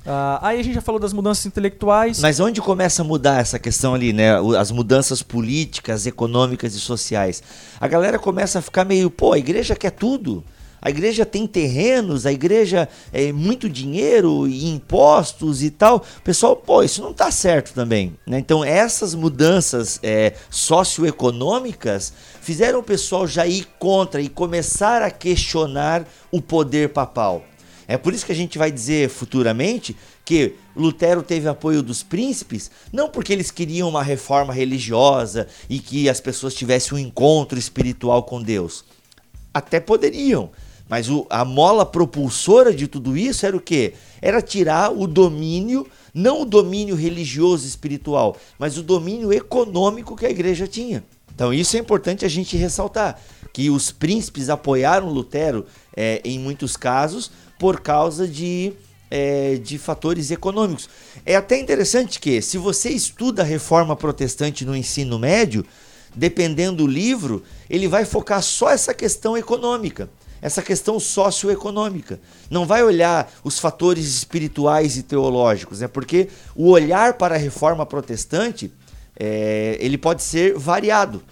Ah, 0.06 0.38
aí 0.42 0.60
a 0.60 0.64
gente 0.64 0.74
já 0.74 0.80
falou 0.80 1.00
das 1.00 1.12
mudanças 1.12 1.46
intelectuais. 1.46 2.20
Mas 2.20 2.40
onde 2.40 2.60
começa 2.60 3.02
a 3.02 3.04
mudar 3.04 3.40
essa 3.40 3.58
questão 3.58 3.94
ali, 3.94 4.12
né? 4.12 4.30
As 4.58 4.70
mudanças 4.70 5.22
políticas, 5.22 6.06
econômicas 6.06 6.74
e 6.74 6.80
sociais. 6.80 7.42
A 7.80 7.86
galera 7.86 8.18
começa 8.18 8.58
a 8.58 8.62
ficar 8.62 8.84
meio, 8.84 9.10
pô, 9.10 9.32
a 9.32 9.38
igreja 9.38 9.76
quer 9.76 9.90
tudo. 9.90 10.44
A 10.84 10.90
igreja 10.90 11.24
tem 11.24 11.46
terrenos, 11.46 12.26
a 12.26 12.32
igreja 12.32 12.88
é 13.12 13.30
muito 13.30 13.68
dinheiro 13.68 14.48
e 14.48 14.68
impostos 14.68 15.62
e 15.62 15.70
tal. 15.70 15.98
O 16.18 16.22
pessoal, 16.22 16.56
pô, 16.56 16.82
isso 16.82 17.00
não 17.00 17.14
tá 17.14 17.30
certo 17.30 17.72
também. 17.72 18.18
né? 18.26 18.40
Então, 18.40 18.64
essas 18.64 19.14
mudanças 19.14 20.00
é, 20.02 20.32
socioeconômicas 20.50 22.12
fizeram 22.40 22.80
o 22.80 22.82
pessoal 22.82 23.28
já 23.28 23.46
ir 23.46 23.68
contra 23.78 24.20
e 24.20 24.28
começar 24.28 25.02
a 25.02 25.10
questionar 25.12 26.04
o 26.32 26.42
poder 26.42 26.88
papal. 26.88 27.44
É 27.92 27.98
por 27.98 28.14
isso 28.14 28.24
que 28.24 28.32
a 28.32 28.34
gente 28.34 28.56
vai 28.56 28.72
dizer 28.72 29.10
futuramente 29.10 29.94
que 30.24 30.54
Lutero 30.74 31.22
teve 31.22 31.46
apoio 31.46 31.82
dos 31.82 32.02
príncipes, 32.02 32.70
não 32.90 33.10
porque 33.10 33.34
eles 33.34 33.50
queriam 33.50 33.86
uma 33.86 34.02
reforma 34.02 34.50
religiosa 34.50 35.46
e 35.68 35.78
que 35.78 36.08
as 36.08 36.18
pessoas 36.18 36.54
tivessem 36.54 36.96
um 36.96 36.98
encontro 36.98 37.58
espiritual 37.58 38.22
com 38.22 38.40
Deus. 38.42 38.82
Até 39.52 39.78
poderiam, 39.78 40.50
mas 40.88 41.10
o- 41.10 41.26
a 41.28 41.44
mola 41.44 41.84
propulsora 41.84 42.72
de 42.74 42.88
tudo 42.88 43.14
isso 43.14 43.44
era 43.44 43.54
o 43.54 43.60
quê? 43.60 43.92
Era 44.22 44.40
tirar 44.40 44.90
o 44.90 45.06
domínio, 45.06 45.86
não 46.14 46.40
o 46.40 46.46
domínio 46.46 46.94
religioso 46.96 47.66
espiritual, 47.66 48.38
mas 48.58 48.78
o 48.78 48.82
domínio 48.82 49.30
econômico 49.34 50.16
que 50.16 50.24
a 50.24 50.30
igreja 50.30 50.66
tinha. 50.66 51.04
Então 51.34 51.52
isso 51.52 51.76
é 51.76 51.80
importante 51.80 52.24
a 52.24 52.28
gente 52.28 52.56
ressaltar, 52.56 53.18
que 53.52 53.68
os 53.68 53.90
príncipes 53.90 54.48
apoiaram 54.48 55.10
Lutero 55.10 55.66
eh, 55.94 56.22
em 56.24 56.38
muitos 56.38 56.74
casos 56.74 57.30
por 57.62 57.78
causa 57.78 58.26
de, 58.26 58.72
eh, 59.08 59.60
de 59.62 59.78
fatores 59.78 60.32
econômicos. 60.32 60.90
É 61.24 61.36
até 61.36 61.56
interessante 61.56 62.18
que, 62.18 62.42
se 62.42 62.58
você 62.58 62.90
estuda 62.90 63.42
a 63.42 63.44
reforma 63.44 63.94
protestante 63.94 64.64
no 64.64 64.74
ensino 64.74 65.16
médio, 65.16 65.64
dependendo 66.12 66.78
do 66.78 66.88
livro, 66.88 67.44
ele 67.70 67.86
vai 67.86 68.04
focar 68.04 68.42
só 68.42 68.68
essa 68.68 68.92
questão 68.92 69.36
econômica, 69.36 70.10
essa 70.42 70.60
questão 70.60 70.98
socioeconômica. 70.98 72.18
Não 72.50 72.66
vai 72.66 72.82
olhar 72.82 73.32
os 73.44 73.60
fatores 73.60 74.06
espirituais 74.06 74.96
e 74.96 75.04
teológicos, 75.04 75.78
né? 75.78 75.86
porque 75.86 76.30
o 76.56 76.68
olhar 76.68 77.14
para 77.14 77.36
a 77.36 77.38
reforma 77.38 77.86
protestante 77.86 78.72
eh, 79.14 79.76
ele 79.78 79.96
pode 79.96 80.24
ser 80.24 80.58
variado. 80.58 81.22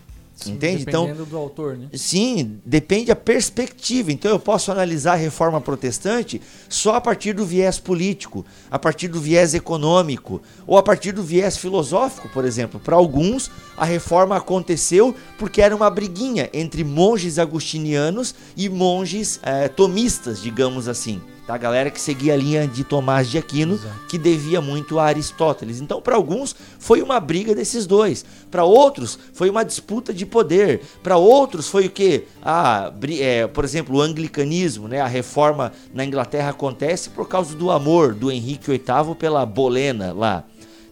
Sim, 0.40 0.52
entende? 0.52 0.82
Então, 0.82 1.04
Dependendo 1.04 1.28
do 1.28 1.36
autor, 1.36 1.76
né? 1.76 1.88
Sim, 1.92 2.60
depende 2.64 3.06
da 3.06 3.16
perspectiva. 3.16 4.10
Então 4.10 4.30
eu 4.30 4.38
posso 4.38 4.72
analisar 4.72 5.12
a 5.12 5.16
reforma 5.16 5.60
protestante 5.60 6.40
só 6.68 6.94
a 6.94 7.00
partir 7.00 7.34
do 7.34 7.44
viés 7.44 7.78
político, 7.78 8.44
a 8.70 8.78
partir 8.78 9.08
do 9.08 9.20
viés 9.20 9.52
econômico, 9.54 10.40
ou 10.66 10.78
a 10.78 10.82
partir 10.82 11.12
do 11.12 11.22
viés 11.22 11.58
filosófico, 11.58 12.28
por 12.30 12.44
exemplo. 12.44 12.80
Para 12.80 12.96
alguns, 12.96 13.50
a 13.76 13.84
reforma 13.84 14.36
aconteceu 14.36 15.14
porque 15.38 15.60
era 15.60 15.76
uma 15.76 15.90
briguinha 15.90 16.48
entre 16.54 16.82
monges 16.82 17.38
agustinianos 17.38 18.34
e 18.56 18.68
monges 18.68 19.40
eh, 19.42 19.68
tomistas, 19.68 20.40
digamos 20.40 20.88
assim. 20.88 21.20
A 21.50 21.58
galera 21.58 21.90
que 21.90 22.00
seguia 22.00 22.34
a 22.34 22.36
linha 22.36 22.66
de 22.66 22.84
Tomás 22.84 23.28
de 23.28 23.36
Aquino, 23.36 23.74
Exato. 23.74 24.06
que 24.08 24.16
devia 24.16 24.60
muito 24.60 24.98
a 24.98 25.04
Aristóteles. 25.04 25.80
Então, 25.80 26.00
para 26.00 26.14
alguns, 26.16 26.54
foi 26.78 27.02
uma 27.02 27.18
briga 27.18 27.54
desses 27.54 27.86
dois. 27.86 28.24
Para 28.50 28.64
outros, 28.64 29.18
foi 29.32 29.50
uma 29.50 29.64
disputa 29.64 30.14
de 30.14 30.24
poder. 30.24 30.80
Para 31.02 31.16
outros, 31.16 31.68
foi 31.68 31.86
o 31.86 31.90
quê? 31.90 32.24
Ah, 32.42 32.92
é, 33.18 33.46
por 33.46 33.64
exemplo, 33.64 33.96
o 33.96 34.00
anglicanismo, 34.00 34.86
né? 34.86 35.00
A 35.00 35.06
reforma 35.06 35.72
na 35.92 36.04
Inglaterra 36.04 36.50
acontece 36.50 37.10
por 37.10 37.28
causa 37.28 37.54
do 37.56 37.70
amor 37.70 38.14
do 38.14 38.30
Henrique 38.30 38.70
VIII 38.70 39.14
pela 39.18 39.44
Bolena 39.44 40.12
lá. 40.12 40.44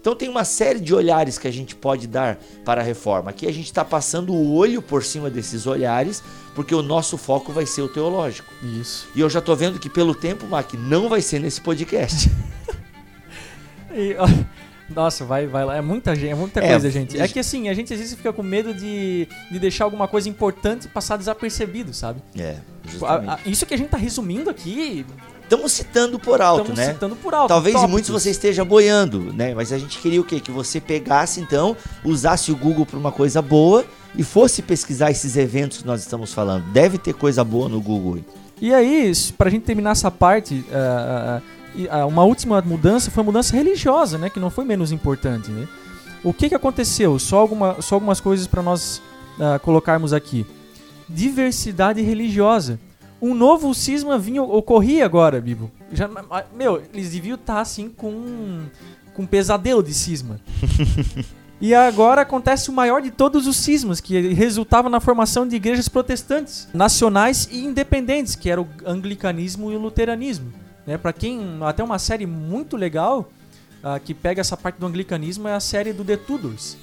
Então 0.09 0.17
tem 0.17 0.29
uma 0.31 0.43
série 0.45 0.81
de 0.81 0.95
olhares 0.95 1.37
que 1.37 1.47
a 1.47 1.51
gente 1.53 1.75
pode 1.77 2.07
dar 2.07 2.39
para 2.65 2.81
a 2.81 2.85
reforma. 2.85 3.29
Aqui 3.29 3.47
a 3.47 3.53
gente 3.53 3.67
está 3.67 3.85
passando 3.85 4.33
o 4.33 4.55
olho 4.55 4.81
por 4.81 5.05
cima 5.05 5.29
desses 5.29 5.67
olhares, 5.67 6.23
porque 6.55 6.75
o 6.75 6.81
nosso 6.81 7.19
foco 7.19 7.53
vai 7.53 7.67
ser 7.67 7.83
o 7.83 7.89
teológico. 7.89 8.51
Isso. 8.81 9.07
E 9.15 9.21
eu 9.21 9.29
já 9.29 9.43
tô 9.43 9.55
vendo 9.55 9.79
que 9.79 9.91
pelo 9.91 10.15
tempo, 10.15 10.47
Mac, 10.47 10.73
não 10.73 11.11
vai 11.11 11.21
ser 11.21 11.41
nesse 11.41 11.61
podcast. 11.61 12.31
E, 13.95 14.15
ó, 14.19 14.27
nossa, 14.95 15.25
vai, 15.25 15.47
vai 15.47 15.65
lá. 15.65 15.77
É 15.77 15.81
muita, 15.81 16.15
gente, 16.15 16.31
é 16.31 16.35
muita 16.35 16.61
É, 16.61 16.69
coisa, 16.71 16.91
gente. 16.91 17.19
É 17.21 17.27
que 17.27 17.39
assim, 17.39 17.69
a 17.69 17.75
gente 17.75 17.93
às 17.93 17.99
vezes 17.99 18.15
fica 18.15 18.33
com 18.33 18.43
medo 18.43 18.73
de, 18.75 19.27
de 19.51 19.59
deixar 19.59 19.85
alguma 19.85 20.07
coisa 20.07 20.29
importante 20.29 20.87
passar 20.89 21.17
desapercebido, 21.17 21.93
sabe? 21.95 22.23
É, 22.39 22.59
A- 23.03 23.35
a- 23.35 23.39
isso 23.47 23.65
que 23.67 23.73
a 23.75 23.77
gente 23.79 23.89
tá 23.89 23.97
resumindo 23.97 24.51
aqui, 24.51 25.05
Estamos 25.49 25.73
citando 25.73 26.19
por 26.19 26.43
alto, 26.43 26.61
estamos 26.73 26.79
né? 26.79 26.93
citando 26.93 27.17
por 27.17 27.33
alto. 27.33 27.49
Talvez 27.49 27.75
em 27.75 27.79
tópicos. 27.79 27.91
muitos 27.93 28.11
você 28.11 28.31
esteja 28.31 28.65
boiando, 28.65 29.33
né? 29.33 29.55
Mas 29.55 29.73
a 29.73 29.79
gente 29.79 29.99
queria 29.99 30.21
o 30.21 30.25
quê? 30.25 30.41
Que 30.41 30.51
você 30.51 30.79
pegasse 30.81 31.41
então, 31.41 31.75
usasse 32.05 32.53
o 32.53 32.57
Google 32.57 32.85
para 32.85 32.99
uma 32.99 33.11
coisa 33.11 33.41
boa 33.41 33.85
e 34.15 34.23
fosse 34.23 34.61
pesquisar 34.61 35.11
esses 35.11 35.37
eventos 35.37 35.79
que 35.79 35.87
nós 35.87 36.01
estamos 36.03 36.35
falando. 36.35 36.65
Deve 36.73 36.99
ter 36.99 37.15
coisa 37.15 37.43
boa 37.43 37.67
no 37.69 37.81
Google. 37.81 38.19
E 38.61 38.75
aí, 38.75 39.09
s- 39.09 39.33
pra 39.33 39.49
gente 39.49 39.63
terminar 39.63 39.93
essa 39.93 40.11
parte, 40.11 40.65
ah, 40.71 41.41
ah, 41.41 41.43
e, 41.75 41.89
ah, 41.89 42.05
uma 42.07 42.25
última 42.25 42.61
mudança 42.61 43.11
foi 43.11 43.23
a 43.23 43.25
mudança 43.25 43.57
religiosa, 43.57 44.19
né? 44.19 44.29
Que 44.29 44.39
não 44.41 44.51
foi 44.51 44.65
menos 44.67 44.93
importante, 44.93 45.51
né? 45.51 45.67
O 46.23 46.33
que 46.35 46.49
que 46.51 46.55
aconteceu? 46.55 47.19
Só, 47.19 47.39
alguma, 47.39 47.81
só 47.81 47.95
algumas 47.95 48.21
coisas 48.21 48.47
pra 48.47 48.63
nós 48.63 49.01
colocarmos 49.63 50.13
aqui. 50.13 50.45
Diversidade 51.09 52.03
religiosa. 52.03 52.79
Um 53.21 53.35
novo 53.35 53.75
cisma 53.75 54.19
vinha, 54.19 54.43
ocorria 54.43 55.05
agora, 55.05 55.41
Bibo. 55.41 55.71
Já, 55.93 56.09
meu, 56.55 56.83
eles 56.93 57.11
deviam 57.11 57.35
estar 57.35 57.61
assim 57.61 57.89
com 57.89 58.67
com 59.19 59.23
um 59.23 59.27
pesadelo 59.27 59.83
de 59.83 59.93
cisma. 59.93 60.41
E 61.61 61.75
agora 61.75 62.23
acontece 62.23 62.71
o 62.71 62.73
maior 62.73 63.03
de 63.03 63.11
todos 63.11 63.49
os 63.49 63.57
cismas, 63.57 64.01
que 64.01 64.33
resultava 64.33 64.89
na 64.89 65.01
formação 65.01 65.45
de 65.47 65.57
igrejas 65.57 65.89
protestantes, 65.89 66.69
nacionais 66.73 67.49
e 67.51 67.65
independentes, 67.65 68.37
que 68.37 68.49
era 68.49 68.63
o 68.63 68.69
anglicanismo 68.87 69.73
e 69.73 69.75
o 69.75 69.79
luteranismo. 69.81 70.53
Né? 70.87 70.97
Para 70.97 71.13
quem 71.13 71.59
até 71.63 71.83
uma 71.83 71.99
série 71.99 72.27
muito 72.27 72.77
legal 72.77 73.29
ah, 73.83 73.99
que 73.99 74.15
pega 74.15 74.41
essa 74.41 74.57
parte 74.57 74.79
do 74.79 74.87
anglicanismo 74.87 75.49
é 75.49 75.55
a 75.55 75.59
série 75.59 75.93
do 75.93 76.05
The 76.05 76.17
Tudors. 76.17 76.77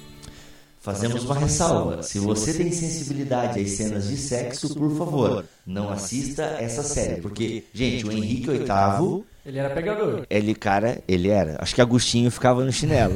Fazemos 0.86 1.24
uma 1.24 1.34
ressalva. 1.34 2.00
Se 2.00 2.20
você 2.20 2.54
tem 2.54 2.70
sensibilidade 2.70 3.58
às 3.58 3.70
cenas 3.70 4.06
de 4.06 4.16
sexo, 4.16 4.72
por 4.72 4.96
favor, 4.96 5.44
não 5.66 5.90
assista 5.90 6.44
essa 6.60 6.84
série. 6.84 7.20
Porque, 7.20 7.64
gente, 7.74 8.06
o 8.06 8.12
Henrique 8.12 8.48
VIII, 8.48 9.24
Ele 9.44 9.58
era 9.58 9.70
pegador. 9.70 10.24
ele, 10.30 10.54
cara, 10.54 11.02
ele 11.08 11.28
era. 11.28 11.56
Acho 11.58 11.74
que 11.74 11.80
Agostinho 11.80 12.30
ficava 12.30 12.64
no 12.64 12.72
chinelo. 12.72 13.14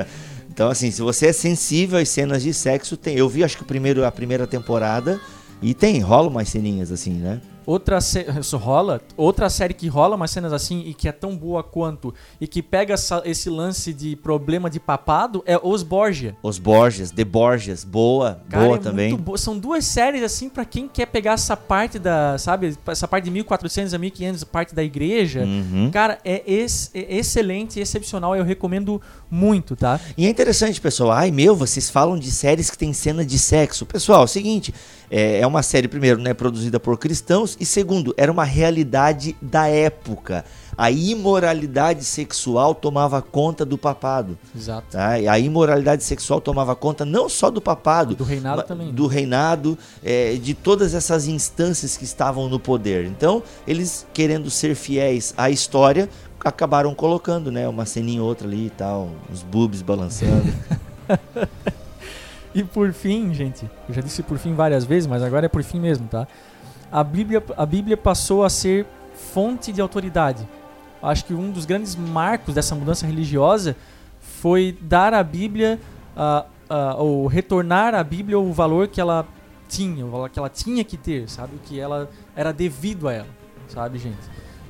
então, 0.50 0.70
assim, 0.70 0.90
se 0.90 1.02
você 1.02 1.26
é 1.26 1.32
sensível 1.34 1.98
às 1.98 2.08
cenas 2.08 2.42
de 2.42 2.54
sexo, 2.54 2.96
tem. 2.96 3.18
Eu 3.18 3.28
vi, 3.28 3.44
acho 3.44 3.58
que 3.58 3.64
o 3.64 3.66
primeiro, 3.66 4.06
a 4.06 4.10
primeira 4.10 4.46
temporada. 4.46 5.20
E 5.60 5.74
tem, 5.74 6.00
rola 6.00 6.28
umas 6.28 6.48
ceninhas 6.48 6.90
assim, 6.90 7.12
né? 7.12 7.38
Outra 7.70 7.98
isso 8.40 8.56
rola, 8.56 9.00
outra 9.16 9.48
série 9.48 9.72
que 9.74 9.86
rola 9.86 10.16
umas 10.16 10.32
cenas 10.32 10.52
assim 10.52 10.82
e 10.86 10.92
que 10.92 11.06
é 11.06 11.12
tão 11.12 11.36
boa 11.36 11.62
quanto 11.62 12.12
e 12.40 12.48
que 12.48 12.60
pega 12.62 12.94
essa- 12.94 13.22
esse 13.24 13.48
lance 13.48 13.92
de 13.92 14.16
problema 14.16 14.68
de 14.68 14.80
papado 14.80 15.40
é 15.46 15.56
Os 15.62 15.84
Borgia. 15.84 16.34
Os 16.42 16.58
Borgias, 16.58 17.12
The 17.12 17.24
Borgias, 17.24 17.84
boa, 17.84 18.40
Cara, 18.48 18.64
boa 18.64 18.76
é 18.76 18.80
também. 18.80 19.14
boa. 19.16 19.38
São 19.38 19.56
duas 19.56 19.84
séries 19.84 20.24
assim 20.24 20.48
pra 20.48 20.64
quem 20.64 20.88
quer 20.88 21.06
pegar 21.06 21.34
essa 21.34 21.56
parte 21.56 21.96
da, 21.96 22.36
sabe, 22.38 22.76
essa 22.88 23.06
parte 23.06 23.26
de 23.26 23.30
1400 23.30 23.94
a 23.94 23.98
1500, 23.98 24.42
parte 24.42 24.74
da 24.74 24.82
igreja. 24.82 25.44
Uhum. 25.44 25.90
Cara, 25.92 26.18
é, 26.24 26.42
ex- 26.44 26.90
é 26.92 27.18
excelente, 27.18 27.78
excepcional, 27.78 28.34
eu 28.34 28.42
recomendo 28.42 29.00
muito, 29.30 29.76
tá? 29.76 30.00
E 30.18 30.26
é 30.26 30.28
interessante, 30.28 30.80
pessoal. 30.80 31.12
Ai, 31.12 31.30
meu, 31.30 31.54
vocês 31.54 31.88
falam 31.88 32.18
de 32.18 32.32
séries 32.32 32.68
que 32.68 32.76
tem 32.76 32.92
cena 32.92 33.24
de 33.24 33.38
sexo. 33.38 33.86
Pessoal, 33.86 34.22
é 34.22 34.24
o 34.24 34.26
seguinte: 34.26 34.74
é, 35.08 35.38
é 35.40 35.46
uma 35.46 35.62
série, 35.62 35.86
primeiro, 35.86 36.20
né, 36.20 36.34
produzida 36.34 36.80
por 36.80 36.98
cristãos, 36.98 37.56
e 37.60 37.66
segundo, 37.66 38.14
era 38.16 38.32
uma 38.32 38.44
realidade 38.44 39.36
da 39.40 39.68
época. 39.68 40.44
A 40.76 40.90
imoralidade 40.90 42.04
sexual 42.04 42.74
tomava 42.74 43.20
conta 43.20 43.66
do 43.66 43.76
papado. 43.76 44.38
Exato. 44.56 44.92
Tá? 44.92 45.10
A 45.10 45.38
imoralidade 45.38 46.02
sexual 46.02 46.40
tomava 46.40 46.74
conta 46.74 47.04
não 47.04 47.28
só 47.28 47.50
do 47.50 47.60
papado, 47.60 48.14
Do 48.14 48.24
reinado 48.24 48.62
também. 48.62 48.90
do 48.90 49.06
reinado, 49.06 49.76
é, 50.02 50.36
de 50.36 50.54
todas 50.54 50.94
essas 50.94 51.28
instâncias 51.28 51.98
que 51.98 52.04
estavam 52.04 52.48
no 52.48 52.58
poder. 52.58 53.04
Então, 53.04 53.42
eles 53.66 54.06
querendo 54.14 54.50
ser 54.50 54.74
fiéis 54.74 55.34
à 55.36 55.50
história, 55.50 56.08
acabaram 56.42 56.94
colocando, 56.94 57.52
né, 57.52 57.68
uma 57.68 57.84
ceninha 57.84 58.22
ou 58.22 58.28
outra 58.28 58.46
ali 58.46 58.66
e 58.66 58.70
tal, 58.70 59.10
os 59.30 59.42
boobs 59.42 59.82
balançando. 59.82 60.50
E 62.52 62.64
por 62.64 62.92
fim, 62.92 63.32
gente, 63.32 63.70
eu 63.88 63.94
já 63.94 64.00
disse 64.00 64.22
por 64.24 64.36
fim 64.36 64.54
várias 64.54 64.84
vezes, 64.84 65.06
mas 65.06 65.22
agora 65.22 65.46
é 65.46 65.48
por 65.48 65.62
fim 65.62 65.78
mesmo, 65.78 66.08
tá? 66.08 66.26
A 66.90 67.04
Bíblia, 67.04 67.42
a 67.56 67.64
Bíblia 67.64 67.96
passou 67.96 68.44
a 68.44 68.50
ser 68.50 68.86
fonte 69.32 69.72
de 69.72 69.80
autoridade. 69.80 70.46
Acho 71.02 71.24
que 71.24 71.34
um 71.34 71.50
dos 71.50 71.64
grandes 71.64 71.96
marcos 71.96 72.54
dessa 72.54 72.74
mudança 72.74 73.06
religiosa 73.06 73.76
foi 74.20 74.76
dar 74.80 75.14
à 75.14 75.22
Bíblia, 75.22 75.80
ah, 76.16 76.44
ah, 76.68 76.96
ou 76.96 77.26
retornar 77.26 77.94
à 77.94 78.02
Bíblia 78.04 78.38
o 78.38 78.52
valor 78.52 78.88
que 78.88 79.00
ela 79.00 79.26
tinha, 79.68 80.04
o 80.04 80.10
valor 80.10 80.28
que 80.28 80.38
ela 80.38 80.48
tinha 80.48 80.84
que 80.84 80.96
ter, 80.96 81.28
sabe? 81.28 81.54
O 81.56 81.58
que 81.58 81.78
ela 81.78 82.10
era 82.34 82.52
devido 82.52 83.08
a 83.08 83.12
ela, 83.12 83.28
sabe, 83.68 83.98
gente? 83.98 84.18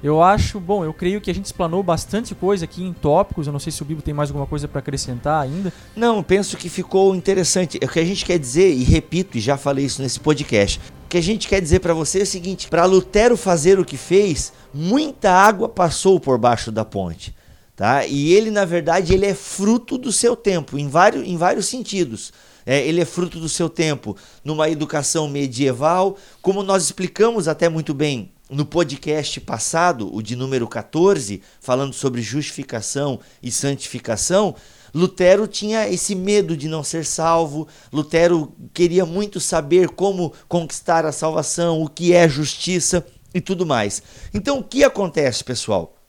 Eu 0.03 0.23
acho, 0.23 0.59
bom, 0.59 0.83
eu 0.83 0.95
creio 0.95 1.21
que 1.21 1.31
a 1.31 1.35
gente 1.35 1.45
explanou 1.47 1.83
bastante 1.83 2.35
coisa 2.35 2.65
aqui 2.65 2.83
em 2.83 2.93
tópicos. 2.93 3.47
Eu 3.47 3.53
não 3.53 3.61
sei 3.61 3.71
se 3.71 3.83
o 3.83 3.85
Bíblia 3.85 4.03
tem 4.03 4.15
mais 4.15 4.31
alguma 4.31 4.47
coisa 4.47 4.67
para 4.67 4.79
acrescentar 4.79 5.43
ainda. 5.43 5.71
Não, 5.95 6.23
penso 6.23 6.57
que 6.57 6.71
ficou 6.71 7.15
interessante. 7.15 7.77
O 7.77 7.89
que 7.89 8.01
a 8.01 8.05
gente 8.05 8.25
quer 8.25 8.39
dizer, 8.39 8.73
e 8.73 8.83
repito, 8.83 9.37
e 9.37 9.41
já 9.41 9.59
falei 9.59 9.85
isso 9.85 10.01
nesse 10.01 10.19
podcast, 10.19 10.81
que 11.11 11.19
a 11.19 11.23
gente 11.23 11.49
quer 11.49 11.61
dizer 11.61 11.81
para 11.81 11.93
você 11.93 12.21
é 12.21 12.23
o 12.23 12.27
seguinte: 12.27 12.69
para 12.69 12.87
Lutero 12.87 13.37
fazer 13.37 13.79
o 13.79 13.85
que 13.85 13.97
fez, 13.97 14.53
muita 14.73 15.31
água 15.33 15.69
passou 15.69 16.21
por 16.21 16.39
baixo 16.39 16.71
da 16.71 16.85
ponte. 16.85 17.35
Tá? 17.75 18.07
E 18.07 18.33
ele, 18.33 18.51
na 18.51 18.65
verdade, 18.65 19.13
ele 19.13 19.27
é 19.27 19.35
fruto 19.35 19.99
do 19.99 20.13
seu 20.13 20.37
tempo, 20.37 20.79
em 20.79 20.89
vários, 20.89 21.27
em 21.27 21.37
vários 21.37 21.67
sentidos. 21.67 22.33
É, 22.65 22.87
ele 22.87 23.01
é 23.01 23.05
fruto 23.05 23.41
do 23.41 23.49
seu 23.49 23.69
tempo 23.69 24.17
numa 24.45 24.69
educação 24.69 25.27
medieval, 25.27 26.17
como 26.41 26.63
nós 26.63 26.85
explicamos 26.85 27.49
até 27.49 27.69
muito 27.69 27.93
bem 27.93 28.31
no 28.51 28.67
podcast 28.67 29.41
passado, 29.41 30.15
o 30.15 30.23
de 30.23 30.37
número 30.37 30.69
14, 30.69 31.41
falando 31.61 31.95
sobre 31.95 32.21
justificação 32.21 33.19
e 33.43 33.51
santificação, 33.51 34.55
Lutero 34.95 35.47
tinha 35.47 35.89
esse 35.89 36.15
medo 36.15 36.57
de 36.57 36.69
não 36.69 36.83
ser 36.83 37.05
salvo. 37.05 37.69
Lutero 37.93 38.53
queria 38.73 39.05
muito 39.05 39.41
saber 39.41 39.89
como 39.91 40.33
conquistar 40.49 41.05
a 41.05 41.13
salvação, 41.13 41.83
o 41.83 41.89
que 41.89 42.13
é 42.13 42.29
justiça 42.29 43.07
e 43.35 43.41
tudo 43.41 43.67
mais. 43.67 44.03
Então, 44.35 44.59
o 44.59 44.65
que 44.65 44.83
acontece, 44.83 45.45
pessoal? 45.45 46.00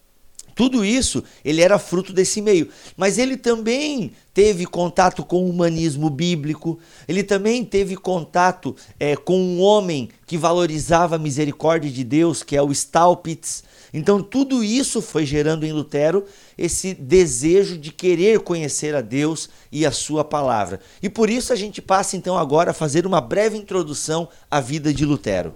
Tudo 0.56 0.84
isso 0.84 1.24
ele 1.43 1.62
era 1.62 1.80
fruto 1.80 2.14
desse 2.14 2.41
meio, 2.41 2.70
mas 2.97 3.18
ele 3.18 3.38
também 3.38 4.12
teve 4.34 4.66
contato 4.66 5.24
com 5.24 5.43
o 5.43 5.49
humanismo 5.49 6.10
bíblico, 6.10 6.80
ele 7.08 7.24
também 7.24 7.66
teve 7.66 7.95
contato 7.95 8.76
é, 8.99 9.16
com 9.16 9.38
um 9.38 9.62
homem 9.62 10.10
que 10.26 10.38
valorizava 10.38 11.16
a 11.16 11.20
misericórdia 11.20 11.91
de 11.91 12.04
Deus, 12.04 12.43
que 12.43 12.56
é 12.56 12.62
o 12.62 12.72
Staupitz. 12.72 13.64
Então 13.93 14.24
tudo 14.24 14.64
isso 14.64 15.02
foi 15.02 15.26
gerando 15.26 15.66
em 15.66 15.74
Lutero 15.74 16.26
esse 16.58 16.93
desejo 16.93 17.78
de 17.78 17.91
querer 17.91 18.39
conhecer 18.39 18.95
a 18.95 19.02
Deus 19.02 19.49
e 19.72 19.86
a 19.86 19.91
sua 19.91 20.24
palavra. 20.24 20.80
E 21.02 21.10
por 21.10 21.30
isso 21.30 21.52
a 21.52 21.56
gente 21.56 21.82
passa 21.82 22.16
então 22.16 22.38
agora 22.38 22.72
a 22.72 22.74
fazer 22.74 23.06
uma 23.06 23.20
breve 23.20 23.58
introdução 23.58 24.30
à 24.49 24.62
vida 24.62 24.93
de 24.93 25.06
Lutero. 25.06 25.54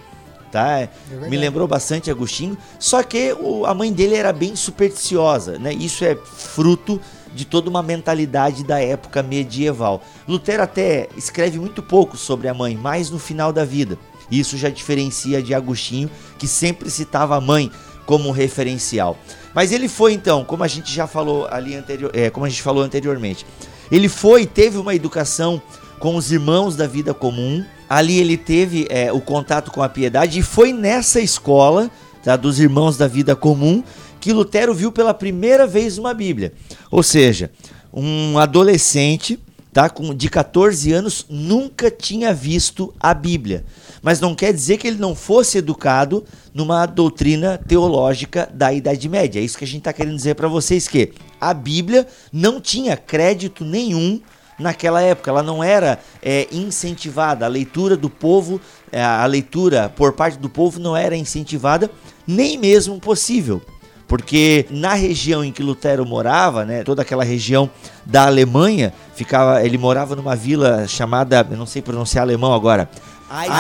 tá? 0.52 0.80
É 0.80 0.90
me 1.28 1.36
lembrou 1.36 1.66
bastante 1.66 2.10
Agostinho, 2.10 2.56
só 2.78 3.02
que 3.02 3.34
o, 3.40 3.64
a 3.64 3.74
mãe 3.74 3.92
dele 3.92 4.14
era 4.14 4.32
bem 4.32 4.54
supersticiosa, 4.54 5.58
né? 5.58 5.72
Isso 5.72 6.04
é 6.04 6.14
fruto 6.14 7.00
de 7.34 7.44
toda 7.44 7.70
uma 7.70 7.82
mentalidade 7.82 8.64
da 8.64 8.80
época 8.80 9.22
medieval. 9.22 10.02
Lutero 10.26 10.62
até 10.62 11.08
escreve 11.16 11.58
muito 11.58 11.82
pouco 11.82 12.16
sobre 12.16 12.48
a 12.48 12.54
mãe, 12.54 12.76
mais 12.76 13.10
no 13.10 13.18
final 13.18 13.52
da 13.52 13.64
vida. 13.64 13.98
Isso 14.30 14.58
já 14.58 14.68
diferencia 14.68 15.42
de 15.42 15.54
Agostinho, 15.54 16.10
que 16.38 16.46
sempre 16.46 16.90
citava 16.90 17.36
a 17.36 17.40
mãe 17.40 17.70
como 18.09 18.30
referencial. 18.30 19.18
Mas 19.54 19.70
ele 19.70 19.86
foi 19.86 20.14
então, 20.14 20.42
como 20.42 20.64
a 20.64 20.66
gente 20.66 20.90
já 20.90 21.06
falou 21.06 21.46
ali 21.50 21.74
anterior, 21.74 22.11
é, 22.14 22.30
como 22.30 22.46
a 22.46 22.48
gente 22.48 22.62
falou 22.62 22.82
anteriormente, 22.82 23.44
ele 23.92 24.09
foi 24.09 24.46
teve 24.46 24.78
uma 24.78 24.94
educação 24.94 25.61
com 25.98 26.16
os 26.16 26.32
irmãos 26.32 26.74
da 26.74 26.86
vida 26.86 27.12
comum. 27.12 27.62
Ali 27.86 28.18
ele 28.18 28.38
teve 28.38 28.86
é, 28.88 29.12
o 29.12 29.20
contato 29.20 29.70
com 29.70 29.82
a 29.82 29.90
piedade 29.90 30.38
e 30.38 30.42
foi 30.42 30.72
nessa 30.72 31.20
escola 31.20 31.90
tá, 32.24 32.34
dos 32.34 32.59
irmãos 32.59 32.96
da 32.96 33.06
vida 33.06 33.36
comum 33.36 33.84
que 34.18 34.32
Lutero 34.32 34.72
viu 34.72 34.90
pela 34.90 35.12
primeira 35.12 35.66
vez 35.66 35.98
uma 35.98 36.14
Bíblia. 36.14 36.54
Ou 36.90 37.02
seja, 37.02 37.50
um 37.92 38.38
adolescente 38.38 39.38
tá, 39.70 39.90
com, 39.90 40.14
de 40.14 40.30
14 40.30 40.90
anos 40.94 41.26
nunca 41.28 41.90
tinha 41.90 42.32
visto 42.32 42.94
a 42.98 43.12
Bíblia. 43.12 43.66
Mas 44.03 44.20
não 44.20 44.34
quer 44.34 44.53
dizer 44.53 44.78
que 44.78 44.86
ele 44.86 44.99
não 44.99 45.14
fosse 45.14 45.59
educado 45.59 46.24
numa 46.55 46.86
doutrina 46.86 47.59
teológica 47.59 48.49
da 48.53 48.72
Idade 48.72 49.09
Média. 49.09 49.40
É 49.40 49.42
isso 49.42 49.59
que 49.59 49.64
a 49.64 49.66
gente 49.66 49.78
está 49.78 49.92
querendo 49.92 50.16
dizer 50.16 50.34
para 50.34 50.49
vocês 50.49 50.86
que 50.88 51.12
a 51.40 51.53
Bíblia 51.53 52.07
não 52.32 52.61
tinha 52.61 52.96
crédito 52.96 53.64
nenhum 53.64 54.20
naquela 54.59 55.01
época. 55.01 55.30
Ela 55.30 55.42
não 55.42 55.62
era 55.62 55.99
é, 56.22 56.49
incentivada. 56.53 57.44
A 57.44 57.49
leitura 57.49 57.96
do 57.96 58.11
povo, 58.11 58.61
é, 58.90 59.03
a 59.03 59.24
leitura 59.26 59.88
por 59.88 60.12
parte 60.12 60.38
do 60.38 60.49
povo 60.49 60.80
não 60.80 60.96
era 60.96 61.16
incentivada, 61.16 61.90
nem 62.26 62.59
mesmo 62.59 62.99
possível. 62.99 63.62
Porque 64.09 64.64
na 64.70 64.94
região 64.94 65.44
em 65.44 65.53
que 65.53 65.62
Lutero 65.62 66.05
morava, 66.07 66.64
né, 66.64 66.82
toda 66.82 67.03
aquela 67.03 67.22
região 67.22 67.70
da 68.07 68.26
Alemanha, 68.26 68.92
ficava, 69.14 69.62
ele 69.62 69.76
morava 69.76 70.16
numa 70.16 70.34
vila 70.34 70.88
chamada, 70.88 71.46
eu 71.51 71.59
não 71.59 71.66
sei 71.66 71.82
pronunciar 71.82 72.22
alemão 72.22 72.55
agora, 72.55 72.88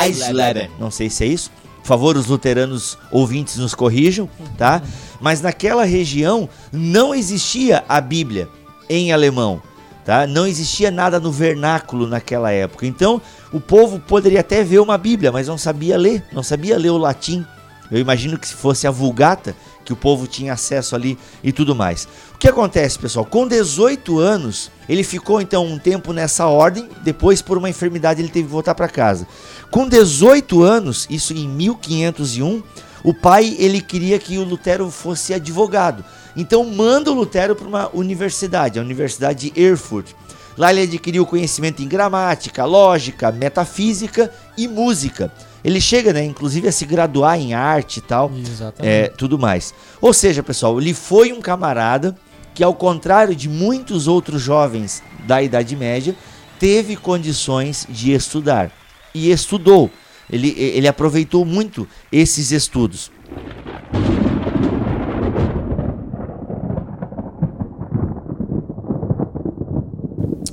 Eisleben. 0.02 0.70
Não 0.78 0.90
sei 0.90 1.10
se 1.10 1.24
é 1.24 1.26
isso. 1.26 1.50
Por 1.78 1.86
favor, 1.86 2.16
os 2.16 2.26
luteranos 2.26 2.98
ouvintes 3.10 3.56
nos 3.56 3.74
corrijam, 3.74 4.28
tá? 4.58 4.82
Mas 5.20 5.40
naquela 5.40 5.84
região 5.84 6.48
não 6.70 7.14
existia 7.14 7.84
a 7.88 8.00
Bíblia 8.00 8.48
em 8.88 9.12
alemão. 9.12 9.62
Tá? 10.04 10.26
Não 10.26 10.46
existia 10.46 10.90
nada 10.90 11.20
no 11.20 11.30
vernáculo 11.30 12.06
naquela 12.06 12.50
época. 12.50 12.86
Então, 12.86 13.20
o 13.52 13.60
povo 13.60 14.00
poderia 14.00 14.40
até 14.40 14.64
ver 14.64 14.78
uma 14.78 14.96
Bíblia, 14.96 15.30
mas 15.30 15.46
não 15.48 15.58
sabia 15.58 15.98
ler, 15.98 16.24
não 16.32 16.42
sabia 16.42 16.78
ler 16.78 16.90
o 16.90 16.96
latim. 16.96 17.44
Eu 17.90 17.98
imagino 17.98 18.38
que 18.38 18.48
se 18.48 18.54
fosse 18.54 18.86
a 18.86 18.90
Vulgata, 18.90 19.54
que 19.88 19.92
o 19.94 19.96
povo 19.96 20.26
tinha 20.26 20.52
acesso 20.52 20.94
ali 20.94 21.18
e 21.42 21.50
tudo 21.50 21.74
mais. 21.74 22.06
O 22.34 22.38
que 22.38 22.46
acontece, 22.46 22.98
pessoal? 22.98 23.24
Com 23.24 23.48
18 23.48 24.18
anos, 24.18 24.70
ele 24.86 25.02
ficou 25.02 25.40
então 25.40 25.64
um 25.64 25.78
tempo 25.78 26.12
nessa 26.12 26.46
ordem, 26.46 26.86
depois 27.02 27.40
por 27.40 27.56
uma 27.56 27.70
enfermidade 27.70 28.20
ele 28.20 28.28
teve 28.28 28.44
que 28.44 28.52
voltar 28.52 28.74
para 28.74 28.86
casa. 28.86 29.26
Com 29.70 29.88
18 29.88 30.62
anos, 30.62 31.06
isso 31.08 31.32
em 31.32 31.48
1501, 31.48 32.62
o 33.02 33.14
pai 33.14 33.56
ele 33.58 33.80
queria 33.80 34.18
que 34.18 34.36
o 34.36 34.44
Lutero 34.44 34.90
fosse 34.90 35.32
advogado. 35.32 36.04
Então 36.36 36.62
manda 36.66 37.10
o 37.10 37.14
Lutero 37.14 37.56
para 37.56 37.66
uma 37.66 37.88
universidade, 37.94 38.78
a 38.78 38.82
Universidade 38.82 39.50
de 39.50 39.58
Erfurt. 39.58 40.10
Lá 40.54 40.70
ele 40.70 40.82
adquiriu 40.82 41.24
conhecimento 41.24 41.82
em 41.82 41.88
gramática, 41.88 42.66
lógica, 42.66 43.32
metafísica 43.32 44.30
e 44.54 44.68
música. 44.68 45.32
Ele 45.64 45.80
chega, 45.80 46.12
né, 46.12 46.24
inclusive, 46.24 46.68
a 46.68 46.72
se 46.72 46.84
graduar 46.86 47.38
em 47.38 47.52
arte 47.52 47.98
e 47.98 48.02
tal, 48.02 48.30
é, 48.78 49.08
tudo 49.08 49.38
mais. 49.38 49.74
Ou 50.00 50.12
seja, 50.12 50.42
pessoal, 50.42 50.80
ele 50.80 50.94
foi 50.94 51.32
um 51.32 51.40
camarada 51.40 52.16
que, 52.54 52.62
ao 52.62 52.74
contrário 52.74 53.34
de 53.34 53.48
muitos 53.48 54.06
outros 54.06 54.40
jovens 54.40 55.02
da 55.26 55.42
Idade 55.42 55.74
Média, 55.76 56.14
teve 56.58 56.96
condições 56.96 57.86
de 57.88 58.12
estudar 58.12 58.70
e 59.14 59.30
estudou. 59.30 59.90
Ele, 60.30 60.54
ele 60.58 60.86
aproveitou 60.86 61.44
muito 61.44 61.88
esses 62.12 62.50
estudos. 62.50 63.10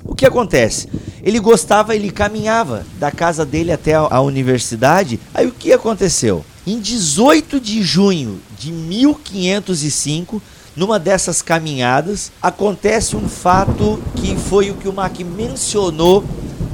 O 0.03 0.15
que 0.15 0.25
acontece? 0.25 0.87
Ele 1.26 1.39
gostava, 1.39 1.95
ele 1.95 2.11
caminhava 2.11 2.86
da 2.99 3.09
casa 3.09 3.43
dele 3.43 3.71
até 3.71 3.95
a, 3.95 4.07
a 4.11 4.21
universidade. 4.21 5.19
Aí 5.34 5.47
o 5.47 5.51
que 5.51 5.73
aconteceu? 5.73 6.45
Em 6.67 6.80
18 6.80 7.59
de 7.59 7.82
junho 7.82 8.39
de 8.59 8.71
1505, 8.71 10.39
numa 10.76 10.99
dessas 10.99 11.41
caminhadas, 11.41 12.32
acontece 12.39 13.15
um 13.15 13.28
fato 13.28 13.99
que 14.15 14.36
foi 14.36 14.69
o 14.69 14.76
que 14.76 14.88
o 14.88 14.93
Mac 14.93 15.19
mencionou 15.21 16.23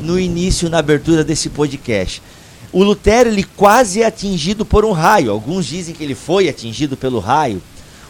no 0.02 0.20
início, 0.20 0.70
na 0.70 0.80
abertura 0.80 1.24
desse 1.24 1.50
podcast. 1.50 2.22
O 2.74 2.84
Lutero 2.84 3.30
ele 3.30 3.44
quase 3.44 4.02
é 4.02 4.06
atingido 4.06 4.66
por 4.66 4.84
um 4.84 4.92
raio. 4.92 5.32
Alguns 5.32 5.66
dizem 5.66 5.96
que 5.96 6.04
ele 6.04 6.16
foi 6.16 6.50
atingido 6.50 6.98
pelo 6.98 7.20
raio. 7.20 7.62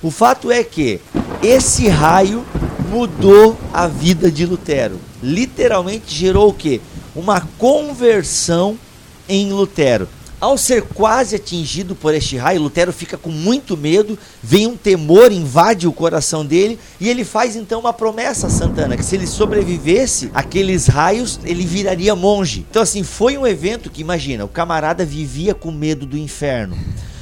O 0.02 0.10
fato 0.10 0.52
é 0.52 0.64
que 0.64 1.00
esse 1.44 1.88
raio 1.88 2.44
mudou 2.92 3.58
a 3.74 3.88
vida 3.88 4.30
de 4.30 4.46
Lutero. 4.46 5.00
Literalmente 5.24 6.14
gerou 6.14 6.50
o 6.50 6.54
quê? 6.54 6.82
Uma 7.16 7.40
conversão 7.58 8.78
em 9.30 9.50
Lutero. 9.50 10.10
Ao 10.42 10.58
ser 10.58 10.82
quase 10.82 11.36
atingido 11.36 11.96
por 11.96 12.14
este 12.14 12.36
raio, 12.36 12.64
Lutero 12.64 12.92
fica 12.92 13.16
com 13.16 13.30
muito 13.30 13.78
medo, 13.78 14.18
vem 14.44 14.68
um 14.68 14.76
temor, 14.76 15.32
invade 15.32 15.88
o 15.88 15.94
coração 15.94 16.44
dele 16.44 16.78
e 17.00 17.08
ele 17.08 17.24
faz 17.24 17.56
então 17.56 17.80
uma 17.80 17.94
promessa 17.94 18.48
a 18.48 18.50
Santana 18.50 18.98
que 18.98 19.06
se 19.06 19.16
ele 19.16 19.28
sobrevivesse 19.28 20.30
aqueles 20.34 20.88
raios, 20.88 21.40
ele 21.46 21.64
viraria 21.64 22.16
monge. 22.16 22.66
Então 22.70 22.82
assim, 22.82 23.04
foi 23.04 23.38
um 23.38 23.48
evento 23.48 23.90
que 23.90 24.02
imagina, 24.02 24.44
o 24.44 24.50
camarada 24.50 25.06
vivia 25.06 25.54
com 25.54 25.72
medo 25.72 26.06
do 26.06 26.18
inferno. 26.18 26.76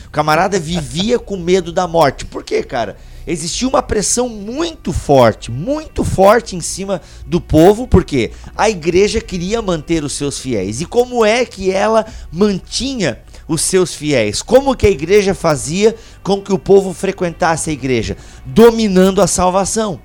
O 0.07 0.09
camarada 0.09 0.59
vivia 0.59 1.19
com 1.19 1.37
medo 1.37 1.71
da 1.71 1.87
morte. 1.87 2.25
Por 2.25 2.43
quê, 2.43 2.63
cara? 2.63 2.97
Existia 3.31 3.67
uma 3.67 3.81
pressão 3.81 4.27
muito 4.27 4.91
forte, 4.91 5.51
muito 5.51 6.03
forte 6.03 6.55
em 6.55 6.61
cima 6.61 7.01
do 7.25 7.39
povo, 7.39 7.87
porque 7.87 8.31
a 8.57 8.69
igreja 8.69 9.21
queria 9.21 9.61
manter 9.61 10.03
os 10.03 10.13
seus 10.13 10.39
fiéis. 10.39 10.81
E 10.81 10.85
como 10.85 11.23
é 11.23 11.45
que 11.45 11.71
ela 11.71 12.05
mantinha 12.31 13.19
os 13.47 13.61
seus 13.61 13.93
fiéis? 13.93 14.41
Como 14.41 14.75
que 14.75 14.87
a 14.87 14.91
igreja 14.91 15.35
fazia 15.35 15.95
com 16.23 16.41
que 16.41 16.51
o 16.51 16.57
povo 16.57 16.93
frequentasse 16.93 17.69
a 17.69 17.73
igreja? 17.73 18.17
Dominando 18.45 19.21
a 19.21 19.27
salvação. 19.27 19.99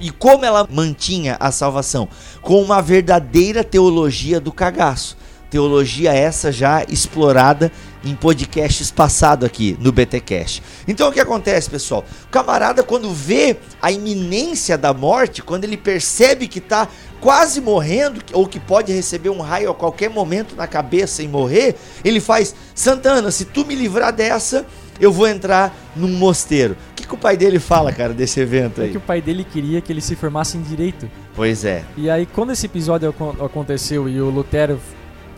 E 0.00 0.10
como 0.10 0.44
ela 0.44 0.66
mantinha 0.70 1.36
a 1.38 1.50
salvação? 1.50 2.08
Com 2.40 2.62
uma 2.62 2.80
verdadeira 2.80 3.64
teologia 3.64 4.40
do 4.40 4.52
cagaço. 4.52 5.16
Teologia 5.50 6.14
essa 6.14 6.50
já 6.50 6.82
explorada 6.84 7.70
em 8.04 8.14
podcasts 8.14 8.90
passado 8.90 9.46
aqui 9.46 9.76
no 9.80 9.92
BTcast. 9.92 10.62
Então 10.86 11.08
o 11.08 11.12
que 11.12 11.20
acontece, 11.20 11.70
pessoal? 11.70 12.04
O 12.24 12.28
camarada 12.28 12.82
quando 12.82 13.12
vê 13.12 13.56
a 13.80 13.90
iminência 13.90 14.76
da 14.76 14.92
morte, 14.92 15.42
quando 15.42 15.64
ele 15.64 15.76
percebe 15.76 16.48
que 16.48 16.58
está 16.58 16.88
quase 17.20 17.60
morrendo 17.60 18.20
ou 18.32 18.46
que 18.46 18.58
pode 18.58 18.92
receber 18.92 19.30
um 19.30 19.40
raio 19.40 19.70
a 19.70 19.74
qualquer 19.74 20.10
momento 20.10 20.56
na 20.56 20.66
cabeça 20.66 21.22
e 21.22 21.28
morrer, 21.28 21.76
ele 22.04 22.20
faz: 22.20 22.54
"Santana, 22.74 23.30
se 23.30 23.44
tu 23.44 23.64
me 23.64 23.74
livrar 23.74 24.12
dessa, 24.12 24.66
eu 25.00 25.12
vou 25.12 25.26
entrar 25.26 25.74
num 25.96 26.08
mosteiro. 26.08 26.76
O 26.92 26.94
que, 26.94 27.06
que 27.06 27.14
o 27.14 27.18
pai 27.18 27.36
dele 27.36 27.58
fala, 27.58 27.92
cara, 27.92 28.12
desse 28.12 28.40
evento 28.40 28.80
é 28.80 28.84
aí? 28.84 28.90
É 28.90 28.92
que 28.92 28.98
o 28.98 29.00
pai 29.00 29.20
dele 29.20 29.44
queria 29.44 29.80
que 29.80 29.92
ele 29.92 30.00
se 30.00 30.14
formasse 30.14 30.56
em 30.56 30.62
direito. 30.62 31.10
Pois 31.34 31.64
é. 31.64 31.82
E 31.96 32.08
aí, 32.08 32.26
quando 32.26 32.52
esse 32.52 32.66
episódio 32.66 33.14
aconteceu 33.44 34.08
e 34.08 34.20
o 34.20 34.30
Lutero 34.30 34.78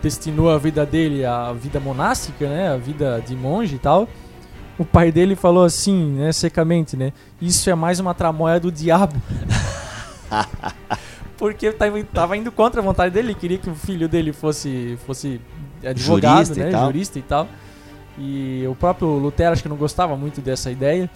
destinou 0.05 0.51
a 0.51 0.59
vida 0.59 0.85
dele 0.85 1.25
à 1.25 1.51
vida 1.55 1.81
monástica, 1.81 2.47
né, 2.47 2.69
a 2.69 2.77
vida 2.77 3.23
de 3.27 3.35
monge 3.35 3.77
e 3.77 3.79
tal. 3.79 4.07
O 4.79 4.85
pai 4.85 5.11
dele 5.11 5.35
falou 5.35 5.65
assim, 5.65 6.13
né, 6.13 6.31
secamente, 6.31 6.95
né, 6.97 7.13
isso 7.41 7.71
é 7.71 7.75
mais 7.75 7.99
uma 8.01 8.13
tramóia 8.13 8.61
do 8.61 8.71
diabo. 8.71 9.15
Porque 11.39 11.73
tava 11.73 12.37
indo 12.37 12.53
contra 12.53 12.81
a 12.81 12.85
vontade 12.85 13.13
dele, 13.15 13.35
queria 13.35 13.59
que 13.59 13.69
o 13.69 13.75
filho 13.75 14.09
dele 14.09 14.33
fosse 14.33 14.99
fosse 15.07 15.41
advogado, 15.85 16.47
Jurista 16.47 16.61
e 16.61 16.65
né? 16.65 16.71
tal. 16.71 16.87
Jurista 16.87 17.19
e 17.19 17.23
tal. 17.23 17.49
E 18.19 18.65
o 18.69 18.75
próprio 18.75 19.09
Lutero 19.09 19.53
acho 19.53 19.63
que 19.63 19.69
não 19.69 19.77
gostava 19.77 20.17
muito 20.17 20.41
dessa 20.41 20.71
ideia. 20.71 21.11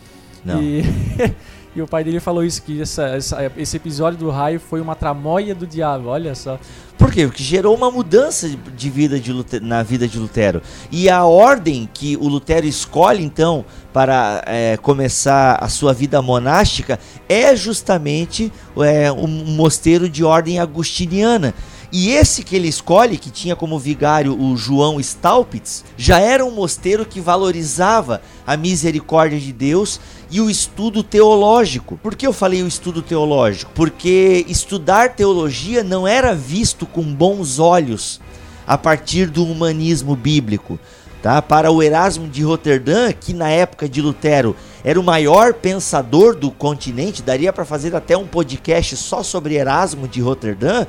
Não. 0.44 0.60
E, 0.62 0.82
e 1.74 1.80
o 1.80 1.86
pai 1.86 2.02
dele 2.02 2.20
falou 2.20 2.44
isso, 2.44 2.62
que 2.62 2.82
essa, 2.82 3.06
essa- 3.08 3.52
esse 3.56 3.76
episódio 3.76 4.18
do 4.18 4.30
raio 4.30 4.58
foi 4.58 4.80
uma 4.80 4.96
tramóia 4.96 5.54
do 5.54 5.66
diabo, 5.66 6.08
olha 6.08 6.34
só. 6.34 6.58
Por 6.98 7.12
quê? 7.12 7.26
Porque 7.26 7.44
gerou 7.44 7.76
uma 7.76 7.90
mudança 7.92 8.48
de- 8.48 8.90
vida 8.90 9.20
de 9.20 9.32
Lute- 9.32 9.60
na 9.60 9.84
vida 9.84 10.08
de 10.08 10.18
Lutero. 10.18 10.60
E 10.90 11.08
a 11.08 11.24
ordem 11.24 11.88
que 11.94 12.16
o 12.16 12.26
Lutero 12.26 12.66
escolhe, 12.66 13.22
então, 13.24 13.64
para 13.92 14.42
é, 14.46 14.76
começar 14.78 15.54
a 15.62 15.68
sua 15.68 15.94
vida 15.94 16.20
monástica 16.20 16.98
é 17.28 17.54
justamente 17.54 18.52
é, 18.78 19.12
um 19.12 19.28
mosteiro 19.28 20.08
de 20.08 20.24
ordem 20.24 20.58
agustiniana. 20.58 21.54
E 21.90 22.10
esse 22.10 22.42
que 22.42 22.54
ele 22.54 22.68
escolhe, 22.68 23.16
que 23.16 23.30
tinha 23.30 23.56
como 23.56 23.78
vigário 23.78 24.38
o 24.38 24.56
João 24.56 25.00
Staupitz, 25.00 25.84
já 25.96 26.20
era 26.20 26.44
um 26.44 26.50
mosteiro 26.50 27.06
que 27.06 27.20
valorizava 27.20 28.20
a 28.46 28.56
misericórdia 28.58 29.40
de 29.40 29.52
Deus 29.52 29.98
e 30.30 30.38
o 30.40 30.50
estudo 30.50 31.02
teológico. 31.02 31.98
Por 32.02 32.14
que 32.14 32.26
eu 32.26 32.32
falei 32.32 32.62
o 32.62 32.68
estudo 32.68 33.00
teológico? 33.00 33.72
Porque 33.74 34.44
estudar 34.48 35.14
teologia 35.14 35.82
não 35.82 36.06
era 36.06 36.34
visto 36.34 36.84
com 36.84 37.02
bons 37.02 37.58
olhos 37.58 38.20
a 38.66 38.76
partir 38.76 39.30
do 39.30 39.44
humanismo 39.46 40.14
bíblico. 40.14 40.78
Tá? 41.22 41.42
Para 41.42 41.70
o 41.72 41.82
Erasmo 41.82 42.28
de 42.28 42.42
Roterdã, 42.42 43.10
que 43.12 43.32
na 43.32 43.48
época 43.48 43.88
de 43.88 44.00
Lutero 44.00 44.54
era 44.84 45.00
o 45.00 45.02
maior 45.02 45.52
pensador 45.52 46.36
do 46.36 46.50
continente, 46.50 47.22
daria 47.22 47.52
para 47.52 47.64
fazer 47.64 47.96
até 47.96 48.16
um 48.16 48.26
podcast 48.26 48.96
só 48.96 49.22
sobre 49.22 49.56
Erasmo 49.56 50.06
de 50.06 50.20
Roterdã, 50.20 50.86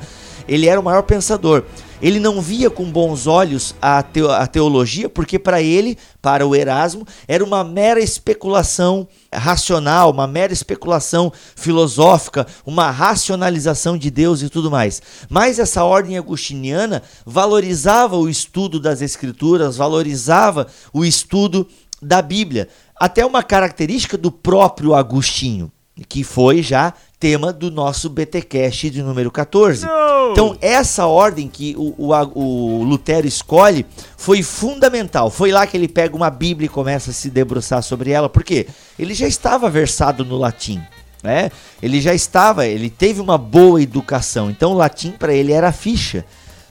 ele 0.48 0.66
era 0.66 0.80
o 0.80 0.84
maior 0.84 1.02
pensador. 1.02 1.64
Ele 2.02 2.18
não 2.18 2.40
via 2.40 2.70
com 2.70 2.90
bons 2.90 3.26
olhos 3.26 3.74
a, 3.80 4.02
teo- 4.02 4.30
a 4.30 4.46
teologia, 4.46 5.06
porque 5.06 5.38
para 5.38 5.60
ele, 5.60 5.98
para 6.22 6.46
o 6.46 6.56
Erasmo, 6.56 7.06
era 7.28 7.44
uma 7.44 7.62
mera 7.62 8.00
especulação 8.00 9.06
racional, 9.30 10.10
uma 10.10 10.26
mera 10.26 10.50
especulação 10.50 11.30
filosófica, 11.54 12.46
uma 12.64 12.90
racionalização 12.90 13.98
de 13.98 14.10
Deus 14.10 14.40
e 14.40 14.48
tudo 14.48 14.70
mais. 14.70 15.02
Mas 15.28 15.58
essa 15.58 15.84
ordem 15.84 16.16
agustiniana 16.16 17.02
valorizava 17.26 18.16
o 18.16 18.30
estudo 18.30 18.80
das 18.80 19.02
Escrituras, 19.02 19.76
valorizava 19.76 20.66
o 20.94 21.04
estudo 21.04 21.68
da 22.00 22.22
Bíblia. 22.22 22.68
Até 22.98 23.26
uma 23.26 23.42
característica 23.42 24.16
do 24.16 24.32
próprio 24.32 24.94
Agostinho, 24.94 25.70
que 26.08 26.24
foi 26.24 26.62
já 26.62 26.94
tema 27.20 27.52
do 27.52 27.70
nosso 27.70 28.08
BTcast 28.08 28.88
de 28.88 29.02
número 29.02 29.30
14. 29.30 29.86
Então, 30.32 30.56
essa 30.58 31.04
ordem 31.06 31.48
que 31.48 31.76
o, 31.76 31.94
o, 31.98 32.14
o 32.34 32.82
Lutero 32.82 33.26
escolhe 33.26 33.84
foi 34.16 34.42
fundamental. 34.42 35.30
Foi 35.30 35.52
lá 35.52 35.66
que 35.66 35.76
ele 35.76 35.86
pega 35.86 36.16
uma 36.16 36.30
Bíblia 36.30 36.64
e 36.64 36.70
começa 36.70 37.10
a 37.10 37.14
se 37.14 37.28
debruçar 37.28 37.82
sobre 37.82 38.10
ela, 38.10 38.30
porque 38.30 38.66
ele 38.98 39.12
já 39.12 39.28
estava 39.28 39.68
versado 39.68 40.24
no 40.24 40.38
latim. 40.38 40.80
Né? 41.22 41.50
Ele 41.82 42.00
já 42.00 42.14
estava, 42.14 42.66
ele 42.66 42.88
teve 42.88 43.20
uma 43.20 43.36
boa 43.36 43.82
educação, 43.82 44.48
então 44.48 44.72
o 44.72 44.76
latim 44.76 45.10
para 45.10 45.34
ele 45.34 45.52
era 45.52 45.70
ficha. 45.70 46.24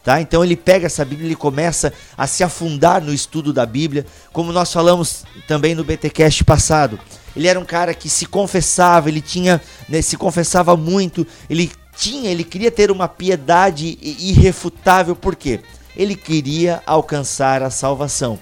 Tá? 0.10 0.20
Então 0.20 0.44
ele 0.44 0.56
pega 0.56 0.88
essa 0.88 1.06
Bíblia 1.06 1.28
e 1.28 1.28
ele 1.28 1.36
começa 1.36 1.94
a 2.18 2.26
se 2.26 2.44
afundar 2.44 3.00
no 3.00 3.14
estudo 3.14 3.54
da 3.54 3.64
Bíblia, 3.64 4.08
como 4.34 4.52
nós 4.52 4.74
falamos 4.74 5.24
também 5.48 5.76
no 5.76 5.84
BTcast 5.84 6.44
passado. 6.46 7.00
Ele 7.36 7.48
era 7.48 7.60
um 7.60 7.64
cara 7.64 7.94
que 7.94 8.10
se 8.10 8.26
confessava, 8.26 9.08
ele 9.08 9.22
tinha, 9.22 9.62
né, 9.88 10.02
se 10.02 10.18
confessava 10.18 10.76
muito, 10.76 11.28
ele 11.48 11.72
tinha, 11.96 12.32
ele 12.32 12.44
queria 12.44 12.72
ter 12.72 12.90
uma 12.90 13.08
piedade 13.08 14.00
irrefutável, 14.02 15.16
por 15.16 15.36
quê? 15.36 15.60
Ele 15.96 16.16
queria 16.16 16.82
alcançar 16.88 17.62
a 17.62 17.70
salvação. 17.70 18.40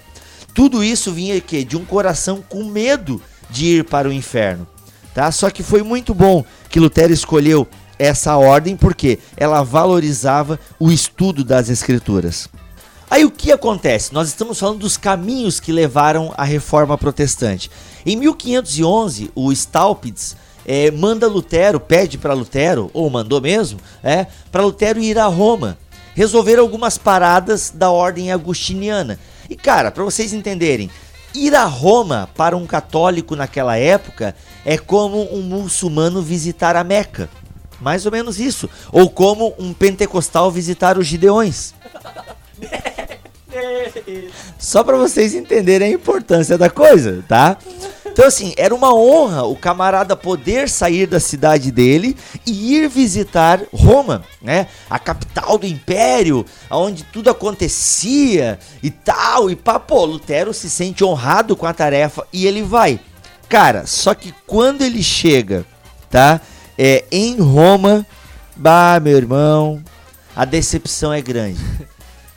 Tudo 0.54 0.82
isso 0.82 1.12
vinha 1.12 1.38
que 1.38 1.64
de 1.64 1.76
um 1.76 1.84
coração 1.84 2.42
com 2.48 2.64
medo 2.64 3.20
de 3.50 3.80
ir 3.80 3.84
para 3.84 4.08
o 4.08 4.12
inferno, 4.12 4.66
tá? 5.12 5.30
Só 5.30 5.50
que 5.50 5.62
foi 5.62 5.82
muito 5.82 6.14
bom 6.14 6.42
que 6.70 6.80
Lutero 6.80 7.12
escolheu 7.12 7.68
essa 7.98 8.36
ordem 8.36 8.76
porque 8.76 9.18
ela 9.36 9.62
valorizava 9.62 10.58
o 10.78 10.90
estudo 10.90 11.44
das 11.44 11.68
escrituras. 11.68 12.48
Aí 13.10 13.24
o 13.24 13.30
que 13.30 13.50
acontece? 13.50 14.12
Nós 14.12 14.28
estamos 14.28 14.58
falando 14.58 14.80
dos 14.80 14.96
caminhos 14.96 15.58
que 15.58 15.72
levaram 15.72 16.32
à 16.36 16.44
reforma 16.44 16.98
protestante. 16.98 17.70
Em 18.04 18.16
1511, 18.16 19.30
o 19.34 19.50
Staupitz 19.50 20.36
eh, 20.66 20.90
manda 20.90 21.26
Lutero, 21.26 21.80
pede 21.80 22.18
para 22.18 22.34
Lutero, 22.34 22.90
ou 22.92 23.08
mandou 23.08 23.40
mesmo, 23.40 23.80
é, 24.04 24.26
para 24.52 24.62
Lutero 24.62 25.00
ir 25.00 25.18
a 25.18 25.24
Roma, 25.24 25.78
resolver 26.14 26.58
algumas 26.58 26.98
paradas 26.98 27.72
da 27.74 27.90
ordem 27.90 28.30
agustiniana. 28.30 29.18
E 29.48 29.56
cara, 29.56 29.90
para 29.90 30.04
vocês 30.04 30.34
entenderem, 30.34 30.90
ir 31.34 31.54
a 31.54 31.64
Roma 31.64 32.28
para 32.36 32.56
um 32.56 32.66
católico 32.66 33.34
naquela 33.34 33.78
época 33.78 34.36
é 34.66 34.76
como 34.76 35.34
um 35.34 35.40
muçulmano 35.40 36.20
visitar 36.20 36.76
a 36.76 36.84
Meca. 36.84 37.30
Mais 37.80 38.06
ou 38.06 38.12
menos 38.12 38.38
isso. 38.40 38.68
Ou 38.92 39.08
como 39.08 39.54
um 39.58 39.72
pentecostal 39.72 40.50
visitar 40.50 40.98
os 40.98 41.06
Gideões. 41.06 41.74
Só 44.58 44.82
para 44.84 44.96
vocês 44.96 45.34
entenderem 45.34 45.88
a 45.88 45.94
importância 45.94 46.58
da 46.58 46.68
coisa, 46.68 47.24
tá? 47.26 47.56
Então 48.06 48.26
assim, 48.26 48.52
era 48.56 48.74
uma 48.74 48.92
honra 48.92 49.44
o 49.44 49.54
camarada 49.54 50.16
poder 50.16 50.68
sair 50.68 51.06
da 51.06 51.20
cidade 51.20 51.70
dele 51.70 52.16
e 52.44 52.74
ir 52.74 52.88
visitar 52.88 53.60
Roma, 53.72 54.24
né? 54.42 54.66
A 54.90 54.98
capital 54.98 55.56
do 55.56 55.66
império, 55.66 56.44
onde 56.68 57.04
tudo 57.04 57.30
acontecia 57.30 58.58
e 58.82 58.90
tal. 58.90 59.48
E 59.48 59.54
pá, 59.54 59.78
pô, 59.78 60.04
Lutero 60.04 60.52
se 60.52 60.68
sente 60.68 61.04
honrado 61.04 61.54
com 61.54 61.64
a 61.64 61.72
tarefa 61.72 62.26
e 62.32 62.44
ele 62.44 62.62
vai. 62.62 62.98
Cara, 63.48 63.86
só 63.86 64.14
que 64.14 64.34
quando 64.46 64.82
ele 64.82 65.02
chega, 65.02 65.64
tá? 66.10 66.40
É, 66.78 67.04
em 67.10 67.36
Roma, 67.40 68.06
bah, 68.56 69.00
meu 69.02 69.16
irmão, 69.16 69.82
a 70.34 70.44
decepção 70.44 71.12
é 71.12 71.20
grande. 71.20 71.58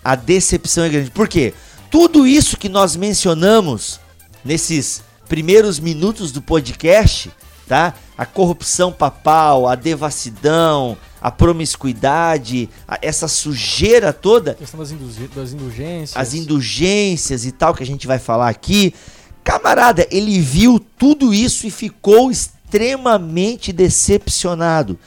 A 0.04 0.16
decepção 0.16 0.84
é 0.84 0.90
grande. 0.90 1.12
Por 1.12 1.28
quê? 1.28 1.54
Tudo 1.92 2.26
isso 2.26 2.58
que 2.58 2.68
nós 2.68 2.96
mencionamos 2.96 4.00
nesses 4.44 5.04
primeiros 5.30 5.80
minutos 5.80 6.32
do 6.32 6.42
podcast, 6.42 7.32
tá? 7.68 7.94
A 8.18 8.26
corrupção 8.26 8.92
papal, 8.92 9.68
a 9.68 9.76
devassidão, 9.76 10.98
a 11.22 11.30
promiscuidade, 11.30 12.68
a- 12.88 12.98
essa 13.02 13.28
sujeira 13.28 14.12
toda, 14.12 14.52
A 14.52 14.56
questão 14.56 14.80
das, 14.80 14.90
das 15.36 15.54
indulgências. 15.54 16.16
as 16.18 16.34
indulgências 16.34 17.46
e 17.46 17.52
tal 17.52 17.76
que 17.76 17.84
a 17.84 17.86
gente 17.86 18.08
vai 18.08 18.18
falar 18.18 18.50
aqui. 18.50 18.94
Camarada, 19.44 20.08
ele 20.12 20.40
viu 20.40 20.80
tudo 20.98 21.34
isso 21.34 21.66
e 21.68 21.72
ficou 21.72 22.32
extremamente 22.32 22.61
decepcionado. 23.72 24.98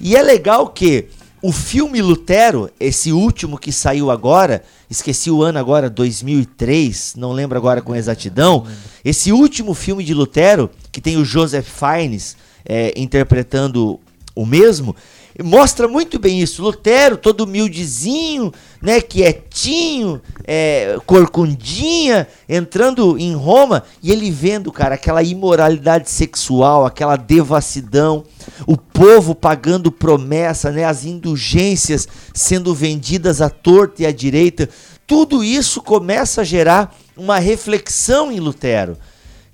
E 0.00 0.16
é 0.16 0.22
legal 0.22 0.68
que 0.68 1.08
o 1.42 1.52
filme 1.52 2.00
Lutero, 2.00 2.70
esse 2.80 3.12
último 3.12 3.58
que 3.58 3.70
saiu 3.70 4.10
agora, 4.10 4.62
esqueci 4.88 5.30
o 5.30 5.42
ano 5.42 5.58
agora, 5.58 5.90
2003, 5.90 7.14
não 7.16 7.32
lembro 7.32 7.58
agora 7.58 7.82
com 7.82 7.94
exatidão. 7.94 8.66
Esse 9.04 9.30
último 9.30 9.74
filme 9.74 10.02
de 10.02 10.14
Lutero, 10.14 10.70
que 10.90 11.02
tem 11.02 11.18
o 11.18 11.24
Joseph 11.24 11.68
Fiennes 11.68 12.36
é, 12.64 12.94
interpretando 12.96 14.00
o 14.34 14.46
mesmo, 14.46 14.96
mostra 15.42 15.88
muito 15.88 16.18
bem 16.18 16.40
isso. 16.40 16.62
Lutero, 16.62 17.16
todo 17.16 17.42
humildezinho, 17.42 18.52
né, 18.80 19.00
quietinho, 19.00 20.20
é, 20.46 20.96
corcundinha, 21.06 22.28
entrando 22.48 23.18
em 23.18 23.34
Roma 23.34 23.82
e 24.02 24.12
ele 24.12 24.30
vendo, 24.30 24.70
cara, 24.70 24.94
aquela 24.94 25.22
imoralidade 25.22 26.10
sexual, 26.10 26.86
aquela 26.86 27.16
devassidão, 27.16 28.24
o 28.66 28.76
povo 28.76 29.34
pagando 29.34 29.90
promessa, 29.90 30.70
né, 30.70 30.84
as 30.84 31.04
indulgências 31.04 32.06
sendo 32.32 32.74
vendidas 32.74 33.40
à 33.40 33.50
torta 33.50 34.02
e 34.02 34.06
à 34.06 34.12
direita. 34.12 34.68
Tudo 35.06 35.42
isso 35.42 35.82
começa 35.82 36.42
a 36.42 36.44
gerar 36.44 36.96
uma 37.16 37.38
reflexão 37.38 38.30
em 38.30 38.38
Lutero 38.38 38.96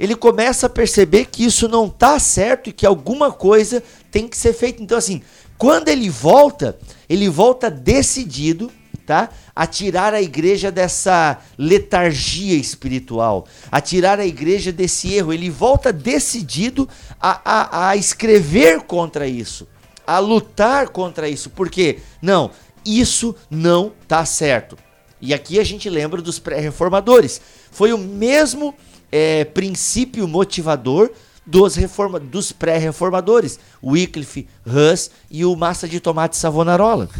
ele 0.01 0.17
começa 0.17 0.65
a 0.65 0.71
perceber 0.71 1.27
que 1.27 1.45
isso 1.45 1.69
não 1.69 1.87
tá 1.87 2.19
certo 2.19 2.71
e 2.71 2.73
que 2.73 2.87
alguma 2.87 3.31
coisa 3.31 3.83
tem 4.11 4.27
que 4.27 4.35
ser 4.35 4.55
feita. 4.55 4.83
Então, 4.83 4.97
assim, 4.97 5.21
quando 5.61 5.89
ele 5.89 6.09
volta, 6.09 6.79
ele 7.07 7.29
volta 7.29 7.71
decidido, 7.71 8.73
tá? 9.05 9.29
A 9.55 9.67
tirar 9.67 10.15
a 10.15 10.23
igreja 10.23 10.73
dessa 10.73 11.37
letargia 11.59 12.57
espiritual, 12.57 13.47
a 13.71 13.79
tirar 13.79 14.19
a 14.19 14.25
igreja 14.25 14.73
desse 14.73 15.13
erro. 15.13 15.35
Ele 15.35 15.51
volta 15.51 15.93
decidido 15.93 16.89
a, 17.21 17.43
a, 17.45 17.89
a 17.91 17.97
escrever 17.97 18.81
contra 18.85 19.27
isso, 19.27 19.69
a 20.07 20.19
lutar 20.19 20.89
contra 20.89 21.29
isso. 21.29 21.51
Porque, 21.51 21.99
não, 22.23 22.51
isso 22.83 23.37
não 23.51 23.93
tá 24.09 24.25
certo. 24.25 24.79
E 25.21 25.35
aqui 25.35 25.61
a 25.61 25.65
gente 25.65 25.91
lembra 25.91 26.23
dos 26.23 26.39
pré-reformadores. 26.39 27.39
Foi 27.71 27.93
o 27.93 27.99
mesmo 27.99 28.75
é, 29.13 29.45
princípio 29.45 30.27
motivador 30.27 31.11
dos, 31.51 31.75
reforma, 31.75 32.21
dos 32.21 32.53
pré-reformadores, 32.53 33.59
Wycliffe, 33.83 34.47
Hus 34.65 35.11
e 35.31 35.45
o 35.45 35.57
Massa 35.57 35.89
de 35.89 36.01
Tomate 36.01 36.37
Savonarola. 36.37 37.09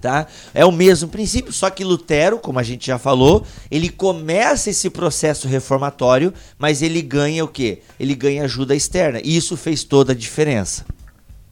Tá? 0.00 0.26
É 0.54 0.64
o 0.64 0.72
mesmo 0.72 1.10
princípio, 1.10 1.52
só 1.52 1.68
que 1.68 1.84
Lutero, 1.84 2.38
como 2.38 2.58
a 2.58 2.62
gente 2.62 2.86
já 2.86 2.98
falou, 2.98 3.44
ele 3.70 3.90
começa 3.90 4.70
esse 4.70 4.88
processo 4.88 5.46
reformatório, 5.46 6.32
mas 6.58 6.80
ele 6.80 7.02
ganha 7.02 7.44
o 7.44 7.48
quê? 7.48 7.82
Ele 8.00 8.14
ganha 8.14 8.44
ajuda 8.44 8.74
externa. 8.74 9.20
E 9.22 9.36
isso 9.36 9.58
fez 9.58 9.84
toda 9.84 10.12
a 10.12 10.16
diferença. 10.16 10.86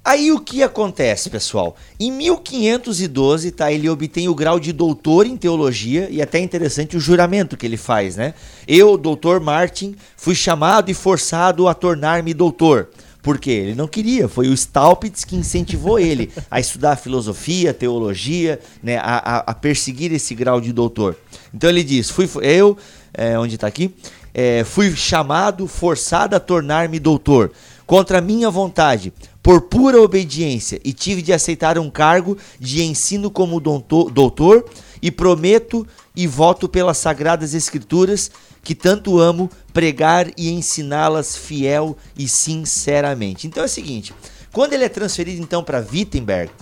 Aí 0.09 0.33
o 0.33 0.41
que 0.41 0.63
acontece, 0.63 1.29
pessoal? 1.29 1.77
Em 2.01 2.11
1512, 2.11 3.51
tá, 3.51 3.71
ele 3.71 3.91
obtém 3.91 4.27
o 4.27 4.35
grau 4.35 4.59
de 4.59 4.73
doutor 4.73 5.27
em 5.27 5.37
teologia 5.37 6.09
e 6.11 6.23
até 6.23 6.39
interessante 6.39 6.97
o 6.97 7.01
juramento 7.01 7.59
que 7.59 7.67
ele 7.67 7.77
faz, 7.77 8.17
né? 8.17 8.33
Eu, 8.67 8.97
doutor 8.97 9.39
Martin, 9.39 9.95
fui 10.17 10.35
chamado 10.35 10.91
e 10.91 10.95
forçado 10.95 11.69
a 11.69 11.75
tornar-me 11.75 12.33
doutor. 12.33 12.89
Por 13.21 13.39
quê? 13.39 13.51
Ele 13.51 13.75
não 13.75 13.87
queria, 13.87 14.29
foi 14.29 14.49
o 14.49 14.55
Staupitz 14.55 15.27
que 15.27 15.37
incentivou 15.37 15.99
ele 15.99 16.33
a 16.51 16.59
estudar 16.59 16.97
filosofia, 16.97 17.75
teologia, 17.75 18.59
né, 18.83 18.97
a, 18.97 19.19
a, 19.19 19.39
a 19.41 19.55
perseguir 19.55 20.11
esse 20.11 20.35
grau 20.35 20.59
de 20.59 20.73
doutor. 20.73 21.19
Então 21.53 21.69
ele 21.69 21.85
diz: 21.85 22.09
fui 22.09 22.27
eu, 22.41 22.79
é, 23.13 23.39
onde 23.39 23.57
está 23.57 23.67
aqui, 23.67 23.95
é, 24.33 24.65
fui 24.65 24.95
chamado, 24.95 25.67
forçado 25.67 26.37
a 26.37 26.41
tornar-me 26.41 26.99
doutor, 26.99 27.53
contra 27.89 28.20
minha 28.20 28.51
vontade, 28.51 29.14
por 29.43 29.62
pura 29.62 29.99
obediência, 30.03 30.78
e 30.84 30.93
tive 30.93 31.22
de 31.22 31.32
aceitar 31.32 31.78
um 31.78 31.89
cargo 31.89 32.36
de 32.61 32.82
ensino 32.82 33.30
como 33.30 33.59
doutor, 33.59 34.66
e 35.01 35.11
prometo 35.11 35.86
e 36.14 36.26
voto 36.26 36.68
pelas 36.68 36.99
sagradas 36.99 37.55
escrituras 37.55 38.30
que 38.62 38.74
tanto 38.74 39.18
amo 39.18 39.49
pregar 39.72 40.30
e 40.36 40.51
ensiná-las 40.51 41.34
fiel 41.34 41.97
e 42.14 42.28
sinceramente. 42.28 43.47
Então 43.47 43.62
é 43.62 43.66
o 43.66 43.70
seguinte, 43.70 44.12
quando 44.53 44.74
ele 44.74 44.84
é 44.84 44.89
transferido 44.91 45.41
então 45.41 45.64
para 45.64 45.78
Wittenberg 45.80 46.53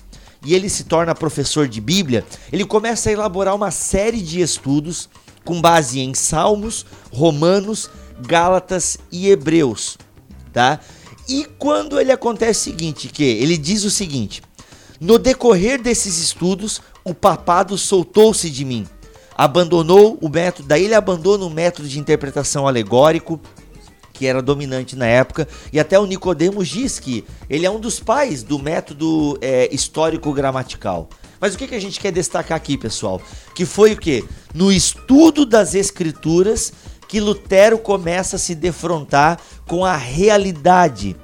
e 0.45 0.55
ele 0.55 0.68
se 0.68 0.85
torna 0.85 1.12
professor 1.12 1.66
de 1.66 1.81
Bíblia, 1.81 2.24
ele 2.53 2.64
começa 2.64 3.09
a 3.09 3.12
elaborar 3.12 3.57
uma 3.57 3.72
série 3.72 4.22
de 4.22 4.41
estudos 4.41 5.09
com 5.45 5.61
base 5.61 5.99
em 5.99 6.14
Salmos, 6.14 6.87
Romanos, 7.11 7.91
Gálatas 8.20 8.97
e 9.11 9.29
Hebreus, 9.29 9.99
tá? 10.53 10.79
E 11.29 11.47
quando 11.59 12.01
ele 12.01 12.12
acontece 12.12 12.61
o 12.61 12.72
seguinte, 12.72 13.09
que 13.09 13.24
ele 13.24 13.57
diz 13.57 13.85
o 13.85 13.91
seguinte: 13.91 14.43
No 15.01 15.18
decorrer 15.18 15.81
desses 15.81 16.18
estudos, 16.18 16.81
o 17.05 17.14
papado 17.14 17.77
soltou-se 17.77 18.49
de 18.51 18.64
mim 18.64 18.87
abandonou 19.37 20.18
o 20.22 20.29
método, 20.31 20.66
daí 20.66 20.85
ele 20.85 20.95
abandona 20.95 21.45
o 21.45 21.51
método 21.51 21.87
de 21.87 21.99
interpretação 21.99 22.66
alegórico 22.66 23.39
que 24.14 24.24
era 24.24 24.41
dominante 24.41 24.97
na 24.97 25.05
época, 25.05 25.47
e 25.70 25.79
até 25.79 25.99
o 25.99 26.07
Nicodemos 26.07 26.68
diz 26.68 26.99
que 26.99 27.22
ele 27.51 27.66
é 27.66 27.70
um 27.70 27.79
dos 27.79 28.01
pais 28.01 28.43
do 28.43 28.59
método 28.59 29.37
é, 29.43 29.68
histórico-gramatical. 29.70 31.11
Mas 31.39 31.55
o 31.55 31.59
que, 31.59 31.66
que 31.66 31.74
a 31.74 31.81
gente 31.81 32.01
quer 32.01 32.12
destacar 32.12 32.57
aqui, 32.57 32.79
pessoal? 32.79 33.20
Que 33.55 33.66
foi 33.66 33.93
o 33.93 33.97
que? 33.99 34.24
No 34.55 34.72
estudo 34.72 35.45
das 35.45 35.74
escrituras 35.74 36.72
que 37.09 37.21
Lutero 37.21 37.79
começa 37.79 38.37
a 38.37 38.39
se 38.39 38.55
defrontar 38.55 39.39
com 39.67 39.85
a 39.85 39.97
realidade 39.97 41.17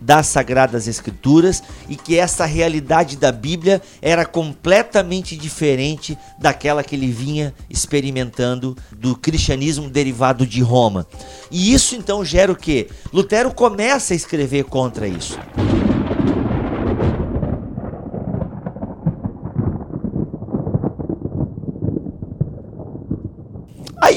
das 0.00 0.26
Sagradas 0.28 0.88
Escrituras 0.88 1.62
e 1.88 1.94
que 1.94 2.18
essa 2.18 2.46
realidade 2.46 3.16
da 3.16 3.30
Bíblia 3.30 3.82
era 4.00 4.24
completamente 4.24 5.36
diferente 5.36 6.16
daquela 6.38 6.82
que 6.82 6.96
ele 6.96 7.10
vinha 7.12 7.54
experimentando 7.68 8.76
do 8.92 9.14
cristianismo 9.14 9.90
derivado 9.90 10.46
de 10.46 10.62
Roma. 10.62 11.06
E 11.50 11.72
isso 11.74 11.94
então 11.94 12.24
gera 12.24 12.50
o 12.50 12.56
que? 12.56 12.88
Lutero 13.12 13.52
começa 13.52 14.14
a 14.14 14.16
escrever 14.16 14.64
contra 14.64 15.06
isso. 15.06 15.38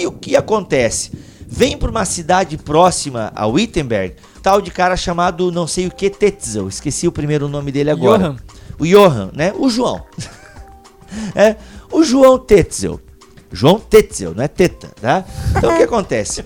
Aí 0.03 0.07
o 0.07 0.11
que 0.11 0.35
acontece? 0.35 1.11
Vem 1.47 1.77
para 1.77 1.89
uma 1.89 2.03
cidade 2.03 2.57
próxima 2.57 3.31
a 3.33 3.47
Wittenberg 3.47 4.15
tal 4.41 4.59
de 4.61 4.69
cara 4.69 4.97
chamado 4.97 5.49
não 5.49 5.65
sei 5.65 5.87
o 5.87 5.91
que 5.91 6.09
Tetzel, 6.09 6.67
esqueci 6.67 7.07
o 7.07 7.11
primeiro 7.11 7.47
nome 7.47 7.71
dele 7.71 7.89
agora. 7.89 8.23
Johan. 8.23 8.35
O 8.77 8.85
Johan, 8.85 9.31
né? 9.33 9.53
O 9.57 9.69
João. 9.69 10.03
é, 11.33 11.55
o 11.89 12.03
João 12.03 12.37
Tetzel. 12.37 12.99
João 13.49 13.79
Tetzel, 13.79 14.33
não 14.35 14.43
é 14.43 14.47
Teta, 14.49 14.89
tá? 14.99 15.23
Então 15.55 15.73
o 15.73 15.77
que 15.77 15.83
acontece? 15.83 16.43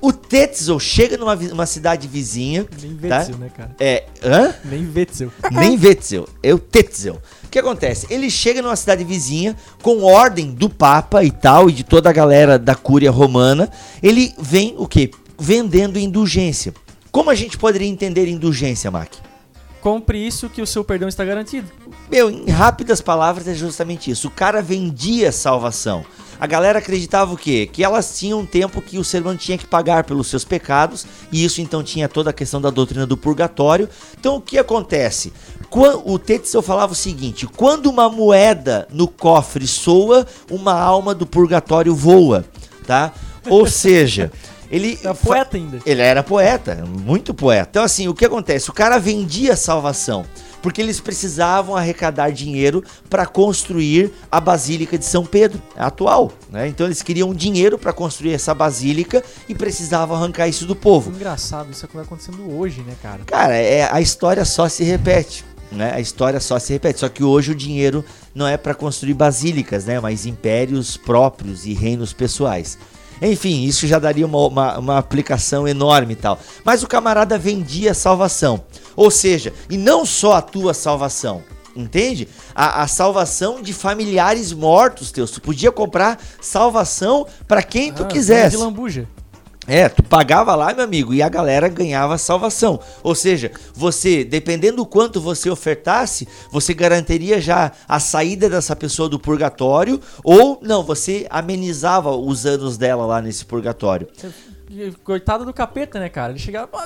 O 0.00 0.12
Tetzel 0.12 0.78
chega 0.78 1.16
numa 1.16 1.34
uma 1.34 1.66
cidade 1.66 2.06
vizinha. 2.06 2.66
Nem 2.80 2.96
tá? 2.96 3.18
Wetzel, 3.18 3.38
né, 3.38 3.50
cara? 3.54 3.76
É. 3.78 4.04
Hã? 4.22 4.54
Nem 4.64 4.90
Wetzel. 4.94 5.32
Nem 5.50 5.78
Wetzel. 5.78 6.28
É 6.42 6.54
o 6.54 6.58
Tetzel. 6.58 7.20
O 7.44 7.48
que 7.48 7.58
acontece? 7.58 8.06
Ele 8.10 8.30
chega 8.30 8.60
numa 8.60 8.76
cidade 8.76 9.04
vizinha, 9.04 9.56
com 9.82 10.02
ordem 10.02 10.52
do 10.52 10.68
Papa 10.68 11.24
e 11.24 11.30
tal, 11.30 11.70
e 11.70 11.72
de 11.72 11.84
toda 11.84 12.10
a 12.10 12.12
galera 12.12 12.58
da 12.58 12.74
Cúria 12.74 13.10
Romana. 13.10 13.70
Ele 14.02 14.34
vem 14.38 14.74
o 14.76 14.86
quê? 14.86 15.10
Vendendo 15.38 15.98
indulgência. 15.98 16.74
Como 17.10 17.30
a 17.30 17.34
gente 17.34 17.56
poderia 17.56 17.88
entender 17.88 18.28
indulgência, 18.28 18.90
Mac? 18.90 19.10
Compre 19.80 20.18
isso 20.18 20.50
que 20.50 20.60
o 20.60 20.66
seu 20.66 20.82
perdão 20.82 21.08
está 21.08 21.24
garantido. 21.24 21.70
Meu, 22.10 22.28
em 22.28 22.50
rápidas 22.50 23.00
palavras 23.00 23.46
é 23.46 23.54
justamente 23.54 24.10
isso. 24.10 24.28
O 24.28 24.30
cara 24.30 24.60
vendia 24.60 25.30
salvação. 25.30 26.04
A 26.38 26.46
galera 26.46 26.78
acreditava 26.78 27.32
o 27.32 27.36
quê? 27.36 27.68
Que 27.70 27.82
elas 27.82 28.18
tinham 28.18 28.40
um 28.40 28.46
tempo 28.46 28.82
que 28.82 28.98
o 28.98 29.04
ser 29.04 29.22
humano 29.22 29.38
tinha 29.38 29.56
que 29.56 29.66
pagar 29.66 30.04
pelos 30.04 30.26
seus 30.26 30.44
pecados, 30.44 31.06
e 31.32 31.44
isso 31.44 31.60
então 31.60 31.82
tinha 31.82 32.08
toda 32.08 32.30
a 32.30 32.32
questão 32.32 32.60
da 32.60 32.70
doutrina 32.70 33.06
do 33.06 33.16
purgatório. 33.16 33.88
Então 34.18 34.36
o 34.36 34.40
que 34.40 34.58
acontece? 34.58 35.32
O 36.04 36.18
Tetzel 36.18 36.62
falava 36.62 36.92
o 36.92 36.96
seguinte: 36.96 37.46
quando 37.46 37.86
uma 37.86 38.08
moeda 38.08 38.86
no 38.90 39.08
cofre 39.08 39.66
soa, 39.66 40.26
uma 40.50 40.72
alma 40.72 41.14
do 41.14 41.26
purgatório 41.26 41.94
voa, 41.94 42.44
tá? 42.86 43.12
Ou 43.48 43.66
seja, 43.66 44.32
ele 44.70 44.98
era 45.02 45.14
poeta 45.14 45.56
ainda. 45.56 45.78
Ele 45.84 46.02
era 46.02 46.22
poeta, 46.22 46.84
muito 46.86 47.32
poeta. 47.34 47.68
Então, 47.70 47.84
assim, 47.84 48.08
o 48.08 48.14
que 48.14 48.24
acontece? 48.24 48.70
O 48.70 48.72
cara 48.72 48.98
vendia 48.98 49.56
salvação 49.56 50.24
porque 50.66 50.80
eles 50.80 50.98
precisavam 50.98 51.76
arrecadar 51.76 52.30
dinheiro 52.30 52.82
para 53.08 53.24
construir 53.24 54.12
a 54.28 54.40
Basílica 54.40 54.98
de 54.98 55.04
São 55.04 55.24
Pedro, 55.24 55.62
atual. 55.76 56.32
Né? 56.50 56.66
Então 56.66 56.88
eles 56.88 57.02
queriam 57.02 57.32
dinheiro 57.32 57.78
para 57.78 57.92
construir 57.92 58.32
essa 58.32 58.52
basílica 58.52 59.22
e 59.48 59.54
precisavam 59.54 60.16
arrancar 60.16 60.48
isso 60.48 60.66
do 60.66 60.74
povo. 60.74 61.12
Engraçado, 61.12 61.70
isso 61.70 61.86
é 61.86 62.00
acontecendo 62.00 62.52
hoje, 62.52 62.80
né, 62.80 62.96
cara? 63.00 63.20
Cara, 63.26 63.54
é, 63.54 63.88
a 63.88 64.00
história 64.00 64.44
só 64.44 64.68
se 64.68 64.82
repete. 64.82 65.44
Né? 65.70 65.92
A 65.94 66.00
história 66.00 66.40
só 66.40 66.58
se 66.58 66.72
repete, 66.72 66.98
só 66.98 67.08
que 67.08 67.22
hoje 67.22 67.52
o 67.52 67.54
dinheiro 67.54 68.04
não 68.34 68.48
é 68.48 68.56
para 68.56 68.74
construir 68.74 69.14
basílicas, 69.14 69.84
né? 69.84 70.00
mas 70.00 70.26
impérios 70.26 70.96
próprios 70.96 71.64
e 71.64 71.74
reinos 71.74 72.12
pessoais. 72.12 72.76
Enfim, 73.20 73.64
isso 73.64 73.86
já 73.86 73.98
daria 73.98 74.26
uma, 74.26 74.46
uma, 74.46 74.78
uma, 74.78 74.98
aplicação 74.98 75.66
enorme 75.66 76.12
e 76.12 76.16
tal. 76.16 76.38
Mas 76.64 76.82
o 76.82 76.86
camarada 76.86 77.38
vendia 77.38 77.94
salvação. 77.94 78.62
Ou 78.94 79.10
seja, 79.10 79.52
e 79.70 79.76
não 79.76 80.04
só 80.04 80.34
a 80.34 80.42
tua 80.42 80.74
salvação. 80.74 81.42
Entende? 81.74 82.26
A, 82.54 82.82
a 82.82 82.88
salvação 82.88 83.60
de 83.60 83.72
familiares 83.74 84.52
mortos 84.52 85.12
teus. 85.12 85.30
Tu 85.30 85.40
podia 85.40 85.70
comprar 85.70 86.18
salvação 86.40 87.26
para 87.46 87.62
quem 87.62 87.90
ah, 87.90 87.94
tu 87.94 88.06
quisesse. 88.06 88.56
De 88.56 88.62
lambuja. 88.62 89.06
É, 89.66 89.88
tu 89.88 90.02
pagava 90.02 90.54
lá, 90.54 90.72
meu 90.72 90.84
amigo, 90.84 91.12
e 91.12 91.22
a 91.22 91.28
galera 91.28 91.68
ganhava 91.68 92.16
salvação. 92.18 92.78
Ou 93.02 93.14
seja, 93.14 93.50
você, 93.74 94.24
dependendo 94.24 94.76
do 94.76 94.86
quanto 94.86 95.20
você 95.20 95.50
ofertasse, 95.50 96.28
você 96.50 96.72
garantiria 96.72 97.40
já 97.40 97.72
a 97.88 97.98
saída 97.98 98.48
dessa 98.48 98.76
pessoa 98.76 99.08
do 99.08 99.18
purgatório, 99.18 100.00
ou 100.22 100.58
não, 100.62 100.84
você 100.84 101.26
amenizava 101.30 102.10
os 102.14 102.46
anos 102.46 102.76
dela 102.76 103.04
lá 103.06 103.20
nesse 103.20 103.44
purgatório. 103.44 104.06
Coitado 105.04 105.44
do 105.44 105.52
capeta, 105.52 106.00
né, 106.00 106.08
cara? 106.08 106.32
Ele 106.32 106.38
chegava, 106.38 106.66
pô, 106.66 106.78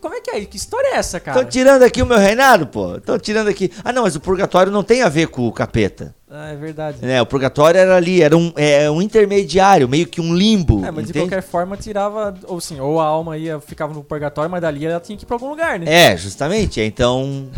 como 0.00 0.14
é 0.14 0.20
que 0.20 0.30
é? 0.30 0.44
Que 0.44 0.56
história 0.56 0.94
é 0.94 0.96
essa, 0.96 1.20
cara? 1.20 1.38
Tô 1.38 1.44
tirando 1.44 1.82
aqui 1.82 2.00
o 2.00 2.06
meu 2.06 2.18
reinado, 2.18 2.66
pô. 2.66 2.98
Tô 3.00 3.18
tirando 3.18 3.48
aqui. 3.48 3.70
Ah, 3.84 3.92
não, 3.92 4.02
mas 4.02 4.16
o 4.16 4.20
purgatório 4.20 4.72
não 4.72 4.82
tem 4.82 5.02
a 5.02 5.08
ver 5.08 5.28
com 5.28 5.46
o 5.46 5.52
capeta. 5.52 6.14
Ah, 6.30 6.48
é 6.50 6.56
verdade. 6.56 6.98
É, 7.02 7.20
o 7.20 7.26
purgatório 7.26 7.78
era 7.78 7.96
ali, 7.96 8.22
era 8.22 8.36
um, 8.36 8.52
é, 8.56 8.90
um 8.90 9.02
intermediário, 9.02 9.88
meio 9.88 10.06
que 10.06 10.20
um 10.20 10.34
limbo. 10.34 10.78
É, 10.84 10.90
mas 10.90 11.04
entende? 11.04 11.12
de 11.12 11.18
qualquer 11.20 11.42
forma 11.42 11.76
tirava, 11.76 12.34
ou 12.46 12.60
sim, 12.60 12.80
ou 12.80 13.00
a 13.00 13.04
alma 13.04 13.36
ia, 13.36 13.60
ficava 13.60 13.92
no 13.92 14.02
purgatório, 14.02 14.50
mas 14.50 14.60
dali 14.60 14.84
ela 14.86 15.00
tinha 15.00 15.16
que 15.16 15.24
ir 15.24 15.26
pra 15.26 15.36
algum 15.36 15.50
lugar, 15.50 15.78
né? 15.78 15.86
É, 15.86 16.16
justamente. 16.16 16.80
Então. 16.80 17.48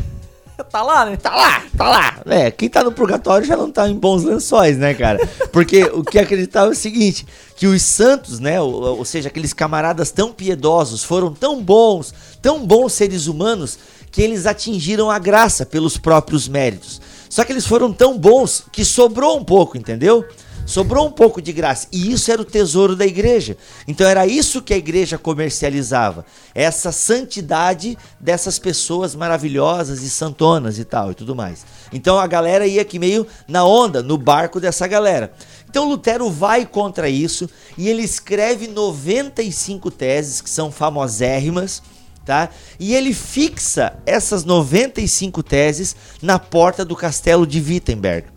Tá 0.64 0.82
lá, 0.82 1.06
né? 1.06 1.16
Tá 1.16 1.34
lá, 1.34 1.62
tá 1.76 1.88
lá. 1.88 2.20
É, 2.26 2.50
quem 2.50 2.68
tá 2.68 2.82
no 2.84 2.92
purgatório 2.92 3.46
já 3.46 3.56
não 3.56 3.70
tá 3.70 3.88
em 3.88 3.94
bons 3.94 4.24
lençóis, 4.24 4.76
né, 4.76 4.94
cara? 4.94 5.18
Porque 5.52 5.84
o 5.84 6.02
que 6.02 6.18
acreditava 6.18 6.68
é 6.68 6.72
o 6.72 6.76
seguinte, 6.76 7.26
que 7.56 7.66
os 7.66 7.82
santos, 7.82 8.38
né, 8.38 8.60
ou, 8.60 8.98
ou 8.98 9.04
seja, 9.04 9.28
aqueles 9.28 9.52
camaradas 9.52 10.10
tão 10.10 10.32
piedosos, 10.32 11.02
foram 11.02 11.32
tão 11.32 11.62
bons, 11.62 12.14
tão 12.40 12.66
bons 12.66 12.92
seres 12.92 13.26
humanos, 13.26 13.78
que 14.10 14.22
eles 14.22 14.46
atingiram 14.46 15.10
a 15.10 15.18
graça 15.18 15.64
pelos 15.64 15.96
próprios 15.96 16.48
méritos. 16.48 17.00
Só 17.28 17.44
que 17.44 17.52
eles 17.52 17.66
foram 17.66 17.92
tão 17.92 18.18
bons 18.18 18.64
que 18.72 18.84
sobrou 18.84 19.38
um 19.38 19.44
pouco, 19.44 19.78
entendeu? 19.78 20.24
Sobrou 20.66 21.06
um 21.06 21.10
pouco 21.10 21.42
de 21.42 21.52
graça. 21.52 21.88
E 21.90 22.12
isso 22.12 22.30
era 22.30 22.40
o 22.40 22.44
tesouro 22.44 22.94
da 22.94 23.04
igreja. 23.04 23.56
Então 23.88 24.06
era 24.06 24.26
isso 24.26 24.62
que 24.62 24.72
a 24.72 24.76
igreja 24.76 25.18
comercializava. 25.18 26.24
Essa 26.54 26.92
santidade 26.92 27.98
dessas 28.20 28.58
pessoas 28.58 29.14
maravilhosas 29.14 30.02
e 30.02 30.10
santonas 30.10 30.78
e 30.78 30.84
tal 30.84 31.10
e 31.10 31.14
tudo 31.14 31.34
mais. 31.34 31.66
Então 31.92 32.18
a 32.18 32.26
galera 32.26 32.66
ia 32.66 32.82
aqui 32.82 32.98
meio 32.98 33.26
na 33.48 33.64
onda, 33.64 34.02
no 34.02 34.16
barco 34.16 34.60
dessa 34.60 34.86
galera. 34.86 35.32
Então 35.68 35.88
Lutero 35.88 36.30
vai 36.30 36.64
contra 36.64 37.08
isso 37.08 37.48
e 37.76 37.88
ele 37.88 38.02
escreve 38.02 38.68
95 38.68 39.90
teses 39.90 40.40
que 40.40 40.50
são 40.50 40.70
famosérrimas 40.70 41.82
tá? 42.24 42.48
E 42.78 42.94
ele 42.94 43.12
fixa 43.12 43.94
essas 44.06 44.44
95 44.44 45.42
teses 45.42 45.96
na 46.22 46.38
porta 46.38 46.84
do 46.84 46.94
castelo 46.94 47.46
de 47.46 47.60
Wittenberg. 47.60 48.28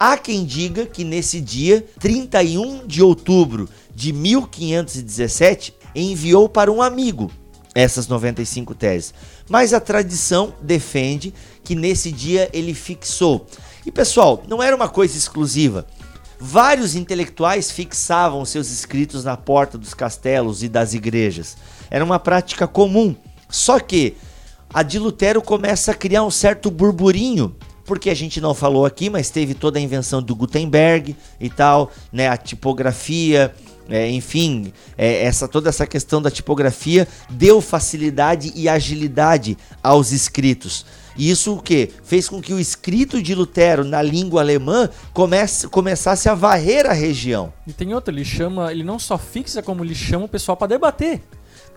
Há 0.00 0.16
quem 0.16 0.44
diga 0.44 0.86
que 0.86 1.02
nesse 1.02 1.40
dia, 1.40 1.84
31 1.98 2.86
de 2.86 3.02
outubro 3.02 3.68
de 3.92 4.12
1517, 4.12 5.74
enviou 5.94 6.48
para 6.48 6.70
um 6.70 6.80
amigo 6.80 7.30
essas 7.74 8.06
95 8.06 8.74
teses. 8.74 9.12
Mas 9.48 9.74
a 9.74 9.80
tradição 9.80 10.54
defende 10.62 11.34
que 11.64 11.74
nesse 11.74 12.12
dia 12.12 12.48
ele 12.52 12.74
fixou. 12.74 13.46
E 13.84 13.90
pessoal, 13.90 14.42
não 14.46 14.62
era 14.62 14.74
uma 14.74 14.88
coisa 14.88 15.16
exclusiva. 15.16 15.86
Vários 16.38 16.94
intelectuais 16.94 17.70
fixavam 17.70 18.44
seus 18.44 18.70
escritos 18.70 19.24
na 19.24 19.36
porta 19.36 19.76
dos 19.76 19.94
castelos 19.94 20.62
e 20.62 20.68
das 20.68 20.94
igrejas. 20.94 21.56
Era 21.90 22.04
uma 22.04 22.20
prática 22.20 22.68
comum. 22.68 23.16
Só 23.48 23.80
que 23.80 24.16
a 24.72 24.82
de 24.82 24.98
Lutero 24.98 25.42
começa 25.42 25.90
a 25.90 25.94
criar 25.94 26.22
um 26.22 26.30
certo 26.30 26.70
burburinho, 26.70 27.56
porque 27.88 28.10
a 28.10 28.14
gente 28.14 28.38
não 28.38 28.52
falou 28.52 28.84
aqui, 28.84 29.08
mas 29.08 29.30
teve 29.30 29.54
toda 29.54 29.78
a 29.78 29.82
invenção 29.82 30.22
do 30.22 30.36
Gutenberg 30.36 31.16
e 31.40 31.48
tal, 31.48 31.90
né, 32.12 32.28
a 32.28 32.36
tipografia, 32.36 33.52
é, 33.88 34.10
enfim, 34.10 34.74
é, 34.98 35.24
essa 35.24 35.48
toda 35.48 35.70
essa 35.70 35.86
questão 35.86 36.20
da 36.20 36.30
tipografia 36.30 37.08
deu 37.30 37.62
facilidade 37.62 38.52
e 38.54 38.68
agilidade 38.68 39.56
aos 39.82 40.12
escritos. 40.12 40.84
E 41.16 41.30
isso 41.30 41.54
o 41.54 41.62
que? 41.62 41.90
Fez 42.04 42.28
com 42.28 42.40
que 42.40 42.52
o 42.52 42.60
escrito 42.60 43.20
de 43.22 43.34
Lutero 43.34 43.84
na 43.84 44.02
língua 44.02 44.42
alemã 44.42 44.88
comece, 45.14 45.66
começasse 45.66 46.28
a 46.28 46.34
varrer 46.34 46.86
a 46.86 46.92
região. 46.92 47.52
E 47.66 47.72
tem 47.72 47.94
outro, 47.94 48.14
ele 48.14 48.24
chama, 48.24 48.70
ele 48.70 48.84
não 48.84 48.98
só 48.98 49.16
fixa, 49.16 49.62
como 49.62 49.82
ele 49.82 49.94
chama 49.94 50.26
o 50.26 50.28
pessoal 50.28 50.56
para 50.56 50.68
debater. 50.68 51.22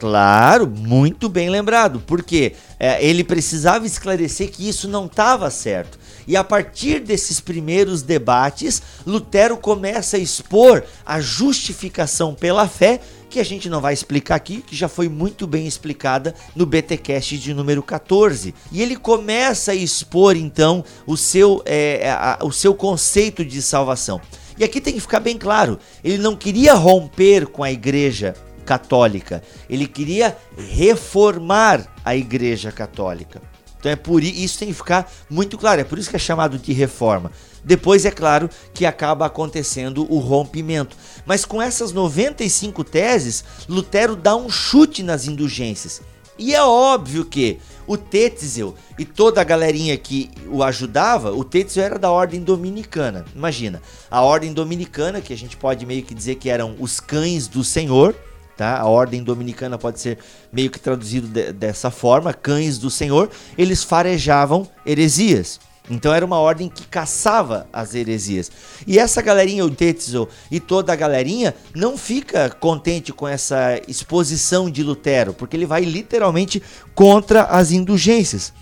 Claro, 0.01 0.67
muito 0.67 1.29
bem 1.29 1.47
lembrado, 1.49 2.01
porque 2.07 2.53
é, 2.79 3.05
ele 3.05 3.23
precisava 3.23 3.85
esclarecer 3.85 4.49
que 4.49 4.67
isso 4.67 4.87
não 4.87 5.05
estava 5.05 5.49
certo. 5.51 5.99
E 6.31 6.37
a 6.37 6.45
partir 6.45 7.01
desses 7.01 7.41
primeiros 7.41 8.01
debates, 8.01 8.81
Lutero 9.05 9.57
começa 9.57 10.15
a 10.15 10.19
expor 10.19 10.81
a 11.05 11.19
justificação 11.19 12.33
pela 12.33 12.69
fé, 12.69 13.01
que 13.29 13.37
a 13.37 13.43
gente 13.43 13.67
não 13.67 13.81
vai 13.81 13.93
explicar 13.93 14.35
aqui, 14.35 14.61
que 14.65 14.73
já 14.73 14.87
foi 14.87 15.09
muito 15.09 15.45
bem 15.45 15.67
explicada 15.67 16.33
no 16.55 16.65
BTcast 16.65 17.37
de 17.37 17.53
número 17.53 17.83
14. 17.83 18.55
E 18.71 18.81
ele 18.81 18.95
começa 18.95 19.73
a 19.73 19.75
expor 19.75 20.37
então 20.37 20.85
o 21.05 21.17
seu, 21.17 21.61
é, 21.65 22.09
a, 22.09 22.39
o 22.43 22.51
seu 22.53 22.73
conceito 22.73 23.43
de 23.43 23.61
salvação. 23.61 24.21
E 24.57 24.63
aqui 24.63 24.79
tem 24.79 24.93
que 24.93 25.01
ficar 25.01 25.19
bem 25.19 25.37
claro: 25.37 25.77
ele 26.01 26.17
não 26.17 26.37
queria 26.37 26.73
romper 26.75 27.45
com 27.47 27.61
a 27.61 27.69
igreja 27.69 28.33
católica. 28.65 29.43
Ele 29.69 29.85
queria 29.85 30.37
reformar 30.57 31.93
a 32.05 32.15
Igreja 32.15 32.71
Católica. 32.71 33.50
Então 33.81 33.91
é 33.91 33.95
por 33.95 34.23
isso 34.23 34.59
tem 34.59 34.67
que 34.67 34.75
ficar 34.75 35.11
muito 35.27 35.57
claro, 35.57 35.81
é 35.81 35.83
por 35.83 35.97
isso 35.97 36.09
que 36.09 36.15
é 36.15 36.19
chamado 36.19 36.59
de 36.59 36.71
reforma. 36.71 37.31
Depois 37.65 38.05
é 38.05 38.11
claro 38.11 38.47
que 38.75 38.85
acaba 38.85 39.25
acontecendo 39.25 40.05
o 40.07 40.19
rompimento. 40.19 40.95
Mas 41.25 41.45
com 41.45 41.59
essas 41.59 41.91
95 41.91 42.83
teses, 42.83 43.43
Lutero 43.67 44.15
dá 44.15 44.35
um 44.35 44.49
chute 44.51 45.01
nas 45.01 45.27
indulgências. 45.27 46.01
E 46.37 46.53
é 46.53 46.63
óbvio 46.63 47.25
que 47.25 47.59
o 47.87 47.97
Tetzel 47.97 48.75
e 48.97 49.05
toda 49.05 49.41
a 49.41 49.43
galerinha 49.43 49.97
que 49.97 50.29
o 50.47 50.63
ajudava, 50.63 51.31
o 51.31 51.43
Tetzel 51.43 51.83
era 51.83 51.99
da 51.99 52.11
ordem 52.11 52.41
dominicana. 52.41 53.25
Imagina, 53.35 53.81
a 54.09 54.21
ordem 54.21 54.53
dominicana, 54.53 55.21
que 55.21 55.33
a 55.33 55.37
gente 55.37 55.57
pode 55.57 55.85
meio 55.87 56.03
que 56.03 56.13
dizer 56.13 56.35
que 56.35 56.49
eram 56.49 56.75
os 56.79 56.99
cães 56.99 57.47
do 57.47 57.63
Senhor, 57.63 58.15
Tá? 58.61 58.77
A 58.77 58.85
ordem 58.85 59.23
dominicana 59.23 59.75
pode 59.75 59.99
ser 59.99 60.19
meio 60.53 60.69
que 60.69 60.79
traduzido 60.79 61.27
de, 61.27 61.51
dessa 61.51 61.89
forma, 61.89 62.31
cães 62.31 62.77
do 62.77 62.91
Senhor, 62.91 63.27
eles 63.57 63.83
farejavam 63.83 64.67
heresias. 64.85 65.59
Então 65.89 66.13
era 66.13 66.23
uma 66.23 66.37
ordem 66.37 66.69
que 66.69 66.85
caçava 66.85 67.65
as 67.73 67.95
heresias. 67.95 68.51
E 68.85 68.99
essa 68.99 69.19
galerinha, 69.19 69.65
o 69.65 69.71
Tetzel 69.71 70.29
e 70.51 70.59
toda 70.59 70.93
a 70.93 70.95
galerinha, 70.95 71.55
não 71.73 71.97
fica 71.97 72.51
contente 72.51 73.11
com 73.11 73.27
essa 73.27 73.81
exposição 73.87 74.69
de 74.69 74.83
Lutero, 74.83 75.33
porque 75.33 75.57
ele 75.57 75.65
vai 75.65 75.83
literalmente 75.83 76.61
contra 76.93 77.45
as 77.45 77.71
indulgências. 77.71 78.53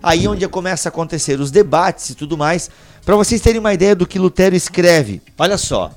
Aí 0.00 0.28
onde 0.28 0.46
começa 0.46 0.88
a 0.88 0.90
acontecer 0.90 1.40
os 1.40 1.50
debates 1.50 2.10
e 2.10 2.14
tudo 2.14 2.38
mais. 2.38 2.70
Para 3.04 3.16
vocês 3.16 3.40
terem 3.40 3.58
uma 3.58 3.74
ideia 3.74 3.96
do 3.96 4.06
que 4.06 4.20
Lutero 4.20 4.54
escreve. 4.54 5.20
Olha 5.36 5.58
só, 5.58 5.90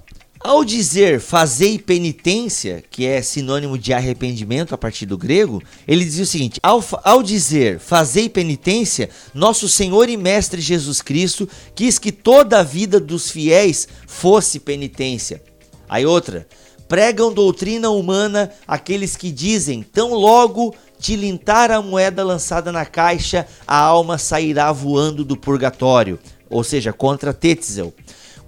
ao 0.44 0.66
dizer 0.66 1.20
fazei 1.20 1.78
penitência, 1.78 2.84
que 2.90 3.06
é 3.06 3.22
sinônimo 3.22 3.78
de 3.78 3.94
arrependimento 3.94 4.74
a 4.74 4.78
partir 4.78 5.06
do 5.06 5.18
grego, 5.18 5.62
ele 5.88 6.04
dizia 6.04 6.24
o 6.24 6.28
seguinte: 6.28 6.60
ao, 6.64 6.84
ao 7.04 7.22
dizer 7.22 7.80
fazei 7.80 8.28
penitência, 8.28 9.10
nosso 9.34 9.70
Senhor 9.70 10.10
e 10.10 10.18
Mestre 10.18 10.62
Jesus 10.62 11.02
Cristo 11.02 11.48
quis 11.76 12.00
que 12.00 12.12
toda 12.12 12.60
a 12.60 12.64
vida 12.64 13.00
dos 13.00 13.30
fiéis 13.30 13.88
fosse 14.08 14.60
penitência. 14.60 15.42
Aí 15.88 16.06
outra, 16.06 16.48
pregam 16.88 17.34
doutrina 17.34 17.90
humana 17.90 18.52
aqueles 18.68 19.16
que 19.16 19.32
dizem, 19.32 19.82
tão 19.82 20.14
logo 20.14 20.76
tilintar 21.00 21.72
a 21.72 21.82
moeda 21.82 22.24
lançada 22.24 22.72
na 22.72 22.86
caixa, 22.86 23.48
a 23.66 23.78
alma 23.78 24.18
sairá 24.18 24.72
voando 24.72 25.24
do 25.24 25.38
purgatório. 25.38 26.20
Ou 26.50 26.66
seja, 26.66 26.92
contra 26.92 27.34
Tetzel. 27.34 27.94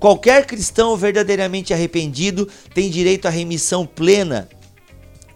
Qualquer 0.04 0.46
cristão 0.46 0.98
verdadeiramente 0.98 1.74
arrependido 1.74 2.50
tem 2.74 2.90
direito 2.90 3.26
à 3.26 3.30
remissão 3.30 3.86
plena 3.86 4.50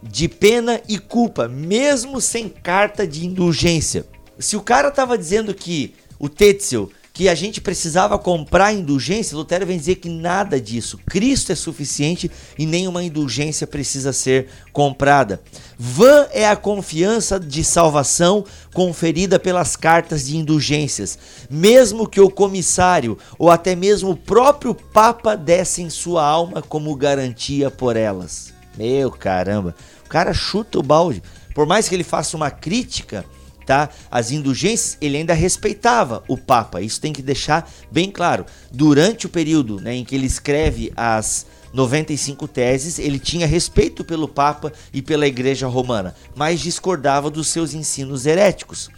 de 0.03 0.27
pena 0.27 0.81
e 0.89 0.99
culpa, 0.99 1.47
mesmo 1.47 2.19
sem 2.19 2.49
carta 2.49 3.07
de 3.07 3.25
indulgência. 3.25 4.05
Se 4.37 4.57
o 4.57 4.61
cara 4.61 4.89
estava 4.89 5.17
dizendo 5.17 5.53
que 5.53 5.95
o 6.19 6.27
Tetzel 6.27 6.91
que 7.17 7.27
a 7.27 7.33
gente 7.33 7.59
precisava 7.59 8.15
comprar 8.19 8.71
indulgência, 8.71 9.35
Lutero 9.35 9.65
vem 9.65 9.79
dizer 9.79 9.95
que 9.95 10.07
nada 10.07 10.61
disso. 10.61 10.99
Cristo 11.09 11.51
é 11.51 11.55
suficiente 11.55 12.29
e 12.59 12.63
nenhuma 12.63 13.03
indulgência 13.03 13.65
precisa 13.65 14.13
ser 14.13 14.49
comprada. 14.71 15.41
Vã 15.79 16.27
é 16.31 16.47
a 16.47 16.55
confiança 16.55 17.39
de 17.39 17.63
salvação 17.63 18.45
conferida 18.71 19.39
pelas 19.39 19.75
cartas 19.75 20.27
de 20.27 20.37
indulgências, 20.37 21.17
mesmo 21.49 22.07
que 22.07 22.21
o 22.21 22.29
comissário 22.29 23.17
ou 23.39 23.49
até 23.49 23.75
mesmo 23.75 24.11
o 24.11 24.15
próprio 24.15 24.75
Papa 24.75 25.35
dessem 25.35 25.89
sua 25.89 26.23
alma 26.23 26.61
como 26.61 26.95
garantia 26.95 27.71
por 27.71 27.97
elas. 27.97 28.53
Meu 28.77 29.09
caramba, 29.09 29.73
o 30.05 30.07
cara 30.07 30.35
chuta 30.35 30.77
o 30.77 30.83
balde. 30.83 31.23
Por 31.55 31.65
mais 31.65 31.89
que 31.89 31.95
ele 31.95 32.03
faça 32.03 32.37
uma 32.37 32.51
crítica, 32.51 33.25
tá? 33.67 33.89
As 34.09 34.31
indulgências, 34.31 34.97
ele 35.01 35.17
ainda 35.17 35.33
respeitava 35.33 36.23
o 36.27 36.37
Papa. 36.37 36.81
Isso 36.81 37.01
tem 37.01 37.11
que 37.11 37.21
deixar 37.21 37.69
bem 37.91 38.09
claro. 38.09 38.45
Durante 38.71 39.25
o 39.25 39.29
período 39.29 39.81
né, 39.81 39.93
em 39.93 40.05
que 40.05 40.15
ele 40.15 40.25
escreve 40.25 40.91
as 40.95 41.45
95 41.73 42.47
teses, 42.47 42.97
ele 42.97 43.19
tinha 43.19 43.45
respeito 43.45 44.05
pelo 44.05 44.27
Papa 44.27 44.71
e 44.93 45.01
pela 45.01 45.27
Igreja 45.27 45.67
Romana, 45.67 46.15
mas 46.33 46.61
discordava 46.61 47.29
dos 47.29 47.49
seus 47.49 47.73
ensinos 47.73 48.25
heréticos. 48.25 48.89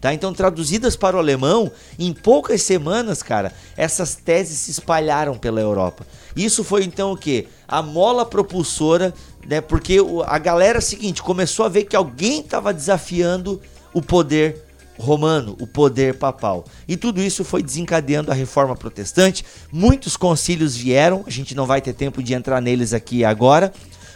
Tá? 0.00 0.12
Então, 0.12 0.32
traduzidas 0.32 0.96
para 0.96 1.16
o 1.16 1.20
alemão, 1.20 1.70
em 1.96 2.12
poucas 2.12 2.62
semanas, 2.62 3.22
cara, 3.22 3.52
essas 3.76 4.16
teses 4.16 4.58
se 4.58 4.70
espalharam 4.72 5.38
pela 5.38 5.60
Europa. 5.60 6.04
Isso 6.34 6.64
foi 6.64 6.84
então 6.84 7.12
o 7.12 7.16
que? 7.16 7.46
A 7.68 7.82
mola 7.82 8.26
propulsora, 8.26 9.14
né? 9.46 9.60
Porque 9.60 9.98
a 10.26 10.38
galera 10.38 10.80
seguinte 10.80 11.22
começou 11.22 11.64
a 11.64 11.68
ver 11.68 11.84
que 11.84 11.94
alguém 11.94 12.40
estava 12.40 12.74
desafiando 12.74 13.60
o 13.92 14.00
poder 14.00 14.64
romano, 14.98 15.56
o 15.60 15.66
poder 15.66 16.14
papal. 16.14 16.64
E 16.86 16.96
tudo 16.96 17.20
isso 17.20 17.44
foi 17.44 17.62
desencadeando 17.62 18.30
a 18.30 18.34
reforma 18.34 18.76
protestante. 18.76 19.44
Muitos 19.70 20.16
concílios 20.16 20.76
vieram, 20.76 21.24
a 21.26 21.30
gente 21.30 21.54
não 21.54 21.66
vai 21.66 21.80
ter 21.80 21.92
tempo 21.92 22.22
de 22.22 22.34
entrar 22.34 22.60
neles 22.60 22.92
aqui 22.92 23.24
agora, 23.24 23.72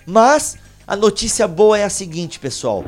mas 0.06 0.56
a 0.86 0.94
notícia 0.94 1.48
boa 1.48 1.78
é 1.78 1.84
a 1.84 1.90
seguinte, 1.90 2.38
pessoal. 2.38 2.84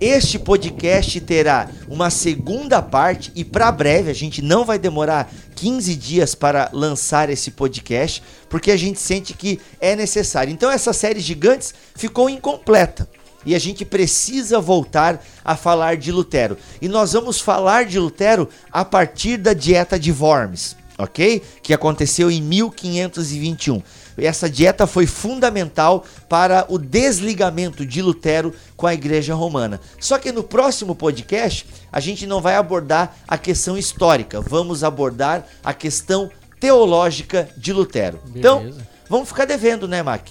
Este 0.00 0.40
podcast 0.40 1.20
terá 1.20 1.70
uma 1.88 2.10
segunda 2.10 2.82
parte 2.82 3.30
e 3.34 3.44
para 3.44 3.70
breve, 3.70 4.10
a 4.10 4.14
gente 4.14 4.42
não 4.42 4.64
vai 4.64 4.78
demorar 4.78 5.32
15 5.54 5.94
dias 5.94 6.34
para 6.34 6.68
lançar 6.72 7.30
esse 7.30 7.52
podcast, 7.52 8.22
porque 8.48 8.72
a 8.72 8.76
gente 8.76 8.98
sente 8.98 9.32
que 9.34 9.60
é 9.80 9.94
necessário. 9.94 10.52
Então 10.52 10.70
essa 10.70 10.92
série 10.92 11.20
Gigantes 11.20 11.72
ficou 11.94 12.28
incompleta. 12.28 13.08
e 13.46 13.54
a 13.54 13.58
gente 13.58 13.84
precisa 13.84 14.58
voltar 14.58 15.22
a 15.44 15.54
falar 15.54 15.96
de 15.96 16.10
Lutero. 16.10 16.56
E 16.80 16.88
nós 16.88 17.12
vamos 17.12 17.40
falar 17.40 17.84
de 17.84 17.98
Lutero 17.98 18.48
a 18.72 18.84
partir 18.84 19.36
da 19.36 19.52
dieta 19.52 19.98
de 19.98 20.10
Worms, 20.10 20.74
ok? 20.96 21.42
Que 21.62 21.74
aconteceu 21.74 22.30
em 22.30 22.40
1521. 22.40 23.82
Essa 24.16 24.48
dieta 24.48 24.86
foi 24.86 25.06
fundamental 25.06 26.04
para 26.28 26.66
o 26.68 26.78
desligamento 26.78 27.84
de 27.84 28.00
Lutero 28.00 28.54
com 28.76 28.86
a 28.86 28.94
Igreja 28.94 29.34
Romana. 29.34 29.80
Só 29.98 30.18
que 30.18 30.32
no 30.32 30.42
próximo 30.42 30.94
podcast 30.94 31.66
a 31.90 32.00
gente 32.00 32.26
não 32.26 32.40
vai 32.40 32.56
abordar 32.56 33.16
a 33.26 33.36
questão 33.38 33.76
histórica, 33.76 34.40
vamos 34.40 34.84
abordar 34.84 35.46
a 35.62 35.74
questão 35.74 36.30
teológica 36.60 37.48
de 37.56 37.72
Lutero. 37.72 38.20
Então, 38.34 38.60
Beleza. 38.60 38.88
vamos 39.08 39.28
ficar 39.28 39.44
devendo, 39.44 39.86
né, 39.86 40.02
Mac? 40.02 40.28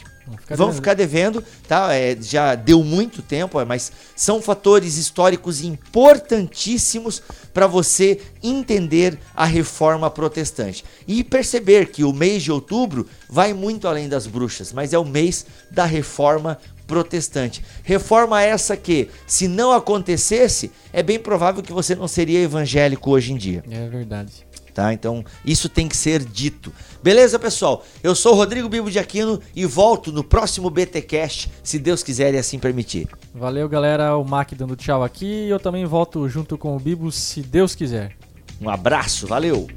Vamos 0.55 0.75
ficar 0.75 0.93
devendo. 0.93 1.41
ficar 1.41 1.41
devendo, 1.41 1.43
tá? 1.67 1.93
É, 1.93 2.17
já 2.19 2.55
deu 2.55 2.83
muito 2.83 3.21
tempo, 3.21 3.59
é, 3.59 3.65
mas 3.65 3.91
são 4.15 4.41
fatores 4.41 4.97
históricos 4.97 5.63
importantíssimos 5.63 7.21
para 7.53 7.67
você 7.67 8.19
entender 8.41 9.19
a 9.35 9.45
reforma 9.45 10.09
protestante 10.09 10.83
e 11.07 11.23
perceber 11.23 11.87
que 11.87 12.03
o 12.03 12.13
mês 12.13 12.43
de 12.43 12.51
outubro 12.51 13.07
vai 13.29 13.53
muito 13.53 13.87
além 13.87 14.09
das 14.09 14.27
bruxas, 14.27 14.73
mas 14.73 14.93
é 14.93 14.97
o 14.97 15.05
mês 15.05 15.45
da 15.71 15.85
reforma 15.85 16.57
protestante. 16.87 17.63
Reforma 17.83 18.41
essa 18.41 18.75
que, 18.75 19.09
se 19.25 19.47
não 19.47 19.71
acontecesse, 19.71 20.71
é 20.91 21.01
bem 21.01 21.19
provável 21.19 21.63
que 21.63 21.73
você 21.73 21.95
não 21.95 22.07
seria 22.07 22.39
evangélico 22.41 23.09
hoje 23.11 23.33
em 23.33 23.37
dia 23.37 23.63
É 23.69 23.87
verdade. 23.87 24.45
Tá? 24.73 24.93
Então, 24.93 25.23
isso 25.45 25.69
tem 25.69 25.87
que 25.87 25.95
ser 25.95 26.23
dito. 26.23 26.73
Beleza, 27.01 27.37
pessoal? 27.37 27.85
Eu 28.01 28.15
sou 28.15 28.33
o 28.33 28.35
Rodrigo 28.35 28.67
Bibo 28.67 28.89
de 28.89 28.99
Aquino 28.99 29.39
e 29.55 29.65
volto 29.65 30.11
no 30.11 30.23
próximo 30.23 30.69
BTcast, 30.69 31.51
se 31.63 31.77
Deus 31.77 32.01
quiser 32.01 32.33
e 32.33 32.37
assim 32.37 32.57
permitir. 32.59 33.07
Valeu, 33.33 33.69
galera. 33.69 34.17
O 34.17 34.23
Mac 34.23 34.53
dando 34.53 34.75
tchau 34.75 35.03
aqui. 35.03 35.47
Eu 35.47 35.59
também 35.59 35.85
volto 35.85 36.27
junto 36.27 36.57
com 36.57 36.75
o 36.75 36.79
Bibo, 36.79 37.11
se 37.11 37.41
Deus 37.41 37.75
quiser. 37.75 38.15
Um 38.61 38.69
abraço, 38.69 39.27
valeu. 39.27 39.67